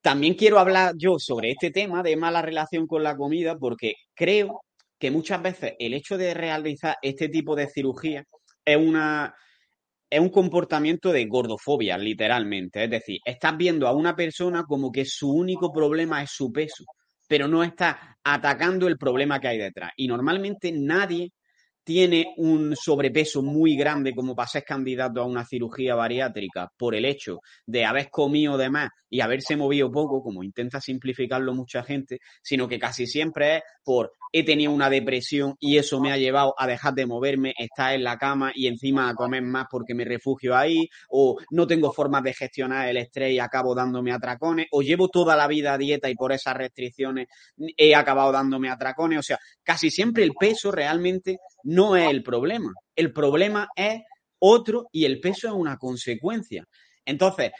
también 0.00 0.34
quiero 0.34 0.58
hablar 0.58 0.94
yo 0.96 1.18
sobre 1.18 1.50
este 1.50 1.70
tema 1.70 2.02
de 2.02 2.16
mala 2.16 2.42
relación 2.42 2.86
con 2.86 3.02
la 3.02 3.16
comida 3.16 3.56
porque 3.58 3.94
creo 4.14 4.62
que 4.98 5.10
muchas 5.10 5.42
veces 5.42 5.74
el 5.78 5.94
hecho 5.94 6.18
de 6.18 6.34
realizar 6.34 6.96
este 7.02 7.28
tipo 7.28 7.56
de 7.56 7.68
cirugía 7.68 8.24
es 8.64 8.76
una 8.76 9.34
es 10.10 10.20
un 10.20 10.30
comportamiento 10.30 11.12
de 11.12 11.26
gordofobia, 11.26 11.96
literalmente. 11.96 12.82
Es 12.84 12.90
decir, 12.90 13.20
estás 13.24 13.56
viendo 13.56 13.86
a 13.86 13.92
una 13.92 14.16
persona 14.16 14.64
como 14.64 14.90
que 14.90 15.04
su 15.04 15.30
único 15.30 15.72
problema 15.72 16.20
es 16.22 16.30
su 16.32 16.50
peso, 16.50 16.84
pero 17.28 17.46
no 17.46 17.62
está 17.62 18.18
atacando 18.24 18.88
el 18.88 18.98
problema 18.98 19.38
que 19.38 19.48
hay 19.48 19.58
detrás. 19.58 19.92
Y 19.96 20.08
normalmente 20.08 20.72
nadie 20.72 21.30
tiene 21.84 22.34
un 22.36 22.74
sobrepeso 22.76 23.42
muy 23.42 23.76
grande 23.76 24.14
como 24.14 24.34
para 24.34 24.48
ser 24.48 24.64
candidato 24.64 25.20
a 25.20 25.26
una 25.26 25.44
cirugía 25.44 25.94
bariátrica 25.94 26.70
por 26.76 26.94
el 26.94 27.04
hecho 27.04 27.40
de 27.66 27.84
haber 27.84 28.10
comido 28.10 28.56
de 28.56 28.70
más 28.70 28.90
y 29.08 29.20
haberse 29.20 29.56
movido 29.56 29.90
poco, 29.90 30.22
como 30.22 30.44
intenta 30.44 30.80
simplificarlo 30.80 31.52
mucha 31.52 31.82
gente, 31.82 32.20
sino 32.42 32.68
que 32.68 32.78
casi 32.78 33.06
siempre 33.06 33.56
es 33.56 33.62
por 33.82 34.12
he 34.32 34.44
tenido 34.44 34.70
una 34.72 34.88
depresión 34.88 35.56
y 35.58 35.78
eso 35.78 36.00
me 36.00 36.12
ha 36.12 36.16
llevado 36.16 36.54
a 36.56 36.66
dejar 36.66 36.94
de 36.94 37.06
moverme, 37.06 37.52
estar 37.58 37.94
en 37.94 38.04
la 38.04 38.16
cama 38.16 38.52
y 38.54 38.68
encima 38.68 39.08
a 39.08 39.14
comer 39.14 39.42
más 39.42 39.66
porque 39.70 39.94
me 39.94 40.04
refugio 40.04 40.56
ahí, 40.56 40.88
o 41.08 41.36
no 41.50 41.66
tengo 41.66 41.92
formas 41.92 42.22
de 42.22 42.34
gestionar 42.34 42.88
el 42.88 42.96
estrés 42.96 43.32
y 43.32 43.38
acabo 43.38 43.74
dándome 43.74 44.12
atracones, 44.12 44.66
o 44.70 44.82
llevo 44.82 45.08
toda 45.08 45.36
la 45.36 45.48
vida 45.48 45.74
a 45.74 45.78
dieta 45.78 46.08
y 46.08 46.14
por 46.14 46.32
esas 46.32 46.56
restricciones 46.56 47.26
he 47.76 47.94
acabado 47.94 48.32
dándome 48.32 48.70
atracones. 48.70 49.18
O 49.18 49.22
sea, 49.22 49.38
casi 49.64 49.90
siempre 49.90 50.22
el 50.22 50.32
peso 50.38 50.70
realmente 50.70 51.38
no 51.64 51.96
es 51.96 52.08
el 52.10 52.22
problema. 52.22 52.72
El 52.94 53.12
problema 53.12 53.68
es 53.74 54.02
otro 54.38 54.88
y 54.92 55.04
el 55.04 55.20
peso 55.20 55.48
es 55.48 55.54
una 55.54 55.76
consecuencia. 55.76 56.64
Entonces, 57.04 57.52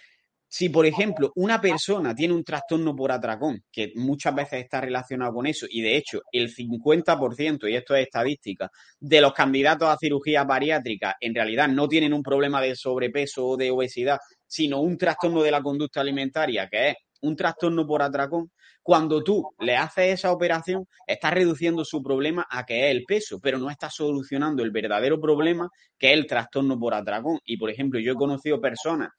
si, 0.53 0.69
por 0.69 0.85
ejemplo, 0.85 1.31
una 1.37 1.61
persona 1.61 2.13
tiene 2.13 2.35
un 2.35 2.43
trastorno 2.43 2.97
por 2.97 3.13
atracón, 3.13 3.63
que 3.71 3.93
muchas 3.95 4.35
veces 4.35 4.65
está 4.65 4.81
relacionado 4.81 5.33
con 5.33 5.47
eso, 5.47 5.67
y 5.71 5.81
de 5.81 5.97
hecho 5.97 6.23
el 6.33 6.53
50%, 6.53 7.71
y 7.71 7.77
esto 7.77 7.95
es 7.95 8.03
estadística, 8.03 8.69
de 8.99 9.21
los 9.21 9.33
candidatos 9.33 9.89
a 9.89 9.97
cirugía 9.97 10.43
bariátrica 10.43 11.15
en 11.21 11.37
realidad 11.37 11.69
no 11.69 11.87
tienen 11.87 12.13
un 12.13 12.25
problema 12.25 12.61
de 12.61 12.75
sobrepeso 12.75 13.47
o 13.47 13.57
de 13.57 13.71
obesidad, 13.71 14.19
sino 14.45 14.81
un 14.81 14.99
trastorno 14.99 15.41
de 15.43 15.53
la 15.53 15.63
conducta 15.63 16.01
alimentaria, 16.01 16.69
que 16.69 16.89
es 16.91 16.97
un 17.21 17.37
trastorno 17.37 17.87
por 17.87 18.03
atracón, 18.03 18.51
cuando 18.83 19.23
tú 19.23 19.45
le 19.61 19.77
haces 19.77 20.15
esa 20.15 20.33
operación, 20.33 20.87
estás 21.07 21.33
reduciendo 21.33 21.85
su 21.85 22.03
problema 22.03 22.47
a 22.51 22.65
que 22.65 22.87
es 22.87 22.91
el 22.97 23.05
peso, 23.05 23.39
pero 23.41 23.59
no 23.59 23.71
estás 23.71 23.95
solucionando 23.95 24.63
el 24.63 24.71
verdadero 24.71 25.21
problema 25.21 25.69
que 25.99 26.13
es 26.13 26.15
el 26.15 26.27
trastorno 26.27 26.79
por 26.79 26.95
atracón. 26.95 27.39
Y, 27.45 27.57
por 27.57 27.71
ejemplo, 27.71 28.01
yo 28.01 28.13
he 28.13 28.17
conocido 28.17 28.61
personas 28.61 29.11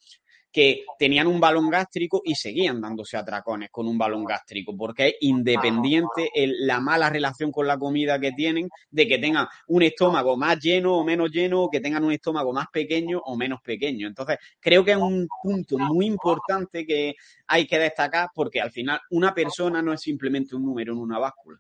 que 0.52 0.84
tenían 1.00 1.28
un 1.28 1.40
balón 1.40 1.70
gástrico 1.70 2.22
y 2.26 2.36
seguían 2.36 2.82
dándose 2.82 3.18
atracones 3.18 3.70
con 3.72 3.88
un 3.88 3.98
balón 3.98 4.26
gástrico, 4.26 4.76
porque 4.76 5.08
es 5.08 5.16
independiente 5.22 6.30
el, 6.34 6.68
la 6.68 6.80
mala 6.80 7.10
relación 7.10 7.52
con 7.52 7.68
la 7.68 7.78
comida 7.78 8.20
que 8.20 8.34
tienen, 8.34 8.70
de 8.90 9.08
que 9.08 9.18
tengan 9.18 9.48
un 9.68 9.84
estómago 9.84 10.36
más 10.36 10.60
lleno 10.60 10.98
o 10.98 11.04
menos 11.04 11.32
lleno, 11.32 11.64
o 11.64 11.70
que 11.70 11.80
tengan 11.80 12.04
un 12.04 12.12
estómago 12.12 12.52
más 12.52 12.68
pequeño 12.72 13.22
o 13.26 13.38
menos 13.38 13.62
pequeño. 13.62 14.08
Entonces, 14.08 14.38
creo 14.60 14.84
que 14.84 14.92
es 14.92 14.98
un 14.98 15.28
punto 15.42 15.78
muy 15.78 16.06
importante 16.06 16.86
que 16.86 17.16
hay 17.48 17.66
que 17.66 17.80
destacar, 17.80 18.30
porque 18.36 18.60
al 18.60 18.72
final 18.72 19.00
una 19.12 19.34
persona 19.34 19.82
no 19.82 19.94
es 19.94 20.02
simplemente 20.02 20.56
un 20.56 20.66
número 20.66 20.94
en 20.94 21.00
una 21.00 21.20
báscula. 21.20 21.60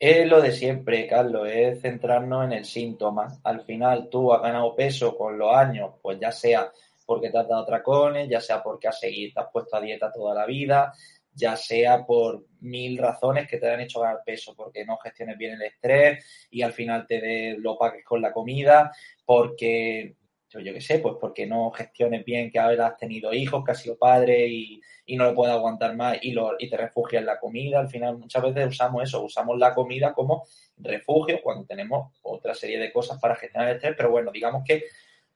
Es 0.00 0.28
lo 0.28 0.40
de 0.40 0.52
siempre, 0.52 1.08
Carlos, 1.08 1.48
es 1.52 1.80
centrarnos 1.80 2.44
en 2.44 2.52
el 2.52 2.64
síntoma. 2.64 3.40
Al 3.42 3.62
final 3.62 4.08
tú 4.08 4.32
has 4.32 4.40
ganado 4.40 4.76
peso 4.76 5.16
con 5.16 5.36
los 5.36 5.52
años, 5.52 5.94
pues 6.00 6.20
ya 6.20 6.30
sea 6.30 6.70
porque 7.08 7.30
te 7.30 7.38
has 7.38 7.48
dado 7.48 7.64
tracones, 7.64 8.28
ya 8.28 8.38
sea 8.38 8.62
porque 8.62 8.86
has 8.86 9.00
seguido, 9.00 9.32
te 9.32 9.40
has 9.40 9.50
puesto 9.50 9.74
a 9.74 9.80
dieta 9.80 10.12
toda 10.12 10.34
la 10.34 10.44
vida, 10.44 10.92
ya 11.32 11.56
sea 11.56 12.04
por 12.04 12.44
mil 12.60 12.98
razones 12.98 13.48
que 13.48 13.56
te 13.56 13.66
han 13.66 13.80
hecho 13.80 14.00
ganar 14.00 14.20
peso, 14.26 14.54
porque 14.54 14.84
no 14.84 14.98
gestiones 14.98 15.38
bien 15.38 15.54
el 15.54 15.62
estrés 15.62 16.48
y 16.50 16.60
al 16.60 16.74
final 16.74 17.06
te 17.06 17.56
lo 17.56 17.78
pagues 17.78 18.04
con 18.04 18.20
la 18.20 18.30
comida, 18.30 18.92
porque, 19.24 20.16
yo, 20.50 20.60
yo 20.60 20.74
qué 20.74 20.82
sé, 20.82 20.98
pues 20.98 21.14
porque 21.18 21.46
no 21.46 21.70
gestiones 21.70 22.26
bien 22.26 22.50
que 22.50 22.58
ahora 22.58 22.88
has 22.88 22.98
tenido 22.98 23.32
hijos, 23.32 23.64
que 23.64 23.72
has 23.72 23.80
sido 23.80 23.96
padre 23.96 24.46
y, 24.46 24.82
no 25.16 25.24
lo 25.24 25.34
puedes 25.34 25.54
aguantar 25.54 25.96
más 25.96 26.18
y, 26.20 26.32
lo, 26.32 26.56
y 26.58 26.68
te 26.68 26.76
refugias 26.76 27.20
en 27.20 27.26
la 27.26 27.38
comida. 27.38 27.80
Al 27.80 27.88
final 27.88 28.18
muchas 28.18 28.42
veces 28.42 28.68
usamos 28.68 29.04
eso, 29.04 29.22
usamos 29.22 29.58
la 29.58 29.74
comida 29.74 30.12
como 30.12 30.44
refugio 30.76 31.40
cuando 31.42 31.64
tenemos 31.64 32.12
otra 32.20 32.54
serie 32.54 32.78
de 32.78 32.92
cosas 32.92 33.18
para 33.18 33.34
gestionar 33.34 33.70
el 33.70 33.76
estrés, 33.76 33.94
pero 33.96 34.10
bueno, 34.10 34.30
digamos 34.30 34.62
que 34.66 34.84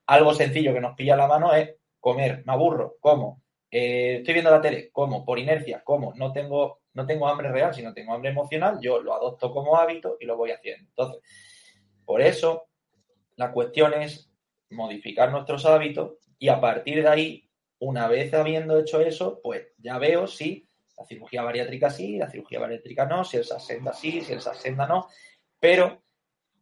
algo 0.06 0.34
sencillo 0.34 0.74
que 0.74 0.80
nos 0.80 0.94
pilla 0.96 1.16
la 1.16 1.26
mano 1.26 1.54
es 1.54 1.76
comer, 2.00 2.42
me 2.44 2.52
aburro, 2.52 2.96
como, 3.00 3.42
eh, 3.70 4.16
estoy 4.18 4.34
viendo 4.34 4.50
la 4.50 4.60
tele, 4.60 4.90
como, 4.90 5.24
por 5.24 5.38
inercia, 5.38 5.82
como, 5.84 6.12
no 6.14 6.32
tengo, 6.32 6.80
no 6.94 7.06
tengo 7.06 7.28
hambre 7.28 7.50
real, 7.50 7.72
sino 7.72 7.94
tengo 7.94 8.12
hambre 8.12 8.30
emocional, 8.30 8.78
yo 8.80 9.00
lo 9.00 9.14
adopto 9.14 9.52
como 9.52 9.76
hábito 9.76 10.16
y 10.20 10.26
lo 10.26 10.36
voy 10.36 10.50
haciendo. 10.50 10.88
Entonces, 10.88 11.22
por 12.04 12.20
eso, 12.20 12.66
la 13.36 13.52
cuestión 13.52 13.94
es 13.94 14.30
modificar 14.70 15.30
nuestros 15.30 15.64
hábitos 15.64 16.14
y 16.38 16.48
a 16.48 16.60
partir 16.60 17.02
de 17.02 17.08
ahí, 17.08 17.48
una 17.78 18.08
vez 18.08 18.34
habiendo 18.34 18.78
hecho 18.78 19.00
eso, 19.00 19.40
pues 19.42 19.68
ya 19.78 19.98
veo 19.98 20.26
si 20.26 20.68
la 20.96 21.04
cirugía 21.04 21.42
bariátrica 21.42 21.90
sí, 21.90 22.16
la 22.16 22.30
cirugía 22.30 22.60
bariátrica 22.60 23.06
no, 23.06 23.24
si 23.24 23.36
el 23.36 23.44
senda 23.44 23.92
sí, 23.92 24.20
si 24.20 24.32
el 24.32 24.40
senda 24.40 24.86
no, 24.86 25.08
pero 25.58 26.02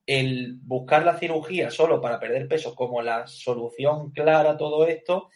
el 0.07 0.59
buscar 0.63 1.05
la 1.05 1.19
cirugía 1.19 1.71
solo 1.71 2.01
para 2.01 2.19
perder 2.19 2.49
peso 2.49 2.75
como 2.75 3.03
la 3.03 3.27
solución 3.27 4.11
clara 4.11 4.51
a 4.51 4.57
todo 4.57 4.87
esto, 4.87 5.31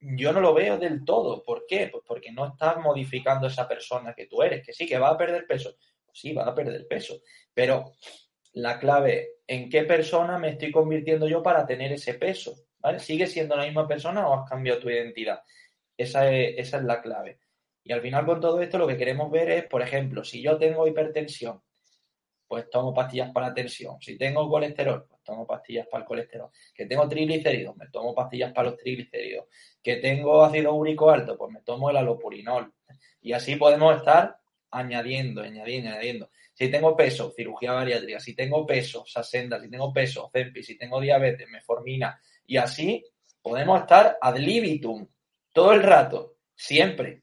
yo 0.00 0.32
no 0.32 0.40
lo 0.40 0.54
veo 0.54 0.78
del 0.78 1.04
todo. 1.04 1.42
¿Por 1.42 1.66
qué? 1.66 1.88
Pues 1.88 2.04
porque 2.06 2.32
no 2.32 2.46
estás 2.46 2.78
modificando 2.78 3.46
esa 3.46 3.66
persona 3.66 4.14
que 4.14 4.26
tú 4.26 4.42
eres, 4.42 4.64
que 4.64 4.72
sí, 4.72 4.86
que 4.86 4.98
va 4.98 5.10
a 5.10 5.18
perder 5.18 5.46
peso. 5.46 5.76
Pues 6.04 6.18
sí, 6.18 6.32
va 6.32 6.44
a 6.44 6.54
perder 6.54 6.86
peso. 6.86 7.20
Pero 7.52 7.92
la 8.52 8.78
clave, 8.78 9.38
¿en 9.46 9.68
qué 9.68 9.82
persona 9.82 10.38
me 10.38 10.50
estoy 10.50 10.70
convirtiendo 10.70 11.28
yo 11.28 11.42
para 11.42 11.66
tener 11.66 11.92
ese 11.92 12.14
peso? 12.14 12.54
¿Vale? 12.78 13.00
¿Sigue 13.00 13.26
siendo 13.26 13.56
la 13.56 13.64
misma 13.64 13.88
persona 13.88 14.28
o 14.28 14.34
has 14.34 14.48
cambiado 14.48 14.78
tu 14.78 14.88
identidad? 14.88 15.42
Esa 15.96 16.30
es, 16.32 16.54
esa 16.58 16.78
es 16.78 16.84
la 16.84 17.02
clave. 17.02 17.40
Y 17.82 17.92
al 17.92 18.00
final 18.00 18.24
con 18.24 18.40
todo 18.40 18.62
esto 18.62 18.78
lo 18.78 18.86
que 18.86 18.96
queremos 18.96 19.30
ver 19.30 19.50
es, 19.50 19.64
por 19.64 19.82
ejemplo, 19.82 20.22
si 20.22 20.42
yo 20.42 20.58
tengo 20.58 20.86
hipertensión 20.86 21.60
pues 22.48 22.70
tomo 22.70 22.94
pastillas 22.94 23.30
para 23.30 23.48
la 23.48 23.54
tensión. 23.54 24.00
Si 24.00 24.16
tengo 24.16 24.48
colesterol, 24.48 25.06
pues 25.06 25.22
tomo 25.22 25.46
pastillas 25.46 25.86
para 25.86 26.02
el 26.02 26.08
colesterol. 26.08 26.50
Que 26.74 26.86
tengo 26.86 27.06
triglicéridos, 27.06 27.76
me 27.76 27.88
tomo 27.88 28.14
pastillas 28.14 28.52
para 28.52 28.70
los 28.70 28.78
triglicéridos. 28.78 29.46
Que 29.82 29.96
tengo 29.96 30.42
ácido 30.42 30.74
úrico 30.74 31.10
alto, 31.10 31.36
pues 31.36 31.52
me 31.52 31.60
tomo 31.60 31.90
el 31.90 31.98
alopurinol. 31.98 32.72
Y 33.20 33.34
así 33.34 33.56
podemos 33.56 33.94
estar 33.98 34.38
añadiendo, 34.70 35.42
añadiendo, 35.42 35.90
añadiendo. 35.90 36.30
Si 36.54 36.70
tengo 36.70 36.96
peso, 36.96 37.32
cirugía 37.36 37.72
bariátrica. 37.72 38.18
Si 38.18 38.34
tengo 38.34 38.66
peso, 38.66 39.04
sasenda. 39.06 39.60
Si 39.60 39.70
tengo 39.70 39.92
peso, 39.92 40.30
Zempi. 40.32 40.62
Si 40.62 40.76
tengo 40.76 41.00
diabetes, 41.00 41.46
meformina. 41.48 42.20
Y 42.46 42.56
así 42.56 43.04
podemos 43.42 43.80
estar 43.80 44.16
ad 44.20 44.36
libitum 44.38 45.06
todo 45.52 45.72
el 45.72 45.82
rato, 45.82 46.36
siempre. 46.54 47.22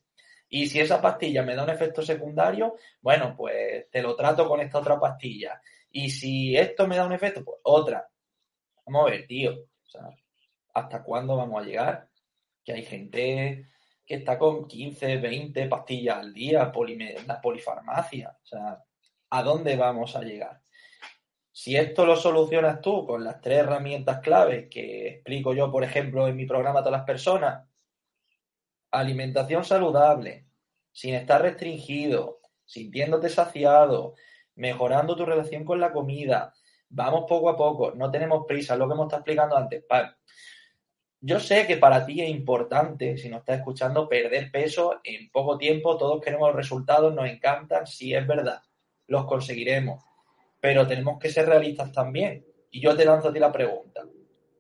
Y 0.56 0.68
si 0.68 0.80
esa 0.80 1.02
pastilla 1.02 1.44
me 1.44 1.54
da 1.54 1.66
un 1.66 1.70
efecto 1.70 2.02
secundario, 2.02 2.78
bueno, 3.02 3.36
pues 3.36 3.90
te 3.92 4.02
lo 4.02 4.16
trato 4.16 4.48
con 4.48 4.62
esta 4.62 4.80
otra 4.80 4.98
pastilla. 4.98 5.62
Y 5.92 6.10
si 6.10 6.56
esto 6.56 6.88
me 6.88 6.96
da 6.96 7.06
un 7.06 7.12
efecto, 7.12 7.44
pues 7.44 7.60
otra. 7.64 8.08
Vamos 8.86 9.06
a 9.06 9.12
ver, 9.12 9.28
tío. 9.28 9.52
O 9.52 9.86
sea, 9.86 10.08
¿hasta 10.74 11.04
cuándo 11.04 11.36
vamos 11.36 11.62
a 11.62 11.66
llegar? 11.66 12.08
Que 12.64 12.72
hay 12.72 12.84
gente 12.84 13.68
que 14.06 14.16
está 14.16 14.40
con 14.40 14.66
15, 14.66 15.18
20 15.18 15.68
pastillas 15.68 16.20
al 16.20 16.34
día, 16.34 16.72
la 17.28 17.42
polifarmacia. 17.42 18.38
O 18.42 18.48
sea, 18.48 18.82
¿a 19.32 19.44
dónde 19.44 19.76
vamos 19.76 20.16
a 20.16 20.22
llegar? 20.22 20.62
Si 21.52 21.76
esto 21.76 22.06
lo 22.06 22.16
solucionas 22.16 22.80
tú 22.80 23.06
con 23.06 23.26
las 23.26 23.42
tres 23.42 23.58
herramientas 23.58 24.22
claves 24.22 24.70
que 24.70 25.16
explico 25.16 25.54
yo, 25.54 25.70
por 25.70 25.84
ejemplo, 25.84 26.30
en 26.30 26.38
mi 26.38 26.46
programa 26.46 26.80
a 26.80 26.84
todas 26.84 27.00
las 27.00 27.06
personas, 27.06 27.68
alimentación 28.92 29.66
saludable, 29.66 30.45
sin 30.96 31.14
estar 31.14 31.42
restringido, 31.42 32.40
sintiéndote 32.64 33.28
saciado, 33.28 34.16
mejorando 34.56 35.18
tu 35.18 35.26
relación 35.26 35.66
con 35.66 35.82
la 35.82 35.92
comida. 35.92 36.54
Vamos 36.88 37.26
poco 37.28 37.50
a 37.50 37.58
poco, 37.58 37.92
no 37.92 38.10
tenemos 38.10 38.46
prisa, 38.48 38.78
lo 38.78 38.88
que 38.88 38.94
hemos 38.94 39.08
estado 39.08 39.20
explicando 39.20 39.58
antes. 39.58 39.84
Yo 41.20 41.42
sé 41.42 41.68
que 41.68 41.76
para 41.76 42.06
ti 42.06 42.22
es 42.22 42.30
importante, 42.30 43.18
si 43.18 43.28
nos 43.28 43.40
estás 43.40 43.58
escuchando, 43.58 44.08
perder 44.08 44.50
peso 44.52 45.02
en 45.04 45.30
poco 45.32 45.58
tiempo. 45.58 45.98
Todos 45.98 46.24
queremos 46.24 46.48
los 46.48 46.56
resultados, 46.56 47.14
nos 47.14 47.28
encantan, 47.28 47.86
sí 47.86 48.14
es 48.14 48.26
verdad, 48.26 48.62
los 49.08 49.26
conseguiremos. 49.26 50.02
Pero 50.62 50.88
tenemos 50.88 51.20
que 51.20 51.30
ser 51.30 51.46
realistas 51.46 51.92
también. 51.92 52.46
Y 52.72 52.80
yo 52.80 52.96
te 52.96 53.04
lanzo 53.04 53.30
a 53.30 53.34
ti 53.34 53.40
la 53.40 53.52
pregunta, 53.52 54.06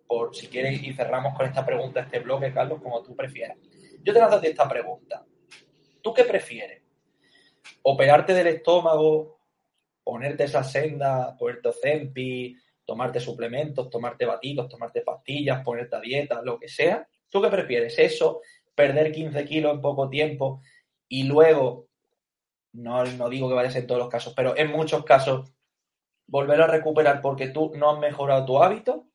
por 0.05 0.35
si 0.35 0.47
quieres, 0.47 0.83
y 0.83 0.93
cerramos 0.93 1.33
con 1.33 1.45
esta 1.45 1.65
pregunta, 1.65 2.01
este 2.01 2.19
bloque, 2.19 2.51
Carlos, 2.53 2.81
como 2.81 3.01
tú 3.01 3.15
prefieras. 3.15 3.57
Yo 4.03 4.11
te 4.11 4.19
lanzo 4.19 4.41
esta 4.41 4.67
pregunta. 4.67 5.24
¿Tú 6.05 6.13
qué 6.13 6.23
prefieres? 6.23 6.83
¿Operarte 7.81 8.35
del 8.35 8.45
estómago, 8.45 9.39
ponerte 10.03 10.43
esa 10.43 10.63
senda, 10.63 11.35
ponerte 11.35 11.69
Ozempi, 11.69 12.55
tomarte 12.85 13.19
suplementos, 13.19 13.89
tomarte 13.89 14.23
batidos, 14.23 14.69
tomarte 14.69 15.01
pastillas, 15.01 15.63
ponerte 15.63 15.95
a 15.95 15.99
dieta, 15.99 16.43
lo 16.43 16.59
que 16.59 16.67
sea? 16.67 17.07
¿Tú 17.27 17.41
qué 17.41 17.47
prefieres? 17.47 17.97
¿Eso? 17.97 18.41
¿Perder 18.75 19.11
15 19.11 19.45
kilos 19.45 19.73
en 19.73 19.81
poco 19.81 20.07
tiempo 20.07 20.61
y 21.07 21.23
luego, 21.23 21.87
no, 22.73 23.03
no 23.03 23.27
digo 23.27 23.49
que 23.49 23.55
vayas 23.55 23.75
en 23.75 23.87
todos 23.87 23.97
los 23.97 24.09
casos, 24.09 24.35
pero 24.35 24.55
en 24.55 24.71
muchos 24.71 25.03
casos, 25.05 25.51
volver 26.27 26.61
a 26.61 26.67
recuperar 26.67 27.19
porque 27.19 27.47
tú 27.47 27.71
no 27.75 27.89
has 27.89 27.99
mejorado 27.99 28.45
tu 28.45 28.61
hábito? 28.61 29.07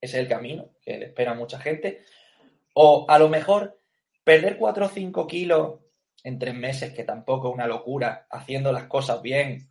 Ese 0.00 0.16
es 0.16 0.22
el 0.24 0.28
camino 0.28 0.70
que 0.82 0.98
le 0.98 1.04
espera 1.06 1.30
a 1.30 1.36
mucha 1.36 1.60
gente. 1.60 2.02
O 2.74 3.06
a 3.08 3.20
lo 3.20 3.28
mejor 3.28 3.75
perder 4.26 4.58
4 4.58 4.86
o 4.86 4.88
5 4.88 5.26
kilos 5.28 5.78
en 6.24 6.40
tres 6.40 6.52
meses, 6.52 6.92
que 6.92 7.04
tampoco 7.04 7.46
es 7.46 7.54
una 7.54 7.68
locura, 7.68 8.26
haciendo 8.28 8.72
las 8.72 8.86
cosas 8.86 9.22
bien, 9.22 9.68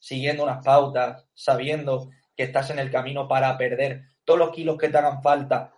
siguiendo 0.00 0.42
unas 0.42 0.64
pautas, 0.64 1.28
sabiendo 1.32 2.10
que 2.36 2.42
estás 2.42 2.70
en 2.70 2.80
el 2.80 2.90
camino 2.90 3.28
para 3.28 3.56
perder 3.56 4.02
todos 4.24 4.40
los 4.40 4.50
kilos 4.50 4.78
que 4.78 4.88
te 4.88 4.98
hagan 4.98 5.22
falta 5.22 5.72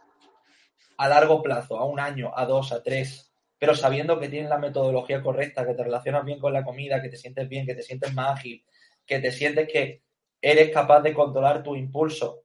a 0.96 1.09
largo 1.09 1.42
plazo, 1.42 1.78
a 1.78 1.84
un 1.84 2.01
año, 2.01 2.32
a 2.34 2.46
dos, 2.46 2.72
a 2.72 2.82
tres, 2.82 3.34
pero 3.59 3.74
sabiendo 3.74 4.18
que 4.18 4.30
tienes 4.30 4.48
la 4.48 4.57
metodología 4.57 5.20
correcta, 5.22 5.66
que 5.66 5.74
te 5.74 5.84
relacionas 5.84 6.24
bien 6.24 6.38
con 6.38 6.55
la 6.55 6.64
comida, 6.64 7.03
que 7.03 7.11
te 7.11 7.18
sientes 7.18 7.46
bien, 7.51 7.66
que 7.66 7.74
te 7.74 7.82
sientes 7.82 8.14
más 8.14 8.38
ágil, 8.38 8.64
que 9.05 9.18
te 9.18 9.30
sientes 9.30 9.70
que 9.70 10.05
eres 10.40 10.70
capaz 10.70 11.03
de 11.03 11.12
controlar 11.12 11.62
tu 11.62 11.76
impulso. 11.76 12.44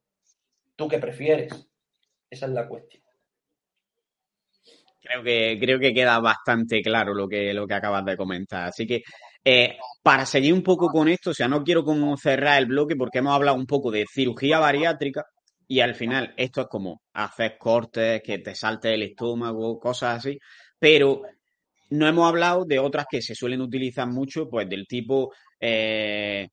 ¿Tú 0.76 0.89
qué 0.89 0.99
prefieres? 0.99 1.53
Esa 2.30 2.45
es 2.45 2.51
la 2.51 2.68
cuestión. 2.68 3.05
Creo 5.06 5.24
que, 5.24 5.58
creo 5.60 5.80
que 5.80 5.93
queda 5.93 6.20
bastante 6.20 6.82
claro 6.82 7.14
lo 7.14 7.28
que, 7.28 7.53
lo 7.53 7.68
que 7.68 7.74
acabas 7.74 8.03
de 8.06 8.18
comentar. 8.18 8.70
Así 8.70 8.86
que 8.86 9.03
eh, 9.43 9.78
para 10.01 10.26
seguir 10.26 10.53
un 10.53 10.64
poco 10.64 10.88
con 10.88 11.08
esto, 11.08 11.30
o 11.30 11.34
sea, 11.34 11.47
no 11.47 11.64
quiero 11.64 11.84
como 11.84 12.18
cerrar 12.18 12.60
el 12.60 12.66
bloque 12.66 12.95
porque 12.95 13.20
hemos 13.20 13.34
hablado 13.34 13.58
un 13.58 13.68
poco 13.68 13.91
de 13.91 14.06
cirugía 14.12 14.60
bariátrica 14.60 15.24
y 15.68 15.80
al 15.80 15.95
final 15.95 16.34
esto 16.38 16.62
es 16.62 16.68
como 16.68 17.01
hacer 17.14 17.58
cortes, 17.58 18.22
que 18.24 18.39
te 18.39 18.56
salte 18.56 18.93
el 18.93 19.03
estómago, 19.03 19.80
cosas 19.80 20.18
así, 20.18 20.38
pero 20.80 21.22
no 21.89 22.08
hemos 22.08 22.28
hablado 22.28 22.66
de 22.66 22.80
otras 22.80 23.06
que 23.10 23.22
se 23.22 23.36
suelen 23.36 23.62
utilizar 23.62 24.08
mucho, 24.08 24.49
pues 24.49 24.68
del 24.68 24.88
tipo 24.88 25.32
eh, 25.60 26.47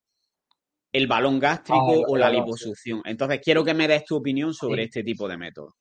el 0.92 1.06
balón 1.06 1.38
gástrico 1.38 1.94
ah, 1.94 2.04
o 2.06 2.16
la 2.16 2.30
liposucción. 2.30 3.00
Entonces, 3.04 3.40
quiero 3.42 3.64
que 3.64 3.74
me 3.74 3.88
des 3.88 4.04
tu 4.04 4.16
opinión 4.16 4.52
sobre 4.52 4.84
este 4.84 5.02
tipo 5.02 5.26
de 5.26 5.38
métodos. 5.38 5.72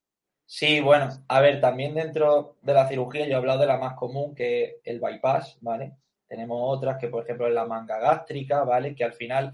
Sí, 0.54 0.82
bueno, 0.82 1.08
a 1.30 1.40
ver, 1.40 1.62
también 1.62 1.96
dentro 1.96 2.58
de 2.62 2.74
la 2.74 2.86
cirugía 2.86 3.26
yo 3.26 3.32
he 3.32 3.36
hablado 3.36 3.62
de 3.62 3.68
la 3.68 3.78
más 3.78 3.94
común 3.94 4.36
que 4.36 4.64
es 4.64 4.76
el 4.84 5.00
bypass, 5.00 5.58
¿vale? 5.62 5.96
Tenemos 6.28 6.60
otras 6.78 6.98
que, 6.98 7.08
por 7.08 7.24
ejemplo, 7.24 7.48
es 7.48 7.54
la 7.54 7.66
manga 7.66 7.98
gástrica, 8.00 8.66
¿vale? 8.66 8.94
Que 8.94 9.06
al 9.06 9.14
final, 9.14 9.54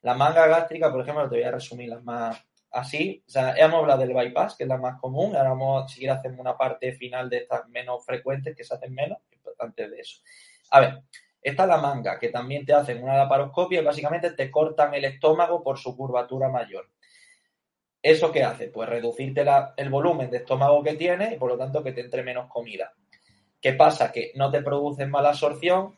la 0.00 0.14
manga 0.14 0.48
gástrica, 0.48 0.90
por 0.90 1.02
ejemplo, 1.02 1.28
te 1.28 1.36
voy 1.36 1.44
a 1.44 1.52
resumir 1.52 1.90
las 1.90 2.02
más 2.02 2.44
así. 2.72 3.22
O 3.24 3.30
sea, 3.30 3.54
hemos 3.56 3.82
hablado 3.82 4.00
del 4.00 4.14
bypass, 4.14 4.56
que 4.56 4.64
es 4.64 4.68
la 4.68 4.78
más 4.78 5.00
común, 5.00 5.36
ahora 5.36 5.50
vamos 5.50 5.84
a 5.84 5.88
seguir 5.88 6.10
haciendo 6.10 6.40
una 6.42 6.56
parte 6.56 6.92
final 6.94 7.30
de 7.30 7.36
estas 7.36 7.68
menos 7.68 8.04
frecuentes, 8.04 8.56
que 8.56 8.64
se 8.64 8.74
hacen 8.74 8.92
menos, 8.92 9.18
importante 9.30 9.88
de 9.88 10.00
eso. 10.00 10.22
A 10.72 10.80
ver, 10.80 11.04
esta 11.40 11.62
es 11.62 11.68
la 11.68 11.78
manga, 11.78 12.18
que 12.18 12.30
también 12.30 12.66
te 12.66 12.72
hacen 12.72 13.00
una 13.00 13.16
laparoscopia 13.16 13.80
y 13.80 13.84
básicamente 13.84 14.32
te 14.32 14.50
cortan 14.50 14.92
el 14.92 15.04
estómago 15.04 15.62
por 15.62 15.78
su 15.78 15.96
curvatura 15.96 16.48
mayor. 16.48 16.88
¿Eso 18.02 18.32
qué 18.32 18.42
hace? 18.42 18.68
Pues 18.68 18.88
reducirte 18.88 19.44
el 19.76 19.88
volumen 19.88 20.30
de 20.30 20.38
estómago 20.38 20.82
que 20.82 20.94
tienes 20.94 21.32
y 21.32 21.36
por 21.36 21.50
lo 21.50 21.56
tanto 21.56 21.84
que 21.84 21.92
te 21.92 22.00
entre 22.00 22.24
menos 22.24 22.48
comida. 22.48 22.92
¿Qué 23.60 23.74
pasa? 23.74 24.10
Que 24.10 24.32
no 24.34 24.50
te 24.50 24.60
producen 24.60 25.08
mala 25.08 25.28
absorción, 25.28 25.94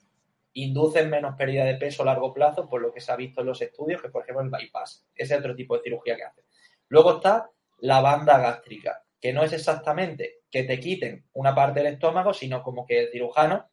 inducen 0.52 1.08
menos 1.08 1.34
pérdida 1.34 1.64
de 1.64 1.76
peso 1.76 2.02
a 2.02 2.06
largo 2.06 2.34
plazo, 2.34 2.68
por 2.68 2.82
lo 2.82 2.92
que 2.92 3.00
se 3.00 3.10
ha 3.10 3.16
visto 3.16 3.40
en 3.40 3.46
los 3.46 3.62
estudios, 3.62 4.02
que 4.02 4.10
por 4.10 4.22
ejemplo 4.22 4.44
el 4.44 4.50
bypass. 4.50 5.06
Ese 5.14 5.34
es 5.34 5.40
otro 5.40 5.56
tipo 5.56 5.76
de 5.76 5.82
cirugía 5.82 6.16
que 6.16 6.24
hace. 6.24 6.42
Luego 6.88 7.16
está 7.16 7.50
la 7.78 8.02
banda 8.02 8.38
gástrica, 8.38 9.02
que 9.18 9.32
no 9.32 9.42
es 9.42 9.54
exactamente 9.54 10.40
que 10.50 10.64
te 10.64 10.78
quiten 10.78 11.26
una 11.32 11.54
parte 11.54 11.80
del 11.80 11.94
estómago, 11.94 12.34
sino 12.34 12.62
como 12.62 12.86
que 12.86 13.00
el 13.00 13.10
cirujano 13.10 13.70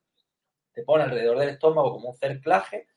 te 0.72 0.84
pone 0.84 1.04
alrededor 1.04 1.38
del 1.38 1.50
estómago 1.50 1.92
como 1.92 2.10
un 2.10 2.16
cerclaje, 2.16 2.88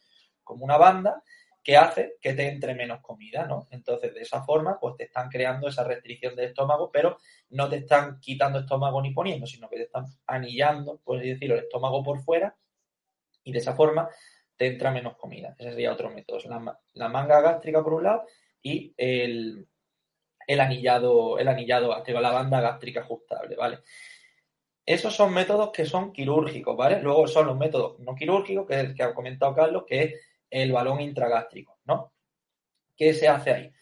como 0.44 0.64
una 0.64 0.78
banda, 0.78 1.22
que 1.64 1.78
hace 1.78 2.18
que 2.20 2.34
te 2.34 2.46
entre 2.46 2.74
menos 2.74 3.00
comida, 3.00 3.46
¿no? 3.46 3.66
Entonces, 3.70 4.12
de 4.12 4.20
esa 4.20 4.44
forma, 4.44 4.78
pues 4.78 4.96
te 4.96 5.04
están 5.04 5.30
creando 5.30 5.66
esa 5.66 5.82
restricción 5.82 6.36
del 6.36 6.50
estómago, 6.50 6.90
pero 6.92 7.16
no 7.50 7.70
te 7.70 7.76
están 7.76 8.20
quitando 8.20 8.58
estómago 8.58 9.00
ni 9.00 9.12
poniendo, 9.12 9.46
sino 9.46 9.70
que 9.70 9.76
te 9.76 9.82
están 9.84 10.04
anillando, 10.26 11.00
por 11.02 11.18
decir, 11.18 11.50
el 11.50 11.60
estómago 11.60 12.02
por 12.02 12.20
fuera, 12.20 12.54
y 13.42 13.52
de 13.52 13.58
esa 13.58 13.74
forma 13.74 14.10
te 14.56 14.66
entra 14.66 14.90
menos 14.90 15.16
comida. 15.16 15.54
Ese 15.58 15.70
sería 15.70 15.92
otro 15.92 16.10
método. 16.10 16.38
La, 16.44 16.78
la 16.92 17.08
manga 17.08 17.40
gástrica 17.40 17.82
por 17.82 17.94
un 17.94 18.04
lado 18.04 18.24
y 18.62 18.94
el, 18.98 19.66
el 20.46 20.60
anillado, 20.60 21.38
el 21.38 21.48
anillado 21.48 21.88
gástrico, 21.88 22.20
la 22.20 22.30
banda 22.32 22.60
gástrica 22.60 23.00
ajustable, 23.00 23.56
¿vale? 23.56 23.78
Esos 24.86 25.14
son 25.14 25.32
métodos 25.32 25.70
que 25.70 25.86
son 25.86 26.12
quirúrgicos, 26.12 26.76
¿vale? 26.76 27.00
Luego 27.00 27.26
son 27.26 27.46
los 27.46 27.56
métodos 27.56 27.98
no 28.00 28.14
quirúrgicos, 28.14 28.66
que 28.66 28.74
es 28.74 28.80
el 28.80 28.94
que 28.94 29.02
ha 29.02 29.14
comentado 29.14 29.54
Carlos, 29.54 29.84
que 29.86 30.02
es 30.02 30.14
el 30.62 30.72
balón 30.72 31.00
intragástrico, 31.00 31.78
¿no? 31.84 32.12
¿Qué 32.96 33.12
se 33.12 33.28
hace 33.28 33.50
ahí? 33.50 33.72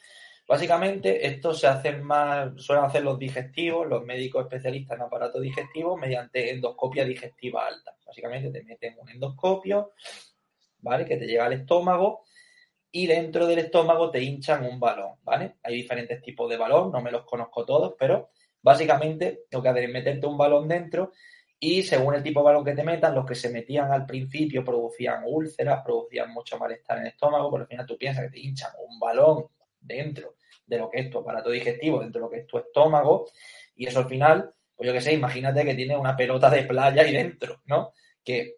Básicamente, 0.48 1.26
esto 1.26 1.54
se 1.54 1.66
hace 1.66 1.92
más, 1.92 2.52
suelen 2.56 2.84
hacer 2.84 3.02
los 3.02 3.18
digestivos, 3.18 3.86
los 3.86 4.04
médicos 4.04 4.44
especialistas 4.44 4.96
en 4.96 5.04
aparato 5.04 5.40
digestivo, 5.40 5.96
mediante 5.96 6.50
endoscopia 6.50 7.04
digestiva 7.04 7.66
alta. 7.66 7.96
Básicamente 8.04 8.50
te 8.50 8.64
meten 8.64 8.96
un 8.98 9.08
endoscopio, 9.08 9.92
¿vale? 10.78 11.04
Que 11.04 11.16
te 11.16 11.26
llega 11.26 11.46
al 11.46 11.52
estómago 11.52 12.24
y 12.90 13.06
dentro 13.06 13.46
del 13.46 13.60
estómago 13.60 14.10
te 14.10 14.22
hinchan 14.22 14.64
un 14.64 14.78
balón, 14.78 15.16
¿vale? 15.22 15.56
Hay 15.62 15.74
diferentes 15.76 16.20
tipos 16.20 16.50
de 16.50 16.56
balón, 16.56 16.90
no 16.90 17.00
me 17.00 17.10
los 17.10 17.24
conozco 17.24 17.64
todos, 17.64 17.94
pero 17.98 18.30
básicamente 18.60 19.44
lo 19.50 19.62
que 19.62 19.68
hacen 19.68 19.84
es 19.84 19.90
meterte 19.90 20.26
un 20.26 20.36
balón 20.36 20.68
dentro 20.68 21.12
y 21.64 21.84
según 21.84 22.16
el 22.16 22.24
tipo 22.24 22.40
de 22.40 22.46
balón 22.46 22.64
que 22.64 22.74
te 22.74 22.82
metan, 22.82 23.14
los 23.14 23.24
que 23.24 23.36
se 23.36 23.48
metían 23.48 23.92
al 23.92 24.04
principio 24.04 24.64
producían 24.64 25.22
úlceras, 25.24 25.80
producían 25.84 26.32
mucho 26.32 26.58
malestar 26.58 26.98
en 26.98 27.04
el 27.04 27.12
estómago, 27.12 27.52
pero 27.52 27.62
al 27.62 27.68
final 27.68 27.86
tú 27.86 27.96
piensas 27.96 28.24
que 28.24 28.30
te 28.30 28.40
hinchan 28.40 28.72
un 28.84 28.98
balón 28.98 29.46
dentro 29.80 30.34
de 30.66 30.78
lo 30.78 30.90
que 30.90 30.98
es 30.98 31.10
tu 31.10 31.20
aparato 31.20 31.50
digestivo, 31.50 32.00
dentro 32.00 32.18
de 32.18 32.26
lo 32.26 32.30
que 32.30 32.40
es 32.40 32.46
tu 32.48 32.58
estómago, 32.58 33.28
y 33.76 33.86
eso 33.86 34.00
al 34.00 34.08
final, 34.08 34.52
pues 34.74 34.88
yo 34.88 34.92
qué 34.92 35.00
sé, 35.00 35.12
imagínate 35.12 35.64
que 35.64 35.74
tienes 35.74 35.96
una 35.96 36.16
pelota 36.16 36.50
de 36.50 36.64
playa 36.64 37.02
ahí 37.02 37.12
dentro, 37.12 37.62
¿no? 37.66 37.92
Que 38.24 38.56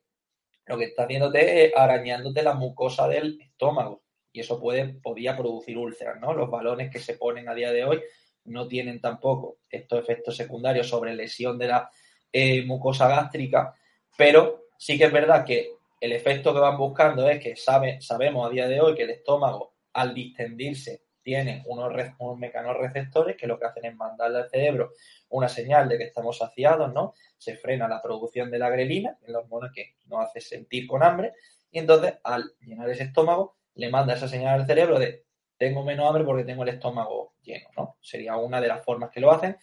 lo 0.65 0.79
que 0.79 0.85
está 0.85 1.03
haciéndote 1.03 1.67
es 1.67 1.77
arañándote 1.77 2.43
la 2.43 2.55
mucosa 2.55 3.07
del 3.07 3.39
estómago 3.39 4.03
y 4.33 4.41
eso 4.41 4.59
puede, 4.59 4.95
podía 4.95 5.37
producir 5.37 5.77
úlceras, 5.77 6.19
¿no? 6.19 6.33
Los 6.33 6.49
balones 6.49 6.91
que 6.91 7.01
se 7.01 7.19
ponen 7.19 7.51
a 7.51 7.55
día 7.55 7.71
de 7.71 7.85
hoy 7.85 8.01
no 8.45 8.67
tienen 8.67 9.03
tampoco 9.03 9.59
estos 9.69 10.01
efectos 10.01 10.39
secundarios 10.39 10.89
sobre 10.89 11.15
lesión 11.15 11.59
de 11.59 11.69
la 11.69 11.91
eh, 12.37 12.65
mucosa 12.67 13.07
gástrica, 13.07 13.77
pero 14.19 14.67
sí 14.77 14.99
que 14.99 15.05
es 15.05 15.13
verdad 15.13 15.45
que 15.45 15.71
el 16.01 16.11
efecto 16.11 16.53
que 16.53 16.59
van 16.59 16.77
buscando 16.77 17.29
es 17.31 17.39
que 17.39 17.55
sabe, 17.55 18.01
sabemos 18.01 18.45
a 18.45 18.51
día 18.51 18.67
de 18.67 18.81
hoy 18.81 18.97
que 18.97 19.05
el 19.05 19.11
estómago, 19.11 19.75
al 19.93 20.13
distendirse, 20.13 21.05
tiene 21.23 21.63
unos, 21.67 21.93
unos 22.19 22.39
mecanorreceptores 22.39 23.37
que 23.37 23.47
lo 23.47 23.57
que 23.57 23.67
hacen 23.67 23.85
es 23.85 23.95
mandarle 23.95 24.39
al 24.39 24.51
cerebro 24.51 24.91
una 25.29 25.49
señal 25.49 25.89
de 25.89 25.97
que 25.97 26.05
estamos 26.05 26.37
saciados, 26.37 26.93
¿no? 26.93 27.15
Se 27.39 27.57
frena 27.57 27.87
la 27.87 28.03
producción 28.03 28.51
de 28.51 28.59
la 28.59 28.69
grelina, 28.69 29.17
que 29.21 29.27
es 29.27 29.31
la 29.31 29.39
hormona 29.39 29.71
que 29.73 29.95
nos 30.07 30.25
hace 30.25 30.41
sentir 30.41 30.89
con 30.89 31.05
hambre, 31.05 31.35
y 31.71 31.79
entonces 31.79 32.15
al 32.25 32.53
llenar 32.61 32.91
ese 32.91 33.05
estómago 33.05 33.57
le 33.77 33.91
manda 33.91 34.15
esa 34.15 34.27
señal 34.27 34.61
al 34.61 34.67
cerebro 34.67 34.99
de 34.99 35.25
tengo 35.57 35.85
menos 35.85 36.09
hambre 36.09 36.25
porque 36.25 36.43
tengo 36.43 36.65
el 36.65 36.71
estómago 36.71 37.35
lleno, 37.43 37.69
¿no? 37.77 37.97
Sería 38.01 38.37
una 38.37 38.61
de 38.61 38.67
las 38.67 38.85
formas 38.85 39.11
que 39.11 39.21
lo 39.21 39.31
hacen, 39.31 39.57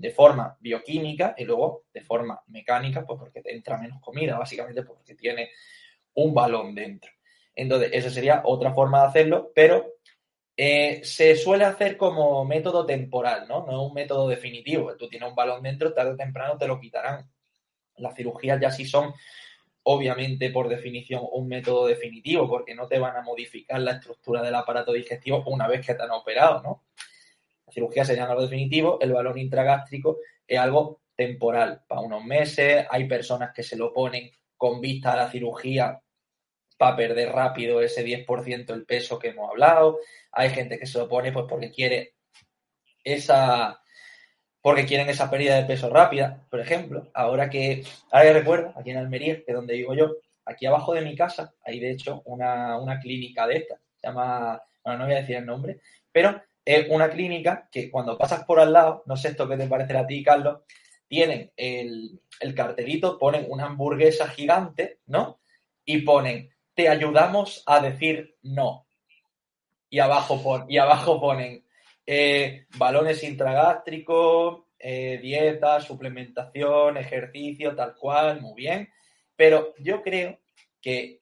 de 0.00 0.10
forma 0.10 0.56
bioquímica 0.60 1.34
y 1.36 1.44
luego 1.44 1.84
de 1.92 2.00
forma 2.00 2.42
mecánica, 2.46 3.04
pues 3.04 3.18
porque 3.18 3.42
te 3.42 3.54
entra 3.54 3.76
menos 3.76 4.00
comida, 4.00 4.38
básicamente 4.38 4.82
porque 4.82 5.14
tiene 5.14 5.50
un 6.14 6.32
balón 6.32 6.74
dentro. 6.74 7.10
Entonces, 7.54 7.90
esa 7.92 8.10
sería 8.10 8.42
otra 8.44 8.72
forma 8.72 9.02
de 9.02 9.08
hacerlo, 9.08 9.52
pero 9.54 9.94
eh, 10.56 11.00
se 11.04 11.36
suele 11.36 11.64
hacer 11.64 11.96
como 11.96 12.44
método 12.44 12.86
temporal, 12.86 13.46
¿no? 13.46 13.66
No 13.66 13.72
es 13.72 13.88
un 13.88 13.94
método 13.94 14.28
definitivo. 14.28 14.96
Tú 14.96 15.08
tienes 15.08 15.28
un 15.28 15.34
balón 15.34 15.62
dentro, 15.62 15.92
tarde 15.92 16.12
o 16.12 16.16
temprano 16.16 16.56
te 16.56 16.66
lo 16.66 16.80
quitarán. 16.80 17.30
Las 17.96 18.14
cirugías 18.14 18.60
ya 18.60 18.70
sí 18.70 18.86
son 18.86 19.12
obviamente 19.82 20.50
por 20.50 20.68
definición 20.68 21.22
un 21.32 21.48
método 21.48 21.86
definitivo, 21.86 22.48
porque 22.48 22.74
no 22.74 22.86
te 22.86 22.98
van 22.98 23.16
a 23.16 23.22
modificar 23.22 23.80
la 23.80 23.92
estructura 23.92 24.42
del 24.42 24.54
aparato 24.54 24.92
digestivo 24.92 25.42
una 25.46 25.68
vez 25.68 25.86
que 25.86 25.94
te 25.94 26.02
han 26.02 26.10
operado, 26.10 26.62
¿no? 26.62 26.84
La 27.70 27.74
cirugía 27.74 28.04
sería 28.04 28.24
algo 28.24 28.42
definitivo, 28.42 28.98
el 29.00 29.12
balón 29.12 29.38
intragástrico 29.38 30.18
es 30.44 30.58
algo 30.58 31.02
temporal, 31.14 31.82
para 31.86 32.00
unos 32.00 32.24
meses, 32.24 32.84
hay 32.90 33.06
personas 33.06 33.52
que 33.54 33.62
se 33.62 33.76
lo 33.76 33.92
ponen 33.92 34.28
con 34.56 34.80
vista 34.80 35.12
a 35.12 35.16
la 35.16 35.30
cirugía 35.30 36.00
para 36.76 36.96
perder 36.96 37.30
rápido 37.30 37.80
ese 37.80 38.04
10% 38.04 38.74
el 38.74 38.84
peso 38.86 39.20
que 39.20 39.28
hemos 39.28 39.48
hablado, 39.48 40.00
hay 40.32 40.50
gente 40.50 40.80
que 40.80 40.86
se 40.86 40.98
lo 40.98 41.08
pone 41.08 41.30
pues 41.30 41.44
porque 41.48 41.70
quiere 41.70 42.14
esa, 43.04 43.80
porque 44.60 44.84
quieren 44.84 45.08
esa 45.08 45.30
pérdida 45.30 45.54
de 45.54 45.64
peso 45.64 45.90
rápida, 45.90 46.44
por 46.50 46.58
ejemplo. 46.58 47.08
Ahora 47.14 47.48
que, 47.48 47.84
ahora 48.10 48.26
que 48.26 48.32
recuerdo, 48.32 48.72
aquí 48.76 48.90
en 48.90 48.96
Almería, 48.96 49.36
que 49.36 49.44
es 49.46 49.54
donde 49.54 49.74
vivo 49.74 49.94
yo, 49.94 50.16
aquí 50.44 50.66
abajo 50.66 50.92
de 50.92 51.02
mi 51.02 51.14
casa 51.14 51.54
hay 51.64 51.78
de 51.78 51.92
hecho 51.92 52.22
una, 52.24 52.98
clínica 53.00 53.46
de 53.46 53.58
esta, 53.58 53.76
se 54.00 54.08
llama, 54.08 54.60
bueno, 54.82 54.98
no 54.98 55.04
voy 55.04 55.14
a 55.14 55.20
decir 55.20 55.36
el 55.36 55.46
nombre, 55.46 55.80
pero 56.10 56.42
es 56.64 56.88
una 56.90 57.10
clínica 57.10 57.68
que 57.70 57.90
cuando 57.90 58.16
pasas 58.18 58.44
por 58.44 58.60
al 58.60 58.72
lado, 58.72 59.02
no 59.06 59.16
sé 59.16 59.28
esto 59.28 59.48
qué 59.48 59.56
te 59.56 59.66
parecerá 59.66 60.00
a 60.00 60.06
ti, 60.06 60.22
Carlos, 60.22 60.60
tienen 61.08 61.52
el, 61.56 62.20
el 62.40 62.54
cartelito, 62.54 63.18
ponen 63.18 63.46
una 63.48 63.66
hamburguesa 63.66 64.28
gigante, 64.28 65.00
¿no? 65.06 65.40
Y 65.84 66.02
ponen, 66.02 66.50
te 66.74 66.88
ayudamos 66.88 67.62
a 67.66 67.80
decir 67.80 68.36
no. 68.42 68.86
Y 69.88 69.98
abajo, 69.98 70.66
y 70.68 70.78
abajo 70.78 71.20
ponen, 71.20 71.64
eh, 72.06 72.66
balones 72.76 73.22
intragástricos, 73.22 74.64
eh, 74.78 75.18
dieta, 75.22 75.80
suplementación, 75.80 76.96
ejercicio, 76.96 77.74
tal 77.74 77.94
cual, 77.94 78.40
muy 78.40 78.54
bien. 78.54 78.88
Pero 79.36 79.74
yo 79.78 80.02
creo 80.02 80.38
que 80.80 81.20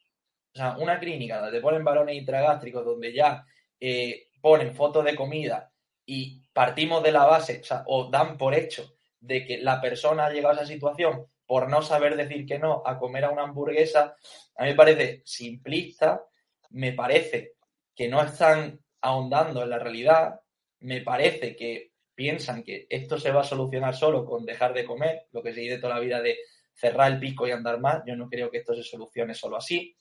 una 0.78 0.98
clínica 0.98 1.38
donde 1.38 1.58
te 1.58 1.62
ponen 1.62 1.84
balones 1.84 2.16
intragástricos, 2.16 2.84
donde 2.84 3.12
ya 3.12 3.44
eh, 3.80 4.27
ponen 4.40 4.74
fotos 4.74 5.04
de 5.04 5.16
comida 5.16 5.72
y 6.04 6.42
partimos 6.52 7.02
de 7.02 7.12
la 7.12 7.24
base, 7.24 7.62
o, 7.86 8.10
dan 8.10 8.36
por 8.38 8.54
hecho 8.54 8.94
de 9.20 9.44
que 9.44 9.58
la 9.58 9.80
persona 9.80 10.26
ha 10.26 10.30
llegado 10.30 10.54
a 10.54 10.62
esa 10.62 10.72
situación 10.72 11.26
por 11.46 11.68
no 11.68 11.82
saber 11.82 12.16
decir 12.16 12.46
que 12.46 12.58
no 12.58 12.82
a 12.84 12.98
comer 12.98 13.24
a 13.24 13.30
una 13.30 13.42
hamburguesa, 13.42 14.16
a 14.56 14.62
mí 14.62 14.70
me 14.70 14.74
parece 14.74 15.22
simplista, 15.24 16.22
me 16.70 16.92
parece 16.92 17.52
que 17.94 18.08
no 18.08 18.22
están 18.22 18.80
ahondando 19.00 19.62
en 19.62 19.70
la 19.70 19.78
realidad, 19.78 20.40
me 20.80 21.00
parece 21.00 21.56
que 21.56 21.92
piensan 22.14 22.62
que 22.62 22.86
esto 22.90 23.18
se 23.18 23.30
va 23.30 23.42
a 23.42 23.44
solucionar 23.44 23.94
solo 23.94 24.24
con 24.24 24.44
dejar 24.44 24.74
de 24.74 24.84
comer, 24.84 25.26
lo 25.32 25.42
que 25.42 25.54
se 25.54 25.60
dice 25.60 25.78
toda 25.78 25.94
la 25.94 26.00
vida 26.00 26.20
de 26.20 26.36
cerrar 26.74 27.12
el 27.12 27.18
pico 27.18 27.46
y 27.46 27.50
andar 27.50 27.80
más. 27.80 28.02
Yo 28.06 28.16
no 28.16 28.28
creo 28.28 28.50
que 28.50 28.58
esto 28.58 28.74
se 28.74 28.82
solucione 28.82 29.34
solo 29.34 29.56
así. 29.56 29.96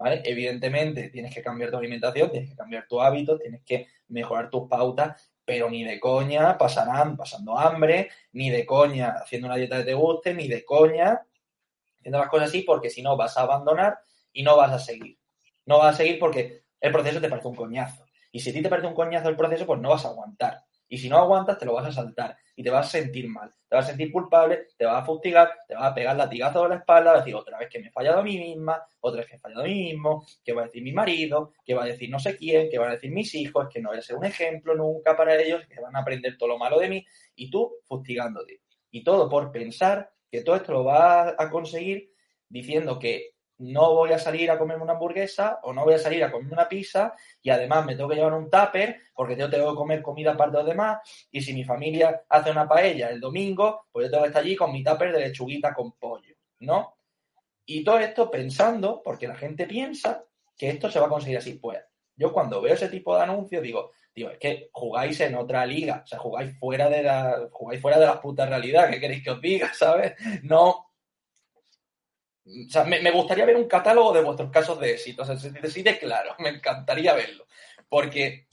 ¿Vale? 0.00 0.22
Evidentemente 0.24 1.10
tienes 1.10 1.34
que 1.34 1.42
cambiar 1.42 1.70
tu 1.70 1.76
alimentación, 1.76 2.30
tienes 2.30 2.48
que 2.48 2.56
cambiar 2.56 2.88
tu 2.88 3.02
hábito, 3.02 3.38
tienes 3.38 3.62
que 3.66 3.86
mejorar 4.08 4.48
tus 4.48 4.66
pautas, 4.66 5.30
pero 5.44 5.68
ni 5.68 5.84
de 5.84 6.00
coña 6.00 6.56
pasarán 6.56 7.18
pasando 7.18 7.58
hambre, 7.58 8.08
ni 8.32 8.48
de 8.48 8.64
coña 8.64 9.16
haciendo 9.20 9.46
una 9.48 9.56
dieta 9.56 9.76
que 9.76 9.84
te 9.84 9.94
guste, 9.94 10.32
ni 10.32 10.48
de 10.48 10.64
coña 10.64 11.20
haciendo 11.98 12.18
las 12.18 12.28
cosas 12.30 12.48
así, 12.48 12.62
porque 12.62 12.88
si 12.88 13.02
no 13.02 13.14
vas 13.18 13.36
a 13.36 13.42
abandonar 13.42 13.98
y 14.32 14.42
no 14.42 14.56
vas 14.56 14.72
a 14.72 14.78
seguir. 14.78 15.18
No 15.66 15.78
vas 15.78 15.94
a 15.94 15.98
seguir 15.98 16.18
porque 16.18 16.62
el 16.80 16.92
proceso 16.92 17.20
te 17.20 17.28
parece 17.28 17.48
un 17.48 17.54
coñazo. 17.54 18.06
Y 18.32 18.40
si 18.40 18.50
a 18.50 18.52
ti 18.54 18.62
te 18.62 18.70
parece 18.70 18.88
un 18.88 18.94
coñazo 18.94 19.28
el 19.28 19.36
proceso, 19.36 19.66
pues 19.66 19.80
no 19.80 19.90
vas 19.90 20.06
a 20.06 20.08
aguantar. 20.08 20.64
Y 20.90 20.98
si 20.98 21.08
no 21.08 21.18
aguantas, 21.18 21.56
te 21.56 21.64
lo 21.64 21.74
vas 21.74 21.86
a 21.86 21.92
saltar 21.92 22.36
y 22.56 22.64
te 22.64 22.68
vas 22.68 22.88
a 22.88 22.90
sentir 22.90 23.28
mal. 23.28 23.54
Te 23.68 23.76
vas 23.76 23.84
a 23.84 23.88
sentir 23.88 24.10
culpable, 24.10 24.66
te 24.76 24.84
vas 24.84 25.02
a 25.02 25.06
fustigar, 25.06 25.50
te 25.68 25.74
vas 25.74 25.84
a 25.84 25.94
pegar 25.94 26.16
latigazo 26.16 26.64
en 26.64 26.70
la 26.70 26.76
espalda, 26.78 27.12
a 27.12 27.18
decir 27.18 27.34
otra 27.34 27.58
vez 27.58 27.68
que 27.70 27.78
me 27.78 27.86
he 27.86 27.90
fallado 27.92 28.18
a 28.18 28.22
mí 28.24 28.36
misma, 28.36 28.82
otra 28.98 29.20
vez 29.20 29.30
que 29.30 29.36
he 29.36 29.38
fallado 29.38 29.62
a 29.62 29.66
mí 29.66 29.74
mismo, 29.74 30.26
que 30.44 30.52
va 30.52 30.62
a 30.62 30.64
decir 30.66 30.82
mi 30.82 30.92
marido, 30.92 31.52
que 31.64 31.74
va 31.74 31.84
a 31.84 31.86
decir 31.86 32.10
no 32.10 32.18
sé 32.18 32.36
quién, 32.36 32.68
que 32.68 32.78
van 32.78 32.88
a 32.88 32.94
decir 32.94 33.12
mis 33.12 33.32
hijos, 33.36 33.68
que 33.72 33.80
no 33.80 33.90
voy 33.90 33.98
a 33.98 34.02
ser 34.02 34.16
un 34.16 34.24
ejemplo 34.24 34.74
nunca 34.74 35.16
para 35.16 35.40
ellos, 35.40 35.62
que 35.68 35.80
van 35.80 35.94
a 35.94 36.00
aprender 36.00 36.36
todo 36.36 36.48
lo 36.48 36.58
malo 36.58 36.80
de 36.80 36.88
mí 36.88 37.06
y 37.36 37.48
tú 37.48 37.76
fustigándote. 37.84 38.60
Y 38.90 39.04
todo 39.04 39.28
por 39.28 39.52
pensar 39.52 40.10
que 40.28 40.42
todo 40.42 40.56
esto 40.56 40.72
lo 40.72 40.82
vas 40.82 41.34
a 41.38 41.48
conseguir 41.50 42.10
diciendo 42.48 42.98
que 42.98 43.36
no 43.60 43.94
voy 43.94 44.12
a 44.12 44.18
salir 44.18 44.50
a 44.50 44.58
comerme 44.58 44.84
una 44.84 44.94
hamburguesa 44.94 45.60
o 45.62 45.72
no 45.72 45.84
voy 45.84 45.94
a 45.94 45.98
salir 45.98 46.24
a 46.24 46.30
comerme 46.30 46.54
una 46.54 46.68
pizza 46.68 47.14
y 47.42 47.50
además 47.50 47.84
me 47.84 47.94
tengo 47.94 48.08
que 48.08 48.16
llevar 48.16 48.32
un 48.32 48.50
tupper 48.50 49.00
porque 49.14 49.36
yo 49.36 49.50
tengo 49.50 49.70
que 49.70 49.76
comer 49.76 50.02
comida 50.02 50.36
para 50.36 50.50
los 50.50 50.66
demás 50.66 51.00
y 51.30 51.42
si 51.42 51.52
mi 51.52 51.62
familia 51.62 52.22
hace 52.28 52.50
una 52.50 52.66
paella 52.66 53.10
el 53.10 53.20
domingo, 53.20 53.86
pues 53.92 54.06
yo 54.06 54.10
tengo 54.10 54.22
que 54.24 54.28
estar 54.28 54.42
allí 54.42 54.56
con 54.56 54.72
mi 54.72 54.82
tupper 54.82 55.12
de 55.12 55.20
lechuguita 55.20 55.74
con 55.74 55.92
pollo, 55.92 56.34
¿no? 56.60 56.96
Y 57.66 57.84
todo 57.84 57.98
esto 57.98 58.30
pensando, 58.30 59.02
porque 59.04 59.28
la 59.28 59.36
gente 59.36 59.66
piensa 59.66 60.24
que 60.56 60.70
esto 60.70 60.90
se 60.90 60.98
va 60.98 61.06
a 61.06 61.10
conseguir 61.10 61.38
así. 61.38 61.54
Pues 61.54 61.78
yo 62.16 62.32
cuando 62.32 62.60
veo 62.60 62.74
ese 62.74 62.88
tipo 62.88 63.14
de 63.14 63.22
anuncios 63.22 63.62
digo, 63.62 63.92
digo, 64.14 64.30
es 64.30 64.38
que 64.38 64.70
jugáis 64.72 65.20
en 65.20 65.34
otra 65.34 65.64
liga, 65.66 66.00
o 66.02 66.06
sea, 66.06 66.18
jugáis 66.18 66.58
fuera 66.58 66.88
de 66.88 67.02
la, 67.02 67.48
jugáis 67.52 67.80
fuera 67.80 67.98
de 67.98 68.06
la 68.06 68.20
puta 68.20 68.46
realidad, 68.46 68.90
¿qué 68.90 68.98
queréis 68.98 69.22
que 69.22 69.30
os 69.30 69.40
diga, 69.40 69.72
sabes? 69.74 70.14
No 70.42 70.89
o 72.46 72.70
sea, 72.70 72.84
me, 72.84 73.10
gustaría 73.10 73.44
ver 73.44 73.56
un 73.56 73.68
catálogo 73.68 74.12
de 74.12 74.22
vuestros 74.22 74.50
casos 74.50 74.80
de 74.80 74.92
éxito. 74.92 75.22
O 75.22 75.24
sea, 75.24 75.36
si 75.36 75.50
decide 75.50 75.98
claro, 75.98 76.34
me 76.38 76.50
encantaría 76.50 77.14
verlo. 77.14 77.46
Porque 77.88 78.46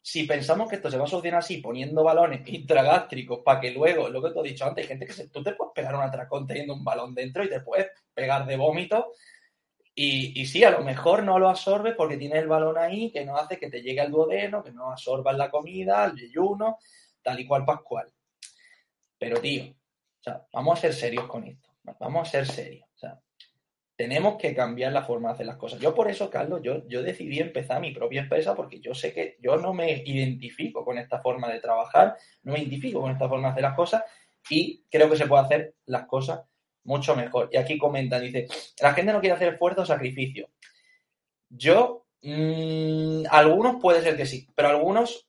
si 0.00 0.24
pensamos 0.24 0.68
que 0.68 0.76
esto 0.76 0.90
se 0.90 0.98
va 0.98 1.04
a 1.04 1.08
solucionar 1.08 1.40
así, 1.40 1.58
poniendo 1.58 2.04
balones 2.04 2.42
intragástricos 2.46 3.40
para 3.44 3.60
que 3.60 3.70
luego, 3.70 4.08
lo 4.08 4.22
que 4.22 4.30
te 4.30 4.40
he 4.40 4.50
dicho 4.50 4.66
antes, 4.66 4.84
hay 4.84 4.88
gente 4.88 5.06
que 5.06 5.12
se, 5.12 5.28
tú 5.28 5.42
te 5.42 5.52
puedes 5.52 5.72
pegar 5.74 5.94
un 5.94 6.02
atracón 6.02 6.46
teniendo 6.46 6.74
un 6.74 6.84
balón 6.84 7.14
dentro 7.14 7.44
y 7.44 7.48
te 7.48 7.60
puedes 7.60 7.88
pegar 8.12 8.46
de 8.46 8.56
vómito 8.56 9.12
Y, 9.94 10.44
sí, 10.46 10.64
a 10.64 10.70
lo 10.70 10.82
mejor 10.82 11.22
no 11.22 11.38
lo 11.38 11.48
absorbes 11.48 11.94
porque 11.96 12.16
tiene 12.16 12.38
el 12.38 12.48
balón 12.48 12.76
ahí 12.78 13.10
que 13.12 13.24
no 13.24 13.36
hace 13.36 13.58
que 13.58 13.70
te 13.70 13.80
llegue 13.82 14.00
al 14.00 14.10
duodeno, 14.10 14.62
que 14.62 14.72
no 14.72 14.90
absorbas 14.90 15.36
la 15.36 15.50
comida, 15.50 16.04
el 16.04 16.16
yeyuno, 16.16 16.78
tal 17.22 17.40
y 17.40 17.46
cual 17.46 17.64
pascual. 17.64 18.12
Pero, 19.18 19.40
tío, 19.40 19.64
o 19.70 20.22
sea, 20.22 20.46
vamos 20.52 20.78
a 20.78 20.82
ser 20.82 20.94
serios 20.94 21.26
con 21.26 21.44
esto. 21.44 21.70
Vamos 21.98 22.28
a 22.28 22.30
ser 22.30 22.46
serios. 22.46 22.88
Tenemos 23.96 24.36
que 24.36 24.54
cambiar 24.54 24.92
la 24.92 25.04
forma 25.04 25.28
de 25.28 25.34
hacer 25.34 25.46
las 25.46 25.56
cosas. 25.56 25.80
Yo 25.80 25.94
por 25.94 26.10
eso, 26.10 26.28
Carlos, 26.28 26.60
yo, 26.62 26.86
yo 26.88 27.02
decidí 27.02 27.38
empezar 27.38 27.80
mi 27.80 27.92
propia 27.92 28.22
empresa 28.22 28.54
porque 28.54 28.80
yo 28.80 28.94
sé 28.94 29.12
que 29.12 29.36
yo 29.40 29.56
no 29.56 29.72
me 29.72 30.02
identifico 30.04 30.84
con 30.84 30.98
esta 30.98 31.20
forma 31.20 31.48
de 31.48 31.60
trabajar, 31.60 32.16
no 32.42 32.52
me 32.52 32.58
identifico 32.58 33.00
con 33.00 33.12
esta 33.12 33.28
forma 33.28 33.48
de 33.48 33.52
hacer 33.52 33.62
las 33.62 33.74
cosas 33.74 34.02
y 34.50 34.84
creo 34.90 35.08
que 35.08 35.16
se 35.16 35.26
puede 35.26 35.44
hacer 35.44 35.74
las 35.86 36.06
cosas 36.06 36.42
mucho 36.84 37.14
mejor. 37.16 37.48
Y 37.52 37.56
aquí 37.56 37.78
comentan, 37.78 38.22
dice, 38.22 38.48
la 38.80 38.94
gente 38.94 39.12
no 39.12 39.20
quiere 39.20 39.36
hacer 39.36 39.54
esfuerzo 39.54 39.82
o 39.82 39.86
sacrificio. 39.86 40.50
Yo, 41.48 42.06
mmm, 42.22 43.24
algunos 43.30 43.76
puede 43.80 44.02
ser 44.02 44.16
que 44.16 44.26
sí, 44.26 44.48
pero 44.54 44.68
algunos 44.68 45.28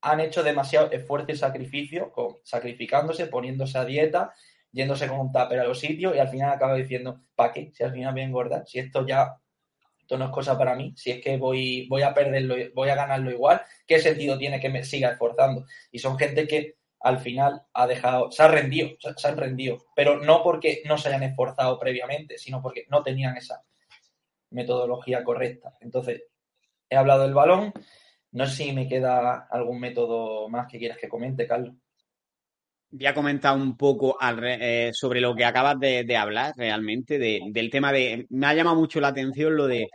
han 0.00 0.20
hecho 0.20 0.42
demasiado 0.42 0.90
esfuerzo 0.92 1.32
y 1.32 1.36
sacrificio, 1.36 2.12
sacrificándose, 2.44 3.26
poniéndose 3.26 3.78
a 3.78 3.84
dieta, 3.84 4.32
yéndose 4.78 5.08
con 5.08 5.18
un 5.18 5.32
tupper 5.32 5.58
a 5.58 5.64
los 5.64 5.80
sitios 5.80 6.14
y 6.14 6.20
al 6.20 6.28
final 6.28 6.52
acaba 6.52 6.76
diciendo, 6.76 7.22
¿para 7.34 7.52
qué? 7.52 7.72
Si 7.74 7.82
al 7.82 7.92
final 7.92 8.12
voy 8.12 8.22
a 8.22 8.24
engordar, 8.24 8.64
si 8.64 8.78
esto 8.78 9.04
ya, 9.04 9.36
esto 9.98 10.16
no 10.16 10.26
es 10.26 10.30
cosa 10.30 10.56
para 10.56 10.76
mí, 10.76 10.94
si 10.96 11.10
es 11.10 11.20
que 11.20 11.36
voy, 11.36 11.88
voy 11.88 12.02
a 12.02 12.14
perderlo, 12.14 12.54
voy 12.76 12.88
a 12.88 12.94
ganarlo 12.94 13.28
igual, 13.32 13.60
¿qué 13.88 13.98
sentido 13.98 14.38
tiene 14.38 14.60
que 14.60 14.68
me 14.68 14.84
siga 14.84 15.10
esforzando? 15.10 15.66
Y 15.90 15.98
son 15.98 16.16
gente 16.16 16.46
que 16.46 16.76
al 17.00 17.18
final 17.18 17.60
ha 17.72 17.88
dejado, 17.88 18.30
se 18.30 18.40
ha 18.44 18.46
rendido, 18.46 18.90
se 19.00 19.26
han 19.26 19.36
rendido, 19.36 19.78
pero 19.96 20.20
no 20.20 20.44
porque 20.44 20.82
no 20.84 20.96
se 20.96 21.08
hayan 21.08 21.24
esforzado 21.24 21.76
previamente, 21.80 22.38
sino 22.38 22.62
porque 22.62 22.86
no 22.88 23.02
tenían 23.02 23.36
esa 23.36 23.64
metodología 24.50 25.24
correcta. 25.24 25.74
Entonces, 25.80 26.22
he 26.88 26.94
hablado 26.94 27.22
del 27.22 27.34
balón, 27.34 27.72
no 28.30 28.46
sé 28.46 28.62
si 28.62 28.72
me 28.72 28.86
queda 28.86 29.48
algún 29.50 29.80
método 29.80 30.48
más 30.48 30.68
que 30.68 30.78
quieras 30.78 30.98
que 30.98 31.08
comente, 31.08 31.48
Carlos. 31.48 31.74
Voy 32.90 33.06
a 33.06 33.14
comentar 33.14 33.56
un 33.56 33.76
poco 33.76 34.16
eh, 34.20 34.90
sobre 34.94 35.20
lo 35.20 35.34
que 35.34 35.44
acabas 35.44 35.78
de, 35.78 36.16
hablar 36.16 36.54
realmente, 36.56 37.18
del 37.18 37.70
tema 37.70 37.92
de... 37.92 38.26
Me 38.30 38.46
ha 38.46 38.54
llamado 38.54 38.76
mucho 38.76 39.00
la 39.00 39.08
atención 39.08 39.56
lo 39.56 39.66
de 39.66 39.88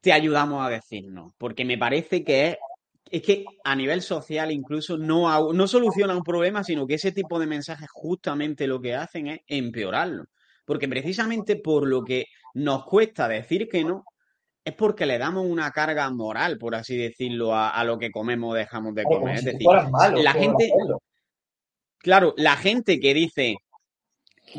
te 0.00 0.12
ayudamos 0.12 0.64
a 0.64 0.68
decirnos, 0.68 1.32
porque 1.38 1.64
me 1.64 1.78
parece 1.78 2.22
que 2.22 2.48
es 2.48 2.58
es 3.10 3.22
que 3.22 3.44
a 3.62 3.76
nivel 3.76 4.02
social 4.02 4.50
incluso 4.50 4.96
no, 4.96 5.52
no 5.52 5.68
soluciona 5.68 6.16
un 6.16 6.24
problema, 6.24 6.64
sino 6.64 6.86
que 6.86 6.94
ese 6.94 7.12
tipo 7.12 7.38
de 7.38 7.46
mensajes 7.46 7.88
justamente 7.92 8.66
lo 8.66 8.80
que 8.80 8.94
hacen 8.94 9.28
es 9.28 9.40
empeorarlo. 9.46 10.24
Porque 10.64 10.88
precisamente 10.88 11.56
por 11.56 11.86
lo 11.86 12.02
que 12.02 12.24
nos 12.54 12.84
cuesta 12.84 13.28
decir 13.28 13.68
que 13.68 13.84
no, 13.84 14.04
es 14.64 14.74
porque 14.74 15.06
le 15.06 15.18
damos 15.18 15.46
una 15.46 15.70
carga 15.70 16.10
moral, 16.10 16.58
por 16.58 16.74
así 16.74 16.96
decirlo, 16.96 17.54
a, 17.54 17.84
lo 17.84 17.98
que 17.98 18.10
comemos 18.10 18.52
o 18.52 18.54
dejamos 18.54 18.94
de 18.94 19.04
comer. 19.04 19.36
es 19.36 19.44
decir, 19.44 19.68
la 19.68 20.32
gente, 20.32 20.72
claro, 22.04 22.34
la 22.36 22.56
gente 22.56 23.00
que 23.00 23.14
dice, 23.14 23.56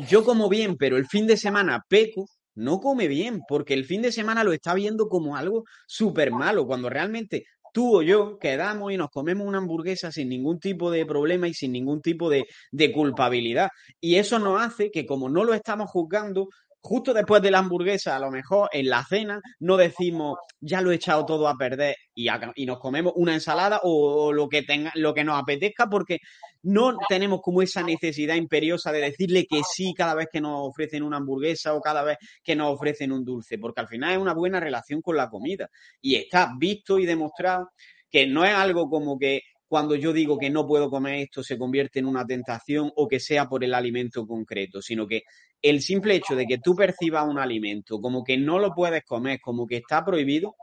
yo 0.08 0.24
como 0.24 0.48
bien, 0.48 0.76
pero 0.76 0.96
el 0.96 1.06
fin 1.06 1.28
de 1.28 1.36
semana 1.36 1.84
peco, 1.88 2.26
no 2.56 2.80
come 2.80 3.06
bien, 3.06 3.42
porque 3.48 3.72
el 3.74 3.84
fin 3.84 4.02
de 4.02 4.10
semana 4.10 4.42
lo 4.42 4.52
está 4.52 4.74
viendo 4.74 5.08
como 5.08 5.36
algo 5.36 5.64
súper 5.86 6.32
malo, 6.32 6.66
cuando 6.66 6.90
realmente 6.90 7.44
tú 7.72 7.98
o 7.98 8.02
yo 8.02 8.38
quedamos 8.38 8.92
y 8.92 8.96
nos 8.96 9.10
comemos 9.10 9.46
una 9.46 9.58
hamburguesa 9.58 10.10
sin 10.10 10.28
ningún 10.28 10.58
tipo 10.58 10.90
de 10.90 11.06
problema 11.06 11.46
y 11.46 11.54
sin 11.54 11.70
ningún 11.72 12.02
tipo 12.02 12.28
de, 12.28 12.46
de 12.72 12.92
culpabilidad. 12.92 13.68
Y 14.00 14.16
eso 14.16 14.38
nos 14.40 14.60
hace 14.60 14.90
que 14.90 15.06
como 15.06 15.28
no 15.28 15.44
lo 15.44 15.54
estamos 15.54 15.88
juzgando, 15.90 16.48
justo 16.86 17.12
después 17.12 17.42
de 17.42 17.50
la 17.50 17.58
hamburguesa, 17.58 18.14
a 18.14 18.20
lo 18.20 18.30
mejor 18.30 18.68
en 18.72 18.88
la 18.88 19.04
cena, 19.04 19.40
no 19.58 19.76
decimos, 19.76 20.38
ya 20.60 20.80
lo 20.80 20.92
he 20.92 20.94
echado 20.94 21.26
todo 21.26 21.48
a 21.48 21.56
perder 21.56 21.96
y, 22.14 22.28
nos 22.64 22.78
comemos 22.78 23.12
una 23.16 23.34
ensalada 23.34 23.80
o, 23.82 24.32
lo, 24.32 24.48
que 24.48 24.62
tenga, 24.62 24.92
lo 24.94 25.12
que 25.12 25.24
nos 25.24 25.40
apetezca 25.40 25.88
porque 25.88 26.18
no 26.62 26.96
tenemos 27.08 27.40
como 27.42 27.60
esa 27.60 27.82
necesidad 27.82 28.36
imperiosa 28.36 28.92
de 28.92 29.00
decirle 29.00 29.46
que 29.46 29.62
sí 29.68 29.94
cada 29.94 30.14
vez 30.14 30.28
que 30.32 30.40
nos 30.40 30.68
ofrecen 30.68 31.02
una 31.02 31.16
hamburguesa 31.16 31.74
o 31.74 31.80
cada 31.80 32.04
vez 32.04 32.18
que 32.42 32.54
nos 32.54 32.72
ofrecen 32.72 33.10
un 33.10 33.24
dulce, 33.24 33.58
porque 33.58 33.80
al 33.80 33.88
final 33.88 34.12
es 34.12 34.18
una 34.18 34.34
buena 34.34 34.60
relación 34.60 35.02
con 35.02 35.16
la 35.16 35.28
comida 35.28 35.68
y 36.00 36.14
está 36.14 36.52
visto 36.56 36.98
y 36.98 37.06
demostrado 37.06 37.70
que 38.10 38.26
no 38.26 38.44
es 38.44 38.54
algo 38.54 38.88
como 38.88 39.18
que 39.18 39.42
cuando 39.68 39.94
yo 39.96 40.12
digo 40.12 40.38
que 40.38 40.50
no 40.50 40.66
puedo 40.66 40.90
comer 40.90 41.14
esto 41.16 41.42
se 41.42 41.58
convierte 41.58 41.98
en 41.98 42.06
una 42.06 42.24
tentación 42.24 42.92
o 42.94 43.08
que 43.08 43.20
sea 43.20 43.48
por 43.48 43.64
el 43.64 43.74
alimento 43.74 44.26
concreto, 44.26 44.80
sino 44.80 45.06
que 45.06 45.22
el 45.60 45.80
simple 45.82 46.14
hecho 46.14 46.36
de 46.36 46.46
que 46.46 46.58
tú 46.58 46.76
percibas 46.76 47.26
un 47.26 47.38
alimento 47.38 48.00
como 48.00 48.22
que 48.22 48.36
no 48.36 48.58
lo 48.58 48.74
puedes 48.74 49.04
comer, 49.04 49.40
como 49.40 49.66
que 49.66 49.76
está 49.76 50.04
prohibido, 50.04 50.54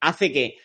hace 0.00 0.32
que 0.32 0.58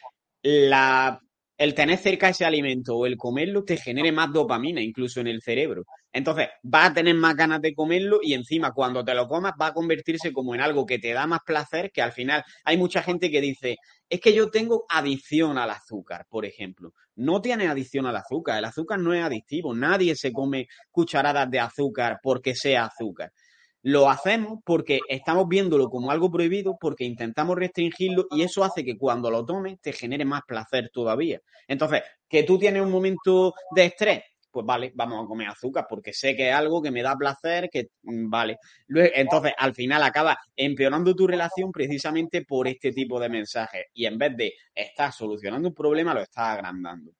la, 0.44 1.22
el 1.60 1.74
tener 1.74 1.97
cerca 1.97 2.30
ese 2.30 2.45
alimento 2.45 2.95
o 2.95 3.05
el 3.05 3.18
comerlo 3.18 3.66
te 3.66 3.76
genere 3.76 4.14
más 4.14 4.32
dopamina 4.32 4.82
incluso 4.82 5.20
en 5.20 5.28
el 5.28 5.41
cerebro. 5.41 5.84
Entonces, 6.14 6.47
vas 6.64 6.91
a 6.91 6.93
tener 6.93 7.14
más 7.16 7.36
ganas 7.36 7.62
de 7.62 7.76
comerlo 7.76 8.20
y 8.24 8.34
encima 8.34 8.72
cuando 8.72 9.03
te 9.03 9.14
lo 9.14 9.28
comas 9.28 9.51
va 9.62 9.68
a 9.68 9.74
convertirse 9.74 10.32
como 10.32 10.55
en 10.55 10.62
algo 10.62 10.86
que 10.86 10.99
te 10.99 11.12
da 11.12 11.28
más 11.28 11.41
placer, 11.45 11.91
que 11.91 12.01
al 12.01 12.14
final 12.14 12.43
hay 12.64 12.78
mucha 12.78 13.03
gente 13.03 13.30
que 13.30 13.41
dice, 13.41 13.76
es 14.07 14.22
que 14.22 14.34
yo 14.34 14.49
tengo 14.49 14.86
adicción 14.88 15.57
al 15.57 15.70
azúcar, 15.70 16.26
por 16.30 16.45
ejemplo. 16.45 16.93
No 17.16 17.41
tiene 17.41 17.68
adicción 17.68 18.05
al 18.05 18.16
azúcar, 18.16 18.57
el 18.57 18.66
azúcar 18.66 18.97
no 18.97 19.14
es 19.14 19.22
adictivo, 19.22 19.76
nadie 19.76 20.16
se 20.16 20.32
come 20.32 20.68
cucharadas 20.91 21.51
de 21.51 21.60
azúcar 21.60 22.20
porque 22.24 22.55
sea 22.55 22.86
azúcar. 22.86 23.34
Lo 23.82 24.09
hacemos 24.09 24.59
porque 24.65 24.99
estamos 25.07 25.47
viéndolo 25.47 25.89
como 25.89 26.11
algo 26.11 26.30
prohibido, 26.30 26.77
porque 26.80 27.05
intentamos 27.05 27.57
restringirlo 27.57 28.27
y 28.32 28.41
eso 28.41 28.63
hace 28.63 28.84
que 28.84 28.97
cuando 28.97 29.32
lo 29.32 29.45
tomes 29.45 29.80
te 29.82 29.93
genere 29.93 30.25
más 30.25 30.41
placer 30.45 30.89
todavía. 30.93 31.39
Entonces, 31.67 32.01
que 32.27 32.43
tú 32.43 32.59
tienes 32.59 32.82
un 32.82 32.91
momento 32.91 33.53
de 33.73 33.86
estrés, 33.86 34.23
pues 34.51 34.65
vale, 34.65 34.91
vamos 34.95 35.23
a 35.23 35.27
comer 35.27 35.47
azúcar 35.47 35.86
porque 35.88 36.13
sé 36.13 36.36
que 36.36 36.49
es 36.49 36.55
algo 36.55 36.82
que 36.82 36.91
me 36.91 37.03
da 37.03 37.15
placer, 37.15 37.69
que 37.69 37.89
mm, 38.03 38.30
vale. 38.30 38.57
Entonces, 38.88 39.53
al 39.57 39.73
final 39.73 40.03
acaba 40.03 40.38
empeorando 40.55 41.15
tu 41.15 41.27
relación 41.27 41.71
precisamente 41.71 42.43
por 42.43 42.67
este 42.67 42.91
tipo 42.91 43.19
de 43.19 43.30
mensajes 43.30 43.86
y 43.93 44.05
en 44.05 44.17
vez 44.17 44.36
de 44.36 44.53
estar 44.73 45.13
solucionando 45.13 45.69
un 45.69 45.75
problema, 45.75 46.13
lo 46.13 46.21
estás 46.21 46.49
agrandando. 46.49 47.11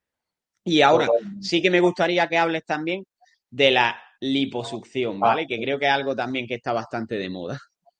Y 0.64 0.82
ahora 0.82 1.08
sí 1.40 1.62
que 1.62 1.72
me 1.72 1.80
gustaría 1.80 2.28
que 2.28 2.38
hables 2.38 2.66
también 2.66 3.06
de 3.50 3.72
la 3.72 4.02
liposucción. 4.20 5.20
¿vale? 5.20 5.48
Que 5.48 5.60
creo 5.60 5.80
que 5.80 5.86
es 5.86 5.92
algo 5.92 6.16
también 6.16 6.48
que 6.48 6.56
está 6.56 6.74
bastante 6.74 7.16
de 7.16 7.30
moda. 7.30 7.60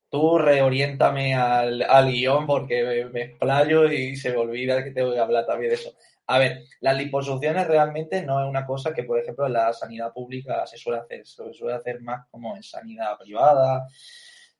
Tú 0.10 0.40
reoriéntame 0.40 1.36
al, 1.36 1.84
al 1.84 2.12
guion 2.12 2.48
porque 2.48 2.84
me, 2.84 3.06
me, 3.06 3.22
explayo 3.22 3.92
y 3.92 4.16
se 4.16 4.32
me 4.32 4.38
olvida 4.38 4.84
que 4.84 4.92
tengo 4.92 5.14
que 5.14 5.20
hablar 5.20 5.46
también 5.46 5.70
de 5.70 5.76
eso. 5.76 5.94
A 6.26 6.40
ver, 6.40 6.64
las 6.82 6.98
liposucciones 6.98 7.68
realmente 7.68 8.24
no 8.24 8.42
es 8.42 8.48
una 8.48 8.66
cosa 8.66 8.94
que, 8.94 9.04
por 9.04 9.20
ejemplo, 9.20 9.48
en 9.48 9.54
la 9.54 9.74
sanidad 9.74 10.12
pública 10.14 10.66
se 10.68 10.78
suele 10.78 11.00
hacer. 11.00 11.26
Se 11.26 11.54
suele 11.54 11.76
hacer 11.76 12.02
más 12.02 12.28
como 12.30 12.56
en 12.56 12.64
sanidad 12.64 13.18
privada, 13.18 13.88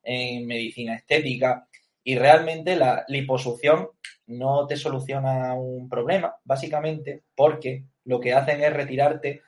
en 0.04 0.48
medicina 0.48 0.96
estética. 0.96 1.68
Y 2.04 2.18
realmente 2.18 2.76
la 2.76 3.06
liposucción 3.08 3.90
no 4.28 4.66
te 4.68 4.78
soluciona 4.78 5.54
un 5.54 5.90
problema, 5.90 6.36
básicamente 6.44 7.24
porque 7.36 7.86
lo 8.06 8.20
que 8.20 8.34
hacen 8.34 8.64
es 8.64 8.74
retirarte 8.74 9.42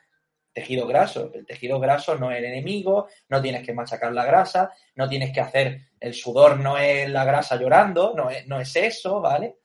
tejido 0.52 0.86
graso. 0.86 1.30
El 1.34 1.46
tejido 1.46 1.80
graso 1.80 2.16
no 2.16 2.30
es 2.30 2.38
el 2.38 2.44
enemigo, 2.44 3.08
no 3.28 3.40
tienes 3.40 3.64
que 3.64 3.74
machacar 3.74 4.12
la 4.12 4.24
grasa, 4.24 4.72
no 4.94 5.08
tienes 5.08 5.32
que 5.32 5.40
hacer 5.40 5.80
el 5.98 6.14
sudor, 6.14 6.58
no 6.58 6.78
es 6.78 7.08
la 7.08 7.24
grasa 7.24 7.56
llorando, 7.56 8.14
no 8.14 8.30
es, 8.30 8.46
no 8.46 8.60
es 8.60 8.74
eso, 8.76 9.20
¿vale? 9.20 9.56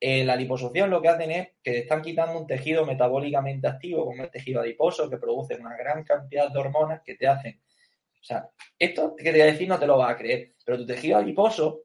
Eh, 0.00 0.24
la 0.24 0.36
liposucción 0.36 0.90
lo 0.90 1.02
que 1.02 1.08
hacen 1.08 1.30
es 1.30 1.48
que 1.62 1.78
están 1.78 2.02
quitando 2.02 2.38
un 2.38 2.46
tejido 2.46 2.86
metabólicamente 2.86 3.66
activo, 3.66 4.06
como 4.06 4.22
el 4.22 4.30
tejido 4.30 4.60
adiposo, 4.60 5.10
que 5.10 5.16
produce 5.16 5.56
una 5.56 5.76
gran 5.76 6.04
cantidad 6.04 6.50
de 6.50 6.58
hormonas 6.58 7.02
que 7.02 7.16
te 7.16 7.26
hacen. 7.26 7.60
O 8.20 8.24
sea, 8.24 8.48
esto 8.78 9.14
que 9.16 9.24
te 9.24 9.32
voy 9.32 9.40
a 9.40 9.46
decir 9.46 9.68
no 9.68 9.78
te 9.78 9.86
lo 9.86 9.98
vas 9.98 10.12
a 10.12 10.16
creer, 10.16 10.54
pero 10.64 10.78
tu 10.78 10.86
tejido 10.86 11.18
adiposo, 11.18 11.82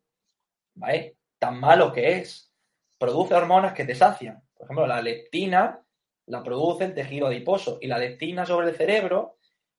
¿vale? 0.76 1.18
Tan 1.40 1.60
malo 1.60 1.92
que 1.92 2.20
es, 2.20 2.52
produce 2.98 3.34
hormonas 3.34 3.74
que 3.74 3.86
te 3.86 3.96
sacian. 3.96 4.44
Por 4.54 4.66
ejemplo, 4.66 4.88
la 4.88 5.02
leptina 5.02 5.83
la 6.26 6.44
produce 6.44 6.86
el 6.86 6.94
tejido 6.94 7.28
adiposo 7.28 7.78
y 7.82 7.88
la 7.88 7.98
leptina 7.98 8.46
sobre 8.46 8.70
el 8.70 8.76
cerebro 8.76 9.38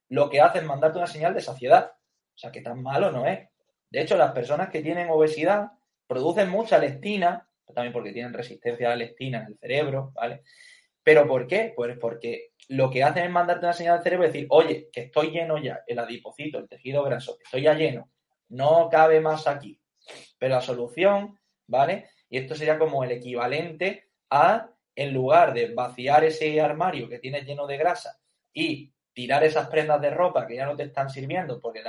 lo 0.09 0.28
que 0.28 0.40
hace 0.40 0.59
es 0.59 0.64
mandarte 0.64 0.99
una 0.99 1.07
señal 1.07 1.34
de 1.34 1.40
saciedad. 1.40 1.92
O 2.34 2.38
sea, 2.38 2.53
que 2.53 2.61
tan 2.61 2.82
malo 2.82 3.11
no 3.11 3.26
es. 3.26 3.49
De 3.90 4.01
hecho, 4.01 4.16
las 4.16 4.32
personas 4.32 4.68
que 4.70 4.82
tienen 4.82 5.09
obesidad 5.09 5.72
producen 6.07 6.51
mucha 6.51 6.78
leptina 6.78 7.49
también 7.72 7.92
porque 7.92 8.12
tienen 8.12 8.32
resistencia 8.32 8.86
a 8.86 8.90
la 8.90 8.97
leptina 8.97 9.40
en 9.40 9.47
el 9.47 9.59
cerebro, 9.59 10.12
¿vale? 10.14 10.42
¿Pero 11.03 11.26
por 11.26 11.47
qué? 11.47 11.72
Pues 11.74 11.99
porque 11.99 12.53
lo 12.68 12.90
que 12.90 13.03
hacen 13.03 13.24
es 13.24 13.30
mandarte 13.30 13.66
una 13.66 13.72
señal 13.72 13.99
al 13.99 14.03
cerebro 14.03 14.24
y 14.24 14.28
decir, 14.28 14.47
oye, 14.51 14.88
que 14.92 15.03
estoy 15.03 15.30
lleno 15.30 15.59
ya, 15.59 15.82
el 15.86 15.99
adipocito, 15.99 16.59
el 16.59 16.68
tejido 16.68 17.03
graso, 17.03 17.36
estoy 17.42 17.62
ya 17.62 17.74
lleno, 17.74 18.11
no 18.49 18.88
cabe 18.90 19.20
más 19.20 19.47
aquí. 19.47 19.78
Pero 20.38 20.55
la 20.55 20.61
solución, 20.61 21.38
¿vale? 21.66 22.09
Y 22.28 22.38
esto 22.38 22.55
sería 22.55 22.78
como 22.78 23.05
el 23.05 23.12
equivalente 23.12 24.09
a, 24.30 24.70
en 24.95 25.12
lugar 25.12 25.53
de 25.53 25.74
vaciar 25.74 26.24
ese 26.24 26.61
armario 26.61 27.09
que 27.09 27.18
tienes 27.18 27.45
lleno 27.45 27.66
de 27.66 27.76
grasa 27.76 28.18
y 28.53 28.92
tirar 29.12 29.45
esas 29.45 29.68
prendas 29.68 30.01
de 30.01 30.11
ropa 30.11 30.47
que 30.47 30.57
ya 30.57 30.66
no 30.66 30.76
te 30.76 30.84
están 30.84 31.11
sirviendo 31.11 31.61
porque, 31.61 31.82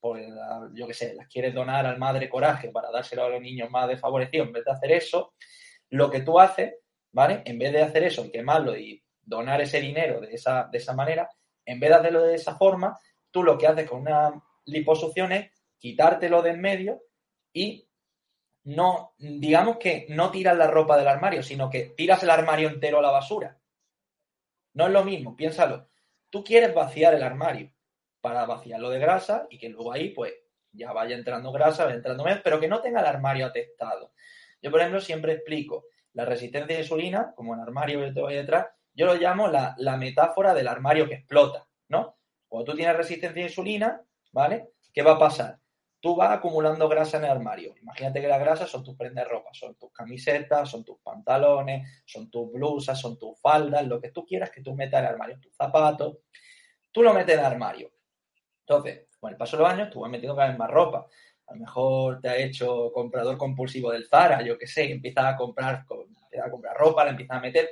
pues 0.00 0.26
yo 0.74 0.86
qué 0.86 0.94
sé, 0.94 1.14
las 1.14 1.26
quieres 1.28 1.54
donar 1.54 1.86
al 1.86 1.98
Madre 1.98 2.28
Coraje 2.28 2.68
para 2.70 2.90
dárselo 2.90 3.24
a 3.24 3.28
los 3.30 3.40
niños 3.40 3.70
más 3.70 3.88
desfavorecidos, 3.88 4.48
en 4.48 4.52
vez 4.52 4.64
de 4.64 4.72
hacer 4.72 4.92
eso, 4.92 5.34
lo 5.90 6.10
que 6.10 6.20
tú 6.20 6.38
haces, 6.38 6.74
¿vale? 7.12 7.42
En 7.44 7.58
vez 7.58 7.72
de 7.72 7.82
hacer 7.82 8.04
eso 8.04 8.24
y 8.24 8.30
quemarlo 8.30 8.76
y 8.76 9.02
donar 9.22 9.60
ese 9.60 9.80
dinero 9.80 10.20
de 10.20 10.34
esa, 10.34 10.68
de 10.70 10.78
esa 10.78 10.94
manera, 10.94 11.28
en 11.64 11.80
vez 11.80 11.90
de 11.90 11.96
hacerlo 11.96 12.22
de 12.22 12.34
esa 12.34 12.56
forma, 12.56 12.98
tú 13.30 13.42
lo 13.42 13.58
que 13.58 13.66
haces 13.66 13.88
con 13.88 14.02
una 14.02 14.32
liposucción 14.66 15.32
es 15.32 15.50
quitártelo 15.78 16.42
de 16.42 16.50
en 16.50 16.60
medio 16.60 17.02
y 17.52 17.85
no, 18.66 19.14
digamos 19.18 19.76
que 19.76 20.06
no 20.08 20.32
tiras 20.32 20.56
la 20.56 20.66
ropa 20.66 20.98
del 20.98 21.06
armario, 21.06 21.42
sino 21.44 21.70
que 21.70 21.94
tiras 21.96 22.24
el 22.24 22.30
armario 22.30 22.68
entero 22.68 22.98
a 22.98 23.02
la 23.02 23.12
basura. 23.12 23.58
No 24.74 24.86
es 24.86 24.92
lo 24.92 25.04
mismo, 25.04 25.36
piénsalo. 25.36 25.88
Tú 26.30 26.42
quieres 26.42 26.74
vaciar 26.74 27.14
el 27.14 27.22
armario 27.22 27.72
para 28.20 28.44
vaciarlo 28.44 28.90
de 28.90 28.98
grasa 28.98 29.46
y 29.50 29.58
que 29.58 29.68
luego 29.68 29.92
ahí, 29.92 30.08
pues, 30.08 30.34
ya 30.72 30.92
vaya 30.92 31.14
entrando 31.14 31.52
grasa, 31.52 31.84
vaya 31.84 31.94
entrando 31.94 32.24
menos, 32.24 32.40
pero 32.42 32.58
que 32.58 32.66
no 32.66 32.80
tenga 32.80 33.00
el 33.00 33.06
armario 33.06 33.46
atestado. 33.46 34.12
Yo, 34.60 34.72
por 34.72 34.80
ejemplo, 34.80 35.00
siempre 35.00 35.34
explico 35.34 35.84
la 36.14 36.24
resistencia 36.24 36.74
de 36.74 36.82
insulina, 36.82 37.34
como 37.36 37.54
el 37.54 37.60
armario 37.60 38.00
que 38.00 38.10
te 38.10 38.20
voy 38.20 38.34
detrás, 38.34 38.66
yo 38.92 39.06
lo 39.06 39.14
llamo 39.14 39.46
la, 39.46 39.76
la 39.78 39.96
metáfora 39.96 40.54
del 40.54 40.66
armario 40.66 41.08
que 41.08 41.14
explota, 41.14 41.68
¿no? 41.86 42.18
Cuando 42.48 42.72
tú 42.72 42.76
tienes 42.76 42.96
resistencia 42.96 43.44
a 43.44 43.46
insulina, 43.46 44.02
¿vale? 44.32 44.70
¿Qué 44.92 45.02
va 45.02 45.12
a 45.12 45.18
pasar? 45.20 45.60
Tú 46.06 46.14
vas 46.14 46.30
acumulando 46.30 46.88
grasa 46.88 47.16
en 47.16 47.24
el 47.24 47.30
armario. 47.30 47.74
Imagínate 47.82 48.20
que 48.20 48.28
la 48.28 48.38
grasa 48.38 48.64
son 48.64 48.84
tus 48.84 48.94
prendas 48.94 49.24
de 49.24 49.28
ropa, 49.28 49.50
son 49.52 49.74
tus 49.74 49.90
camisetas, 49.90 50.70
son 50.70 50.84
tus 50.84 50.98
pantalones, 51.00 52.04
son 52.06 52.30
tus 52.30 52.52
blusas, 52.52 53.00
son 53.00 53.18
tus 53.18 53.36
faldas, 53.40 53.84
lo 53.84 54.00
que 54.00 54.12
tú 54.12 54.24
quieras 54.24 54.52
que 54.52 54.62
tú 54.62 54.72
metas 54.72 55.00
en 55.00 55.06
el 55.06 55.12
armario, 55.14 55.40
tus 55.40 55.56
zapatos. 55.56 56.18
Tú 56.92 57.02
lo 57.02 57.12
metes 57.12 57.34
en 57.34 57.40
el 57.40 57.46
armario. 57.46 57.90
Entonces, 58.60 59.08
con 59.18 59.32
el 59.32 59.36
paso 59.36 59.56
de 59.56 59.64
los 59.64 59.72
años, 59.72 59.90
tú 59.90 59.98
vas 59.98 60.08
metiendo 60.08 60.36
cada 60.36 60.50
vez 60.50 60.56
más 60.56 60.70
ropa. 60.70 61.08
A 61.48 61.54
lo 61.54 61.58
mejor 61.58 62.20
te 62.20 62.28
ha 62.28 62.36
hecho 62.36 62.92
comprador 62.92 63.36
compulsivo 63.36 63.90
del 63.90 64.06
Zara, 64.06 64.42
yo 64.42 64.56
qué 64.56 64.68
sé, 64.68 64.88
empiezas 64.88 65.24
a 65.24 65.36
comprar, 65.36 65.86
a 66.40 66.50
comprar 66.52 66.76
ropa, 66.76 67.02
la 67.02 67.10
empiezas 67.10 67.36
a 67.36 67.40
meter. 67.40 67.68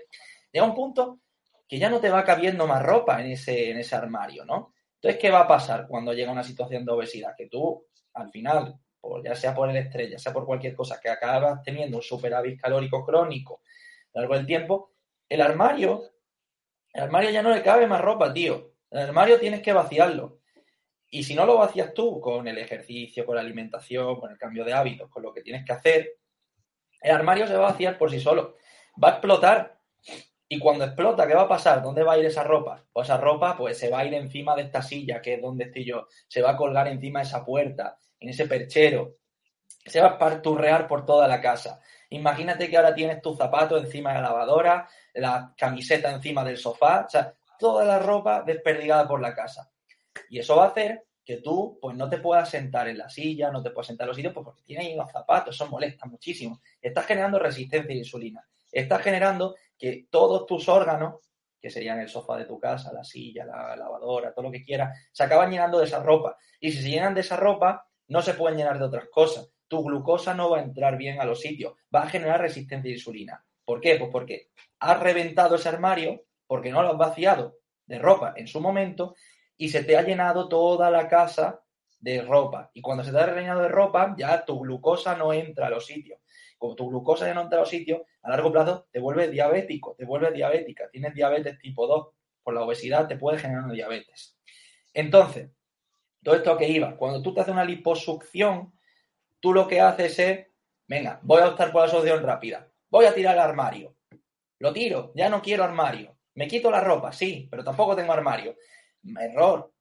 Llega 0.51 0.67
un 0.67 0.75
punto 0.75 1.21
que 1.69 1.79
ya 1.79 1.89
no 1.89 2.01
te 2.01 2.11
va 2.11 2.25
cabiendo 2.25 2.67
más 2.67 2.83
ropa 2.83 3.21
en 3.21 3.31
ese, 3.31 3.71
en 3.71 3.79
ese 3.79 3.95
armario, 3.95 4.45
¿no? 4.45 4.75
Entonces, 4.97 5.21
¿qué 5.21 5.31
va 5.31 5.43
a 5.43 5.47
pasar 5.47 5.87
cuando 5.87 6.13
llega 6.13 6.33
una 6.33 6.43
situación 6.43 6.85
de 6.85 6.91
obesidad? 6.91 7.35
Que 7.37 7.47
tú 7.47 7.87
al 8.15 8.31
final, 8.31 8.79
ya 9.23 9.35
sea 9.35 9.55
por 9.55 9.69
el 9.69 9.77
estrés, 9.77 10.11
ya 10.11 10.19
sea 10.19 10.33
por 10.33 10.47
cualquier 10.47 10.75
cosa, 10.75 11.01
que 11.01 11.11
acabas 11.11 11.63
teniendo 11.63 11.99
un 11.99 12.03
superávit 12.03 12.61
calórico 12.61 13.05
crónico 13.05 13.63
a 14.15 14.19
lo 14.19 14.21
largo 14.23 14.35
del 14.37 14.47
tiempo, 14.47 14.93
el 15.29 15.41
armario, 15.41 16.03
el 16.93 17.03
armario 17.03 17.31
ya 17.31 17.43
no 17.43 17.53
le 17.53 17.63
cabe 17.63 17.87
más 17.87 18.01
ropa, 18.01 18.33
tío. 18.33 18.73
El 18.91 19.01
armario 19.01 19.41
tienes 19.41 19.61
que 19.63 19.73
vaciarlo. 19.73 20.39
Y 21.09 21.25
si 21.25 21.35
no 21.35 21.47
lo 21.47 21.59
vacías 21.59 21.93
tú 21.95 22.21
con 22.21 22.47
el 22.49 22.59
ejercicio, 22.59 23.27
con 23.27 23.37
la 23.37 23.41
alimentación, 23.41 24.19
con 24.19 24.31
el 24.31 24.39
cambio 24.39 24.65
de 24.65 24.73
hábitos, 24.73 25.11
con 25.11 25.23
lo 25.23 25.33
que 25.33 25.43
tienes 25.43 25.65
que 25.65 25.73
hacer, 25.73 26.19
el 27.01 27.11
armario 27.11 27.47
se 27.47 27.55
va 27.55 27.69
a 27.69 27.73
vaciar 27.73 27.99
por 27.99 28.11
sí 28.11 28.21
solo. 28.21 28.57
Va 29.03 29.09
a 29.09 29.11
explotar. 29.13 29.79
Y 30.55 30.59
cuando 30.61 30.85
explota, 30.85 31.27
¿qué 31.27 31.35
va 31.35 31.43
a 31.43 31.49
pasar? 31.49 31.83
¿Dónde 31.83 32.05
va 32.05 32.13
a 32.13 32.19
ir 32.19 32.27
esa 32.27 32.45
ropa? 32.45 32.81
Pues 32.93 33.09
esa 33.09 33.17
ropa 33.17 33.57
pues 33.57 33.77
se 33.77 33.91
va 33.91 33.99
a 33.99 34.05
ir 34.05 34.15
encima 34.15 34.55
de 34.55 34.63
esta 34.63 34.83
silla, 34.83 35.21
que 35.21 35.35
es 35.35 35.43
donde 35.43 35.65
estoy 35.65 35.85
yo. 35.85 36.07
Se 36.29 36.43
va 36.43 36.53
a 36.53 36.57
colgar 36.57 36.87
encima 36.87 37.19
de 37.19 37.27
esa 37.27 37.45
puerta 37.45 37.99
en 38.21 38.29
ese 38.29 38.47
perchero, 38.47 39.17
se 39.85 40.01
va 40.01 40.11
a 40.11 40.19
parturrear 40.19 40.87
por 40.87 41.05
toda 41.05 41.27
la 41.27 41.41
casa. 41.41 41.81
Imagínate 42.11 42.71
que 42.71 42.77
ahora 42.77 42.95
tienes 42.95 43.21
tu 43.21 43.35
zapato 43.35 43.77
encima 43.77 44.11
de 44.11 44.23
la 44.23 44.29
lavadora, 44.29 44.89
la 45.15 45.53
camiseta 45.57 46.13
encima 46.13 46.45
del 46.45 46.57
sofá, 46.57 47.05
o 47.05 47.11
sea, 47.11 47.35
toda 47.59 47.85
la 47.85 47.99
ropa 47.99 48.43
desperdigada 48.43 49.09
por 49.09 49.21
la 49.21 49.35
casa. 49.35 49.73
Y 50.31 50.39
eso 50.39 50.55
va 50.55 50.67
a 50.67 50.69
hacer 50.69 51.03
que 51.25 51.39
tú 51.39 51.81
pues 51.83 51.97
no 51.97 52.09
te 52.09 52.19
puedas 52.19 52.49
sentar 52.49 52.87
en 52.87 52.99
la 52.99 53.09
silla, 53.09 53.51
no 53.51 53.61
te 53.61 53.71
puedas 53.71 53.89
sentar 53.89 54.05
en 54.05 54.09
los 54.11 54.17
sitios 54.17 54.33
pues, 54.33 54.45
porque 54.45 54.63
tienes 54.63 54.87
ahí 54.87 54.95
los 54.95 55.11
zapatos, 55.11 55.57
eso 55.57 55.67
molesta 55.67 56.07
muchísimo. 56.07 56.61
Estás 56.81 57.07
generando 57.07 57.41
resistencia 57.41 57.93
a 57.93 57.99
insulina. 57.99 58.47
Estás 58.71 59.03
generando 59.03 59.55
que 59.79 60.07
todos 60.11 60.47
tus 60.47 60.69
órganos, 60.69 61.17
que 61.61 61.71
serían 61.71 62.01
el 62.01 62.09
sofá 62.09 62.37
de 62.37 62.45
tu 62.45 62.59
casa, 62.59 62.93
la 62.93 63.05
silla, 63.05 63.45
la 63.45 63.75
lavadora, 63.77 64.33
todo 64.33 64.47
lo 64.47 64.51
que 64.51 64.63
quieras, 64.63 64.99
se 65.13 65.25
acaban 65.25 65.51
llenando 65.51 65.79
de 65.79 65.87
esa 65.87 66.03
ropa. 66.03 66.37
Y 66.61 66.73
si 66.73 66.83
se 66.83 66.91
llenan 66.91 67.15
de 67.15 67.23
esa 67.23 67.37
ropa, 67.37 67.89
no 68.09 68.23
se 68.23 68.35
pueden 68.35 68.59
llenar 68.59 68.79
de 68.79 68.85
otras 68.85 69.09
cosas. 69.11 69.49
Tu 69.67 69.83
glucosa 69.83 70.35
no 70.35 70.51
va 70.51 70.59
a 70.59 70.63
entrar 70.63 70.97
bien 70.97 71.21
a 71.21 71.25
los 71.25 71.41
sitios, 71.41 71.75
va 71.95 72.03
a 72.03 72.09
generar 72.09 72.41
resistencia 72.41 72.91
a 72.91 72.95
insulina. 72.95 73.45
¿Por 73.65 73.81
qué? 73.81 73.97
Pues 73.97 74.11
porque 74.11 74.51
has 74.81 75.01
reventado 75.01 75.57
ese 75.57 75.71
armario, 75.71 76.25
porque 76.47 76.71
no 76.71 76.83
lo 76.83 76.91
has 76.91 76.99
vaciado 76.99 77.57
de 77.87 77.99
ropa 77.99 78.35
en 78.37 78.47
su 78.47 78.61
momento 78.61 79.15
y 79.57 79.69
se 79.69 79.85
te 79.85 79.97
ha 79.97 80.03
llenado 80.03 80.49
toda 80.49 80.91
la 80.91 81.09
casa 81.09 81.61
de 81.99 82.21
ropa. 82.23 82.71
Y 82.75 82.83
cuando 82.83 83.03
se 83.03 83.11
te 83.11 83.19
ha 83.19 83.27
rellenado 83.27 83.63
de 83.63 83.69
ropa, 83.69 84.15
ya 84.19 84.45
tu 84.45 84.61
glucosa 84.61 85.17
no 85.17 85.33
entra 85.33 85.69
a 85.69 85.71
los 85.71 85.87
sitios. 85.87 86.21
Tu 86.75 86.89
glucosa 86.89 87.27
ya 87.27 87.35
no 87.35 87.43
entra 87.43 87.59
a 87.59 87.63
los 87.63 87.69
sitios, 87.69 88.01
a 88.23 88.31
largo 88.31 88.51
plazo 88.51 88.87
te 88.91 89.01
vuelves 89.01 89.31
diabético, 89.31 89.95
te 89.99 90.05
vuelves 90.05 90.33
diabética, 90.33 90.89
tienes 90.91 91.15
diabetes 91.15 91.59
tipo 91.59 91.87
2. 91.87 92.09
Por 92.43 92.55
la 92.55 92.63
obesidad 92.63 93.07
te 93.07 93.17
puede 93.17 93.39
generar 93.39 93.71
diabetes. 93.71 94.39
Entonces, 94.93 95.51
todo 96.23 96.37
esto 96.37 96.57
que 96.57 96.69
iba, 96.69 96.97
cuando 96.97 97.21
tú 97.21 97.35
te 97.35 97.41
haces 97.41 97.53
una 97.53 97.65
liposucción, 97.65 98.73
tú 99.41 99.53
lo 99.53 99.69
que 99.69 99.81
haces 99.81 100.19
es, 100.19 100.47
venga, 100.87 101.21
voy 101.23 101.43
a 101.43 101.49
optar 101.49 101.71
por 101.71 101.83
la 101.83 101.89
solución 101.89 102.23
rápida, 102.23 102.69
voy 102.89 103.05
a 103.05 103.15
tirar 103.15 103.35
el 103.35 103.41
armario. 103.41 103.95
Lo 104.59 104.73
tiro, 104.73 105.13
ya 105.15 105.29
no 105.29 105.43
quiero 105.43 105.65
armario. 105.65 106.17
Me 106.35 106.49
quito 106.49 106.71
la 106.71 106.81
ropa, 106.81 107.13
sí, 107.13 107.47
pero 107.51 107.63
tampoco 107.63 107.95
tengo 107.95 108.13
armario. 108.13 108.57
Error. 109.21 109.73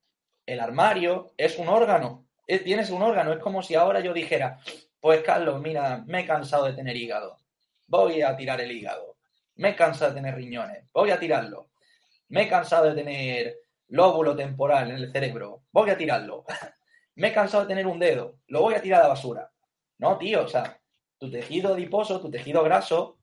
El 0.46 0.60
armario 0.60 1.34
es 1.38 1.58
un 1.58 1.70
órgano. 1.70 2.28
tienes 2.46 2.90
un 2.90 3.02
órgano. 3.02 3.34
Es 3.34 3.40
como 3.40 3.62
si 3.62 3.76
ahora 3.76 4.02
yo 4.02 4.14
dijera, 4.14 4.60
pues 5.04 5.22
Carlos, 5.22 5.60
mira, 5.60 6.02
me 6.08 6.22
he 6.22 6.26
cansado 6.26 6.64
de 6.64 6.72
tener 6.72 6.96
hígado. 6.96 7.38
Voy 7.88 8.22
a 8.22 8.38
tirar 8.38 8.62
el 8.62 8.72
hígado. 8.72 9.18
Me 9.56 9.72
he 9.72 9.76
cansado 9.76 10.12
de 10.12 10.16
tener 10.16 10.34
riñones. 10.34 10.86
Voy 10.94 11.12
a 11.12 11.20
tirarlo. 11.20 11.72
Me 12.30 12.44
he 12.44 12.48
cansado 12.48 12.86
de 12.86 12.96
tener 12.96 13.58
lóbulo 13.90 14.34
temporal 14.34 14.92
en 14.92 14.96
el 14.96 15.12
cerebro, 15.12 15.64
voy 15.74 15.90
a 15.90 15.98
tirarlo. 15.98 16.46
Me 17.16 17.28
he 17.28 17.34
cansado 17.34 17.64
de 17.64 17.68
tener 17.68 17.86
un 17.86 18.00
dedo, 18.00 18.38
lo 18.48 18.62
voy 18.62 18.76
a 18.76 18.82
tirar 18.82 19.02
a 19.02 19.04
la 19.04 19.10
basura. 19.10 19.52
No, 19.98 20.18
tío, 20.18 20.46
o 20.46 20.48
sea, 20.48 20.80
tu 21.18 21.30
tejido 21.30 21.74
adiposo, 21.74 22.22
tu 22.22 22.32
tejido 22.32 22.64
graso, 22.64 23.18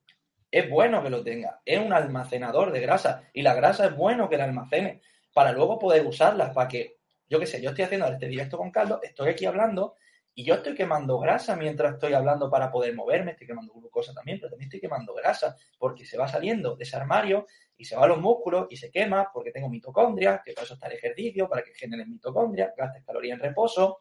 es 0.51 0.69
bueno 0.69 1.01
que 1.01 1.09
lo 1.09 1.23
tenga. 1.23 1.61
Es 1.65 1.79
un 1.79 1.93
almacenador 1.93 2.71
de 2.71 2.79
grasa 2.79 3.23
y 3.33 3.41
la 3.41 3.55
grasa 3.55 3.87
es 3.87 3.95
bueno 3.95 4.29
que 4.29 4.37
la 4.37 4.43
almacene 4.43 5.01
para 5.33 5.51
luego 5.51 5.79
poder 5.79 6.05
usarla, 6.05 6.53
para 6.53 6.67
que, 6.67 6.97
yo 7.27 7.39
qué 7.39 7.47
sé, 7.47 7.59
yo 7.59 7.71
estoy 7.71 7.85
haciendo 7.85 8.05
este 8.05 8.27
directo 8.27 8.59
con 8.59 8.69
Carlos, 8.69 8.99
estoy 9.01 9.29
aquí 9.29 9.45
hablando 9.47 9.95
y 10.33 10.45
yo 10.45 10.55
estoy 10.55 10.75
quemando 10.75 11.19
grasa 11.19 11.55
mientras 11.55 11.93
estoy 11.93 12.13
hablando 12.13 12.49
para 12.49 12.71
poder 12.71 12.95
moverme, 12.95 13.31
estoy 13.31 13.47
quemando 13.47 13.73
glucosa 13.73 14.13
también, 14.13 14.39
pero 14.39 14.51
también 14.51 14.67
estoy 14.67 14.79
quemando 14.79 15.13
grasa 15.13 15.55
porque 15.77 16.05
se 16.05 16.17
va 16.17 16.27
saliendo 16.27 16.75
de 16.75 16.83
ese 16.83 16.95
armario 16.95 17.47
y 17.75 17.85
se 17.85 17.95
va 17.95 18.05
a 18.05 18.07
los 18.07 18.19
músculos 18.19 18.67
y 18.69 18.77
se 18.77 18.91
quema 18.91 19.29
porque 19.33 19.51
tengo 19.51 19.67
mitocondria, 19.67 20.41
que 20.43 20.53
para 20.53 20.65
eso 20.65 20.75
está 20.75 20.87
el 20.87 20.93
ejercicio, 20.93 21.49
para 21.49 21.63
que 21.63 21.73
generen 21.73 22.09
mitocondria, 22.09 22.73
gastes 22.77 23.03
calorías 23.03 23.39
en 23.39 23.43
reposo. 23.43 23.97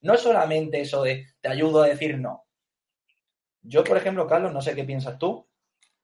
No 0.00 0.14
es 0.14 0.20
solamente 0.20 0.80
eso 0.80 1.02
de 1.02 1.26
te 1.40 1.48
ayudo 1.48 1.82
a 1.82 1.88
decir 1.88 2.18
no. 2.18 2.44
Yo, 3.60 3.82
por 3.84 3.96
ejemplo, 3.96 4.26
Carlos, 4.26 4.52
no 4.52 4.62
sé 4.62 4.74
qué 4.74 4.84
piensas 4.84 5.18
tú. 5.18 5.48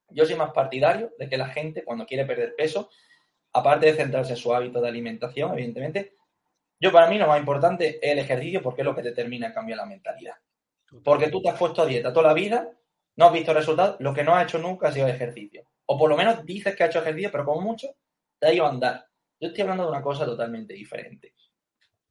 Yo 0.08 0.26
soy 0.26 0.34
más 0.34 0.50
partidario 0.52 1.12
de 1.18 1.28
que 1.28 1.36
la 1.36 1.48
gente, 1.48 1.84
cuando 1.84 2.04
quiere 2.04 2.24
perder 2.24 2.54
peso, 2.56 2.90
aparte 3.52 3.86
de 3.86 3.94
centrarse 3.94 4.32
en 4.32 4.38
su 4.38 4.54
hábito 4.54 4.80
de 4.80 4.88
alimentación, 4.88 5.52
evidentemente, 5.52 6.14
yo 6.80 6.90
para 6.90 7.08
mí 7.08 7.18
lo 7.18 7.26
más 7.26 7.38
importante 7.38 7.98
es 8.02 8.12
el 8.12 8.18
ejercicio 8.18 8.62
porque 8.62 8.80
es 8.80 8.86
lo 8.86 8.94
que 8.94 9.02
determina 9.02 9.48
el 9.48 9.52
cambio 9.52 9.74
en 9.74 9.80
la 9.80 9.86
mentalidad. 9.86 10.34
Porque 11.04 11.28
tú 11.28 11.42
te 11.42 11.50
has 11.50 11.58
puesto 11.58 11.82
a 11.82 11.86
dieta 11.86 12.12
toda 12.12 12.28
la 12.28 12.34
vida, 12.34 12.68
no 13.16 13.26
has 13.26 13.32
visto 13.32 13.52
resultados, 13.52 13.96
lo 14.00 14.14
que 14.14 14.24
no 14.24 14.34
has 14.34 14.44
hecho 14.44 14.58
nunca 14.58 14.88
ha 14.88 14.92
sido 14.92 15.06
ejercicio. 15.06 15.68
O 15.86 15.98
por 15.98 16.08
lo 16.08 16.16
menos 16.16 16.44
dices 16.44 16.74
que 16.74 16.82
has 16.82 16.90
hecho 16.90 17.00
ejercicio, 17.00 17.30
pero 17.30 17.44
como 17.44 17.60
mucho 17.60 17.88
te 18.38 18.46
ha 18.46 18.52
ido 18.52 18.64
a 18.64 18.70
andar. 18.70 19.06
Yo 19.38 19.48
estoy 19.48 19.62
hablando 19.62 19.84
de 19.84 19.90
una 19.90 20.02
cosa 20.02 20.24
totalmente 20.24 20.72
diferente. 20.74 21.34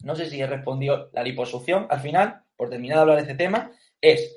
No 0.04 0.16
sé 0.16 0.30
si 0.30 0.40
he 0.40 0.48
respondido 0.48 1.10
la 1.14 1.24
liposucción. 1.24 1.88
Al 1.90 2.00
final, 2.00 2.44
por 2.56 2.70
terminar 2.70 2.98
de 2.98 3.02
hablar 3.02 3.16
de 3.18 3.24
este 3.24 3.36
tema, 3.36 3.72
es 4.00 4.36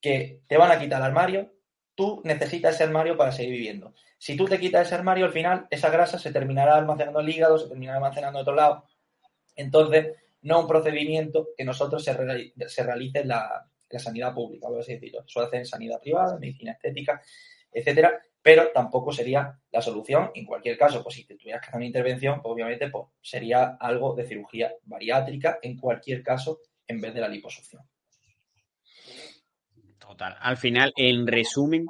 que 0.00 0.42
te 0.46 0.56
van 0.56 0.70
a 0.70 0.78
quitar 0.78 1.00
el 1.00 1.06
armario, 1.06 1.52
tú 1.94 2.22
necesitas 2.24 2.74
ese 2.74 2.84
armario 2.84 3.16
para 3.16 3.32
seguir 3.32 3.52
viviendo. 3.52 3.94
Si 4.18 4.36
tú 4.36 4.46
te 4.46 4.58
quitas 4.58 4.86
ese 4.86 4.94
armario, 4.94 5.26
al 5.26 5.32
final 5.32 5.66
esa 5.70 5.90
grasa 5.90 6.18
se 6.18 6.32
terminará 6.32 6.76
almacenando 6.76 7.20
en 7.20 7.26
el 7.26 7.34
hígado, 7.34 7.58
se 7.58 7.68
terminará 7.68 7.98
almacenando 7.98 8.38
en 8.38 8.42
otro 8.42 8.54
lado, 8.54 8.84
entonces, 9.56 10.16
no 10.42 10.60
un 10.60 10.66
procedimiento 10.66 11.48
que 11.56 11.64
nosotros 11.64 12.02
se, 12.04 12.12
realice 12.14 13.20
en 13.20 13.28
la, 13.28 13.66
sanidad 13.98 14.34
pública, 14.34 14.68
por 14.68 14.80
así 14.80 14.94
decirlo. 14.94 15.24
En 15.52 15.66
sanidad 15.66 16.00
privada, 16.00 16.34
en 16.34 16.40
medicina 16.40 16.72
estética, 16.72 17.20
etcétera, 17.72 18.20
pero 18.42 18.70
tampoco 18.72 19.12
sería 19.12 19.58
la 19.70 19.82
solución. 19.82 20.30
En 20.34 20.46
cualquier 20.46 20.78
caso, 20.78 21.02
pues 21.02 21.16
si 21.16 21.24
te 21.24 21.36
tuvieras 21.36 21.60
que 21.60 21.68
hacer 21.68 21.76
una 21.76 21.86
intervención, 21.86 22.40
pues, 22.40 22.52
obviamente 22.52 22.88
pues, 22.88 23.06
sería 23.20 23.76
algo 23.78 24.14
de 24.14 24.26
cirugía 24.26 24.72
bariátrica 24.84 25.58
en 25.62 25.76
cualquier 25.76 26.22
caso 26.22 26.60
en 26.86 27.00
vez 27.00 27.14
de 27.14 27.20
la 27.20 27.28
liposucción. 27.28 27.82
Total. 29.98 30.36
Al 30.40 30.56
final, 30.56 30.92
en 30.96 31.26
resumen, 31.26 31.86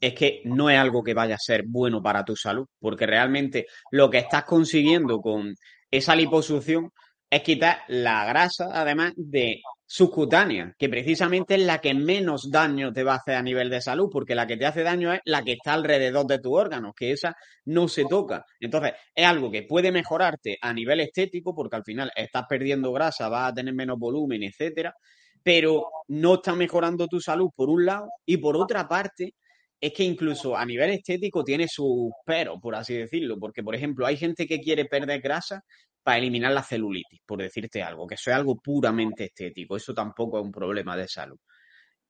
es 0.00 0.14
que 0.14 0.40
no 0.44 0.70
es 0.70 0.78
algo 0.78 1.04
que 1.04 1.14
vaya 1.14 1.34
a 1.34 1.38
ser 1.38 1.64
bueno 1.66 2.02
para 2.02 2.24
tu 2.24 2.34
salud, 2.34 2.66
porque 2.80 3.06
realmente 3.06 3.66
lo 3.90 4.08
que 4.08 4.18
estás 4.18 4.44
consiguiendo 4.44 5.20
con 5.20 5.54
esa 5.90 6.14
liposucción 6.14 6.90
es 7.30 7.42
quitar 7.42 7.82
la 7.88 8.24
grasa, 8.24 8.68
además 8.72 9.12
de 9.16 9.60
subcutánea, 9.86 10.74
que 10.78 10.88
precisamente 10.88 11.54
es 11.54 11.62
la 11.62 11.80
que 11.80 11.94
menos 11.94 12.50
daño 12.50 12.92
te 12.92 13.04
va 13.04 13.14
a 13.14 13.16
hacer 13.16 13.36
a 13.36 13.42
nivel 13.42 13.70
de 13.70 13.80
salud, 13.80 14.08
porque 14.10 14.34
la 14.34 14.46
que 14.46 14.56
te 14.56 14.66
hace 14.66 14.82
daño 14.82 15.12
es 15.12 15.20
la 15.24 15.42
que 15.42 15.52
está 15.52 15.74
alrededor 15.74 16.26
de 16.26 16.38
tus 16.38 16.52
órganos, 16.52 16.92
que 16.94 17.12
esa 17.12 17.36
no 17.66 17.86
se 17.88 18.04
toca. 18.04 18.44
Entonces, 18.58 18.94
es 19.14 19.26
algo 19.26 19.50
que 19.50 19.62
puede 19.62 19.92
mejorarte 19.92 20.58
a 20.60 20.72
nivel 20.72 21.00
estético, 21.00 21.54
porque 21.54 21.76
al 21.76 21.84
final 21.84 22.10
estás 22.16 22.44
perdiendo 22.48 22.92
grasa, 22.92 23.28
vas 23.28 23.50
a 23.50 23.54
tener 23.54 23.74
menos 23.74 23.98
volumen, 23.98 24.42
etcétera, 24.42 24.94
pero 25.42 25.86
no 26.08 26.34
está 26.34 26.54
mejorando 26.54 27.06
tu 27.06 27.20
salud 27.20 27.50
por 27.54 27.68
un 27.68 27.86
lado, 27.86 28.08
y 28.26 28.36
por 28.36 28.56
otra 28.56 28.88
parte, 28.88 29.34
es 29.80 29.92
que 29.92 30.04
incluso 30.04 30.56
a 30.56 30.64
nivel 30.66 30.90
estético 30.90 31.42
tiene 31.42 31.66
sus 31.68 32.10
pero, 32.26 32.60
por 32.60 32.74
así 32.74 32.94
decirlo, 32.94 33.38
porque 33.38 33.62
por 33.62 33.74
ejemplo 33.74 34.06
hay 34.06 34.16
gente 34.16 34.46
que 34.46 34.60
quiere 34.60 34.84
perder 34.84 35.20
grasa 35.20 35.62
para 36.02 36.18
eliminar 36.18 36.52
la 36.52 36.62
celulitis, 36.62 37.20
por 37.26 37.40
decirte 37.40 37.82
algo, 37.82 38.06
que 38.06 38.14
eso 38.14 38.30
es 38.30 38.36
algo 38.36 38.56
puramente 38.56 39.24
estético, 39.24 39.76
eso 39.76 39.94
tampoco 39.94 40.38
es 40.38 40.44
un 40.44 40.52
problema 40.52 40.96
de 40.96 41.08
salud. 41.08 41.38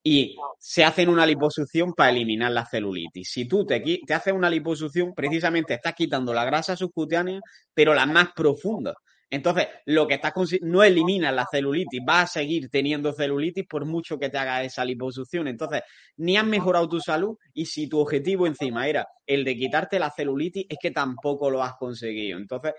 Y 0.03 0.37
se 0.59 0.85
hacen 0.85 1.11
una 1.11 1.27
liposucción 1.27 1.93
para 1.95 2.11
eliminar 2.11 2.53
la 2.53 2.65
celulitis. 2.67 3.31
Si 3.31 3.47
tú 3.47 3.67
te, 3.67 3.81
te 3.81 4.15
haces 4.15 4.33
una 4.33 4.49
liposucción, 4.49 5.13
precisamente 5.15 5.75
estás 5.75 5.95
quitando 5.95 6.33
la 6.33 6.45
grasa 6.45 6.75
subcutánea, 6.77 7.41
pero 7.75 7.95
la 7.95 8.07
más 8.07 8.33
profunda. 8.35 8.95
Entonces, 9.31 9.69
lo 9.87 10.09
que 10.09 10.15
estás 10.15 10.33
no 10.63 10.83
elimina 10.83 11.31
la 11.31 11.47
celulitis, 11.49 12.01
vas 12.05 12.25
a 12.25 12.41
seguir 12.41 12.69
teniendo 12.69 13.13
celulitis 13.13 13.65
por 13.65 13.87
mucho 13.87 14.19
que 14.19 14.29
te 14.29 14.39
haga 14.39 14.65
esa 14.65 14.85
liposucción. 14.85 15.47
Entonces, 15.47 15.83
ni 16.17 16.37
has 16.37 16.45
mejorado 16.45 16.89
tu 16.89 17.01
salud 17.01 17.37
y 17.55 17.67
si 17.67 17.89
tu 17.89 18.01
objetivo 18.01 18.49
encima 18.49 18.89
era 18.89 19.07
el 19.25 19.45
de 19.45 19.57
quitarte 19.57 20.01
la 20.01 20.11
celulitis, 20.11 20.67
es 20.69 20.79
que 20.83 20.91
tampoco 20.91 21.49
lo 21.49 21.63
has 21.63 21.77
conseguido. 21.77 22.39
Entonces, 22.39 22.75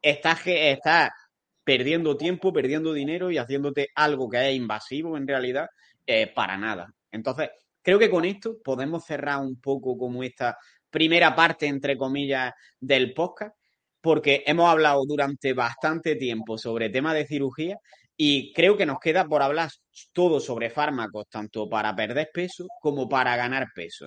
estás, 0.00 0.46
estás 0.46 1.10
perdiendo 1.64 2.16
tiempo, 2.16 2.52
perdiendo 2.52 2.92
dinero 2.92 3.32
y 3.32 3.38
haciéndote 3.38 3.88
algo 3.96 4.28
que 4.28 4.48
es 4.48 4.56
invasivo 4.56 5.16
en 5.16 5.26
realidad 5.26 5.66
eh, 6.06 6.28
para 6.32 6.56
nada. 6.56 6.86
Entonces, 7.10 7.50
creo 7.82 7.98
que 7.98 8.08
con 8.08 8.24
esto 8.24 8.58
podemos 8.62 9.04
cerrar 9.04 9.40
un 9.40 9.60
poco 9.60 9.98
como 9.98 10.22
esta 10.22 10.56
primera 10.88 11.34
parte, 11.34 11.66
entre 11.66 11.96
comillas, 11.96 12.52
del 12.78 13.12
podcast 13.12 13.56
porque 14.06 14.44
hemos 14.46 14.68
hablado 14.68 15.04
durante 15.04 15.52
bastante 15.52 16.14
tiempo 16.14 16.58
sobre 16.58 16.90
tema 16.90 17.12
de 17.12 17.26
cirugía 17.26 17.76
y 18.16 18.52
creo 18.52 18.76
que 18.76 18.86
nos 18.86 19.00
queda 19.00 19.26
por 19.26 19.42
hablar 19.42 19.68
todo 20.12 20.38
sobre 20.38 20.70
fármacos, 20.70 21.26
tanto 21.28 21.68
para 21.68 21.92
perder 21.96 22.30
peso 22.32 22.68
como 22.80 23.08
para 23.08 23.34
ganar 23.34 23.66
peso. 23.74 24.06